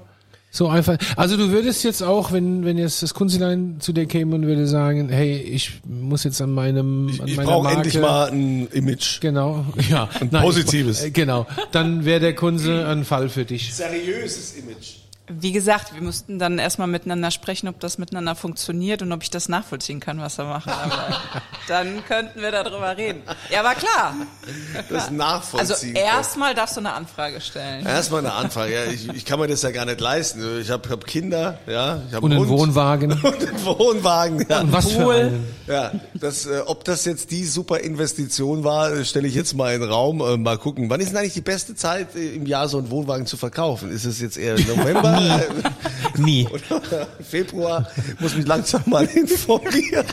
so 0.56 0.68
einfach. 0.68 0.98
Also 1.18 1.36
du 1.36 1.50
würdest 1.50 1.84
jetzt 1.84 2.04
auch, 2.04 2.32
wenn, 2.32 2.64
wenn 2.64 2.78
jetzt 2.78 3.02
das 3.02 3.16
Kunstlein 3.16 3.78
zu 3.80 3.92
dir 3.92 4.06
käme 4.06 4.36
und 4.36 4.46
würde 4.46 4.68
sagen, 4.68 5.10
hey, 5.10 5.36
ich 5.36 5.82
muss 5.84 6.24
jetzt 6.24 6.40
an 6.42 6.52
meinem, 6.52 7.08
an 7.20 7.28
Ich 7.28 7.36
meiner 7.36 7.50
brauche 7.50 7.70
endlich 7.72 8.00
mal 8.00 8.30
ein 8.30 8.68
Image. 8.72 9.20
Genau, 9.20 9.66
ja. 9.90 10.08
Ein 10.20 10.30
Nein, 10.32 10.44
positives. 10.44 11.04
äh, 11.04 11.10
Genau. 11.10 11.48
Dann 11.72 12.06
wäre 12.06 12.20
der 12.20 12.36
Kunze 12.36 12.86
ein 12.88 13.04
Fall 13.04 13.30
für 13.30 13.46
dich. 13.46 13.74
Seriöses 13.74 14.54
Image. 14.56 15.03
Wie 15.30 15.54
gesagt, 15.54 15.94
wir 15.94 16.02
mussten 16.02 16.38
dann 16.38 16.60
erstmal 16.60 16.90
miteinander 16.90 17.32
sprechen, 17.32 17.70
ob 17.70 17.80
das 17.80 17.98
miteinander 17.98 18.36
funktioniert 18.36 19.02
und 19.02 19.14
ob 19.14 19.24
ich 19.24 19.30
das 19.30 19.48
nachvollziehen 19.48 20.02
kann, 20.02 20.20
was 20.20 20.38
er 20.38 20.44
macht. 20.46 20.68
Aber 20.68 21.16
dann 21.70 22.04
könnten 22.06 22.42
wir 22.42 22.52
darüber 22.52 22.98
reden. 22.98 23.22
Ja, 23.50 23.62
aber 23.62 23.74
klar. 23.76 24.16
Das 24.90 25.04
Also 25.04 25.14
nachvollziehen. 25.16 25.96
erstmal 25.96 26.54
darfst 26.56 26.76
du 26.76 26.82
eine 26.82 26.92
Anfrage 26.92 27.40
stellen. 27.40 27.86
Erstmal 27.86 28.20
eine 28.20 28.34
Anfrage. 28.34 28.74
Ja, 28.74 28.84
ich, 28.92 29.08
ich 29.08 29.24
kann 29.24 29.40
mir 29.40 29.48
das 29.48 29.62
ja 29.62 29.72
gar 29.72 29.86
nicht 29.86 30.02
leisten. 30.02 30.60
Ich 30.60 30.70
habe 30.70 30.90
hab 30.90 31.08
Kinder, 31.08 31.58
ja, 31.68 32.02
ich 32.10 32.14
habe 32.14 32.26
Und 32.26 32.32
einen 32.34 32.42
Hund 32.42 32.50
Wohnwagen. 32.50 33.12
und 33.24 33.48
einen 33.48 33.66
Wohnwagen. 33.66 34.46
Ja. 34.50 34.60
Und 34.60 34.74
was 34.74 34.92
für 34.92 35.04
Pool. 35.04 35.14
einen? 35.16 35.48
Ja, 35.68 35.92
das, 36.16 36.46
äh, 36.46 36.60
ob 36.66 36.84
das 36.84 37.06
jetzt 37.06 37.32
die 37.32 37.46
super 37.46 37.80
Investition 37.80 38.66
war, 38.66 38.92
äh, 38.92 39.06
stelle 39.06 39.30
ich 39.30 39.36
jetzt 39.36 39.54
mal 39.56 39.74
in 39.74 39.80
den 39.80 39.90
Raum. 39.90 40.20
Äh, 40.20 40.36
mal 40.36 40.58
gucken. 40.58 40.90
Wann 40.90 41.00
ist 41.00 41.12
denn 41.12 41.18
eigentlich 41.18 41.34
die 41.34 41.40
beste 41.40 41.76
Zeit 41.76 42.14
äh, 42.18 42.36
im 42.36 42.46
Jahr 42.46 42.68
so 42.68 42.78
einen 42.78 42.90
Wohnwagen 42.92 43.26
zu 43.26 43.38
verkaufen? 43.38 43.90
Ist 43.90 44.04
es 44.04 44.20
jetzt 44.20 44.38
eher 44.38 44.56
November? 44.76 45.13
Nie. 46.18 46.48
Oder 46.48 47.08
Februar? 47.28 47.88
Muss 48.20 48.36
mich 48.36 48.46
langsam 48.48 48.82
mal 48.86 49.06
informieren. 49.06 50.06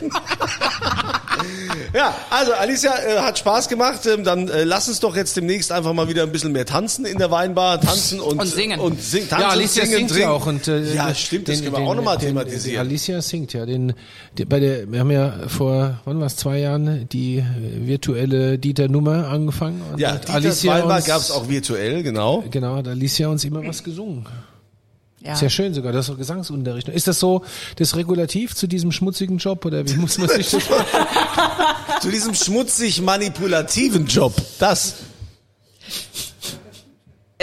ja, 1.93 2.15
also 2.29 2.53
Alicia 2.53 2.91
äh, 2.97 3.19
hat 3.19 3.37
Spaß 3.39 3.67
gemacht. 3.67 4.05
Ähm, 4.05 4.23
dann 4.23 4.47
äh, 4.47 4.63
lass 4.63 4.87
uns 4.87 4.99
doch 4.99 5.15
jetzt 5.15 5.35
demnächst 5.37 5.71
einfach 5.71 5.93
mal 5.93 6.07
wieder 6.07 6.23
ein 6.23 6.31
bisschen 6.31 6.51
mehr 6.51 6.65
tanzen 6.65 7.05
in 7.05 7.17
der 7.17 7.31
Weinbar, 7.31 7.79
tanzen 7.81 8.19
und 8.19 8.39
Und 8.39 8.47
singen. 8.47 8.79
und 8.79 9.01
sing, 9.01 9.27
tanzen, 9.27 9.43
Ja, 9.43 9.49
Alicia 9.49 9.85
singen, 9.85 9.97
singt 9.97 10.09
trinken. 10.11 10.23
ja 10.29 10.31
auch 10.31 10.45
und 10.47 10.67
äh, 10.67 10.93
ja, 10.93 11.13
stimmt, 11.13 11.47
das 11.47 11.61
können 11.61 11.73
wir 11.75 11.79
auch 11.79 11.95
nochmal 11.95 12.17
den- 12.17 12.29
thematisieren. 12.29 12.79
Alicia 12.87 13.21
singt 13.21 13.53
ja, 13.53 13.65
den, 13.65 13.93
die, 14.37 14.45
bei 14.45 14.59
der, 14.59 14.91
wir 14.91 14.99
haben 14.99 15.11
ja 15.11 15.33
vor, 15.47 15.99
wann 16.05 16.19
war 16.19 16.27
es, 16.27 16.35
zwei 16.35 16.59
Jahren 16.59 17.07
die 17.09 17.37
äh, 17.37 17.43
virtuelle 17.87 18.57
Dieter 18.57 18.87
Nummer 18.87 19.27
angefangen. 19.27 19.81
Und 19.91 19.99
Ja, 19.99 20.13
hat 20.13 20.27
Dieters 20.27 20.65
Weinbar 20.65 21.01
gab 21.01 21.19
es 21.21 21.31
auch 21.31 21.47
virtuell, 21.49 22.03
genau. 22.03 22.43
Genau, 22.51 22.75
hat 22.75 22.87
Alicia 22.87 23.27
uns 23.27 23.43
immer 23.43 23.65
was 23.65 23.83
gesungen. 23.83 24.25
Ja. 25.23 25.35
Sehr 25.35 25.49
schön 25.49 25.73
sogar, 25.73 25.91
das 25.91 26.09
ist 26.09 26.17
Gesangsunterricht. 26.17 26.89
Ist 26.89 27.07
das 27.07 27.19
so 27.19 27.43
das 27.75 27.95
Regulativ 27.95 28.55
zu 28.55 28.67
diesem 28.67 28.91
schmutzigen 28.91 29.37
Job 29.37 29.63
oder 29.65 29.87
wie 29.87 29.93
muss 29.93 30.17
man 30.17 30.27
sich 30.29 30.49
das 30.49 30.63
Zu 32.01 32.09
diesem 32.09 32.33
schmutzig 32.33 33.01
manipulativen 33.01 34.07
Job. 34.07 34.33
Das. 34.57 34.95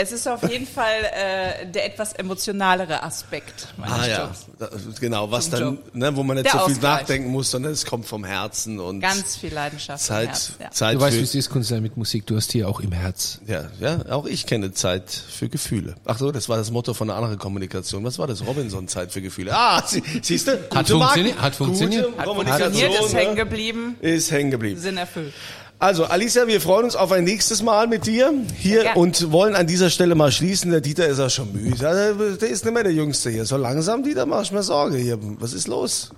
Es 0.01 0.13
ist 0.13 0.27
auf 0.29 0.49
jeden 0.49 0.65
Fall 0.65 0.93
äh, 1.11 1.65
der 1.67 1.85
etwas 1.85 2.13
emotionalere 2.13 3.03
Aspekt 3.03 3.67
meines 3.75 3.93
Ah 3.97 4.07
ja, 4.07 4.25
Jobs. 4.25 4.45
Da- 4.57 4.69
genau, 4.99 5.29
was 5.29 5.49
Zum 5.49 5.51
dann, 5.51 5.61
Job. 5.75 5.95
ne, 5.95 6.15
wo 6.15 6.23
man 6.23 6.37
nicht 6.37 6.45
Der 6.45 6.53
so 6.53 6.65
viel 6.67 6.75
Ausgleich. 6.75 6.99
nachdenken 7.01 7.29
muss, 7.31 7.51
sondern 7.51 7.73
es 7.73 7.85
kommt 7.85 8.05
vom 8.05 8.23
Herzen 8.23 8.79
und 8.79 9.01
Ganz 9.01 9.35
viel 9.35 9.53
Leidenschaft. 9.53 10.01
im 10.01 10.07
Zeit, 10.07 10.27
Herz, 10.29 10.51
ja. 10.59 10.71
Zeit 10.71 10.95
Du 10.95 11.01
weißt, 11.01 11.17
wie 11.17 11.21
es 11.21 11.35
ist, 11.35 11.49
Künstler 11.49 11.81
mit 11.81 11.97
Musik, 11.97 12.25
du 12.27 12.37
hast 12.37 12.51
hier 12.53 12.69
auch 12.69 12.79
im 12.79 12.93
Herz. 12.93 13.39
ja, 13.45 13.65
ja, 13.81 13.99
auch 14.09 14.25
ich 14.25 14.45
kenne 14.45 14.71
Zeit 14.73 15.09
für 15.11 15.49
Gefühle. 15.49 15.95
Ach 16.05 16.17
so, 16.17 16.31
das 16.31 16.47
war 16.47 16.55
das 16.55 16.71
Motto 16.71 16.93
von 16.93 17.09
einer 17.09 17.17
anderen 17.17 17.37
Kommunikation. 17.37 18.03
Was 18.05 18.17
war 18.19 18.27
das? 18.27 18.45
Robinson, 18.47 18.87
Zeit 18.87 19.11
für 19.11 19.21
Gefühle. 19.21 19.51
Ah, 19.53 19.83
sie, 19.85 20.01
siehst 20.21 20.47
du? 20.47 20.53
Hat 20.73 20.87
funktioniert, 20.87 21.41
hat 21.41 21.55
funktioniert. 21.55 22.05
Gute 22.05 22.17
Hat 22.19 22.25
Kommunikation 22.25 22.71
funktioniert, 22.71 23.03
ist 23.05 23.13
ne? 23.13 23.19
hängen 23.19 23.35
geblieben, 23.35 23.95
ist 23.99 24.31
hängen 24.31 24.51
geblieben. 24.51 24.79
Sinn 24.79 24.95
erfüllt. 24.95 25.33
Also, 25.79 26.03
Alicia, 26.05 26.45
wir 26.47 26.59
freuen 26.59 26.83
uns 26.85 26.95
auf 26.97 27.11
ein 27.13 27.23
nächstes 27.23 27.63
Mal 27.63 27.87
mit 27.87 28.05
dir 28.05 28.33
hier 28.57 28.83
gern. 28.83 28.97
und 28.97 29.31
wollen 29.31 29.55
an 29.55 29.65
dieser 29.65 29.89
Stelle 29.89 30.13
mal 30.13 30.29
schließen. 30.31 30.71
Der 30.71 30.81
Dieter 30.81 31.07
ist 31.07 31.19
ja 31.19 31.29
schon 31.29 31.53
müde. 31.53 31.87
Also, 31.87 32.35
Der 32.35 32.49
ist 32.49 32.65
nicht 32.65 32.73
mehr 32.73 32.83
der 32.83 32.91
Jüngste 32.91 33.29
hier. 33.29 33.45
So 33.45 33.55
langsam, 33.55 34.03
Dieter, 34.03 34.25
mach 34.25 34.41
ich 34.41 34.51
mir 34.51 34.61
Sorge 34.61 34.97
hier. 34.97 35.17
Was 35.39 35.53
ist 35.53 35.67
los? 35.69 36.11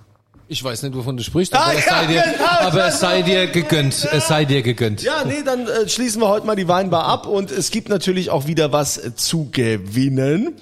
Ich 0.48 0.62
weiß 0.62 0.82
nicht, 0.82 0.94
wovon 0.96 1.16
du 1.16 1.22
sprichst, 1.22 1.54
Ah, 1.54 1.60
aber, 1.70 1.78
es, 1.78 1.86
ja, 1.86 1.92
sei 2.00 2.06
dir, 2.06 2.22
genau. 2.22 2.50
aber 2.60 2.86
es 2.88 3.00
sei 3.00 3.22
dir 3.22 3.46
gegönnt. 3.46 4.08
Es 4.12 4.26
sei 4.28 4.44
dir 4.44 4.62
gegönnt. 4.62 5.00
Ja, 5.02 5.24
nee, 5.24 5.42
dann 5.44 5.66
äh, 5.66 5.88
schließen 5.88 6.20
wir 6.20 6.28
heute 6.28 6.44
mal 6.44 6.56
die 6.56 6.68
Weinbar 6.68 7.04
ab 7.04 7.26
und 7.26 7.50
es 7.50 7.70
gibt 7.70 7.88
natürlich 7.88 8.28
auch 8.30 8.46
wieder 8.48 8.72
was 8.72 8.98
äh, 8.98 9.14
zu 9.14 9.48
gewinnen. 9.52 10.54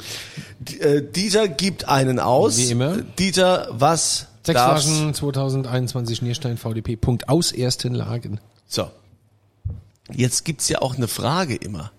D 0.61 0.77
äh, 0.79 1.03
Dieter 1.11 1.49
gibt 1.49 1.89
einen 1.89 2.21
aus. 2.21 2.59
Wie 2.59 2.71
immer. 2.71 2.99
Dieter, 3.19 3.69
was 3.73 4.27
Sechs? 4.43 4.61
Flaschen 4.61 5.13
2021 5.15 6.23
Nierstein 6.23 6.57
VDP. 6.57 6.97
Punkt 6.97 7.29
aus 7.29 7.51
ersten 7.51 7.95
Lagen. 7.95 8.39
So. 8.71 8.89
Jetzt 10.13 10.45
gibt's 10.45 10.69
ja 10.69 10.81
auch 10.81 10.97
eine 10.97 11.09
Frage 11.09 11.57
immer, 11.57 11.93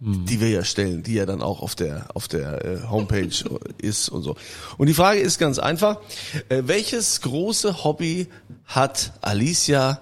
die 0.00 0.40
wir 0.40 0.50
ja 0.50 0.64
stellen, 0.64 1.02
die 1.02 1.14
ja 1.14 1.26
dann 1.26 1.42
auch 1.42 1.60
auf 1.60 1.74
der 1.74 2.06
auf 2.14 2.28
der 2.28 2.64
äh, 2.64 2.88
Homepage 2.88 3.30
ist 3.78 4.08
und 4.10 4.22
so. 4.22 4.36
Und 4.78 4.86
die 4.86 4.94
Frage 4.94 5.20
ist 5.20 5.38
ganz 5.38 5.58
einfach: 5.58 5.98
äh, 6.48 6.62
Welches 6.66 7.22
große 7.22 7.84
Hobby 7.84 8.28
hat 8.66 9.12
Alicia, 9.22 10.00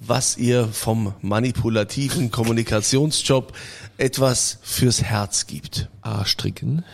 was 0.00 0.36
ihr 0.36 0.66
vom 0.68 1.14
manipulativen 1.22 2.30
Kommunikationsjob 2.30 3.52
etwas 3.98 4.58
fürs 4.62 5.02
Herz 5.02 5.46
gibt? 5.46 5.88
A. 6.02 6.24
Stricken. 6.24 6.84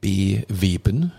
B. 0.00 0.42
Weben. 0.48 1.12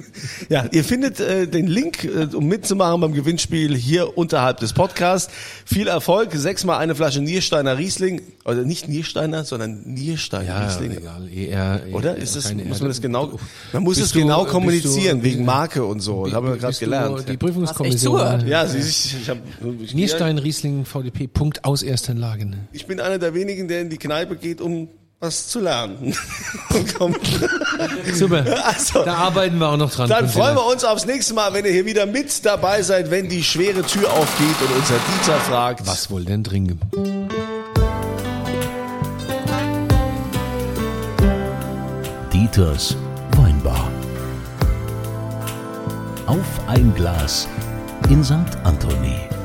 Ja, 0.48 0.66
ihr 0.70 0.84
findet 0.84 1.18
äh, 1.20 1.46
den 1.48 1.66
Link, 1.66 2.04
äh, 2.04 2.28
um 2.34 2.46
mitzumachen 2.46 3.00
beim 3.00 3.12
Gewinnspiel 3.12 3.74
hier 3.76 4.16
unterhalb 4.16 4.58
des 4.58 4.72
Podcasts. 4.72 5.32
Viel 5.64 5.88
Erfolg, 5.88 6.32
sechsmal 6.34 6.78
eine 6.78 6.94
Flasche 6.94 7.20
Niersteiner 7.20 7.78
Riesling, 7.78 8.20
oder 8.44 8.62
nicht 8.62 8.88
Niersteiner, 8.88 9.44
sondern 9.44 9.82
Niersteiner 9.84 10.66
Riesling. 10.66 10.92
egal. 10.92 11.28
ER, 11.32 11.80
Oder? 11.92 12.16
Ist 12.16 12.36
das, 12.36 12.52
muss 12.54 12.80
man 12.80 12.88
das 12.88 13.00
genau, 13.00 13.38
man 13.72 13.82
muss 13.82 13.98
es 13.98 14.12
du- 14.12 14.20
genau 14.20 14.42
bist 14.42 14.52
kommunizieren, 14.52 15.18
du- 15.18 15.24
wegen 15.24 15.44
Marke 15.44 15.84
und 15.84 16.00
so. 16.00 16.24
Das 16.24 16.34
haben 16.34 16.46
wir 16.48 16.56
gerade 16.56 16.74
du 16.74 16.80
gelernt. 16.80 17.28
Die 17.28 17.36
Prüfungskommission. 17.36 18.46
Ja, 18.46 18.66
sie, 18.66 18.78
ich, 18.78 19.16
ich, 19.22 19.30
hab, 19.30 19.38
ich, 19.80 19.94
Nierstein, 19.94 20.38
Riesling, 20.38 20.84
VDP. 20.84 21.26
Punkt 21.26 21.64
aus 21.64 21.82
ersten 21.82 22.16
Lagen. 22.16 22.56
ich 22.72 22.86
bin 22.86 23.00
einer 23.00 23.18
der 23.18 23.34
wenigen, 23.34 23.68
der 23.68 23.80
in 23.80 23.90
die 23.90 23.98
Kneipe 23.98 24.36
geht, 24.36 24.60
um 24.60 24.88
was 25.20 25.48
zu 25.48 25.60
lernen. 25.60 26.14
Super. 28.12 28.44
Also, 28.64 29.02
da 29.04 29.14
arbeiten 29.14 29.58
wir 29.58 29.68
auch 29.68 29.76
noch 29.76 29.92
dran. 29.92 30.08
Dann 30.08 30.28
freuen 30.28 30.54
wir 30.54 30.66
uns 30.66 30.84
aufs 30.84 31.06
nächste 31.06 31.34
Mal, 31.34 31.52
wenn 31.54 31.64
ihr 31.64 31.72
hier 31.72 31.86
wieder 31.86 32.06
mit 32.06 32.44
dabei 32.44 32.82
seid, 32.82 33.10
wenn 33.10 33.28
die 33.28 33.42
schwere 33.42 33.82
Tür 33.82 34.12
aufgeht 34.12 34.56
und 34.60 34.76
unser 34.76 34.94
Dieter 34.94 35.40
fragt. 35.40 35.86
Was 35.86 36.10
wohl 36.10 36.24
denn 36.24 36.44
trinken? 36.44 36.80
Dieters 42.32 42.96
Weinbar. 43.36 43.90
Auf 46.26 46.68
ein 46.68 46.94
Glas 46.94 47.48
in 48.08 48.24
St. 48.24 48.34
Anthony. 48.64 49.35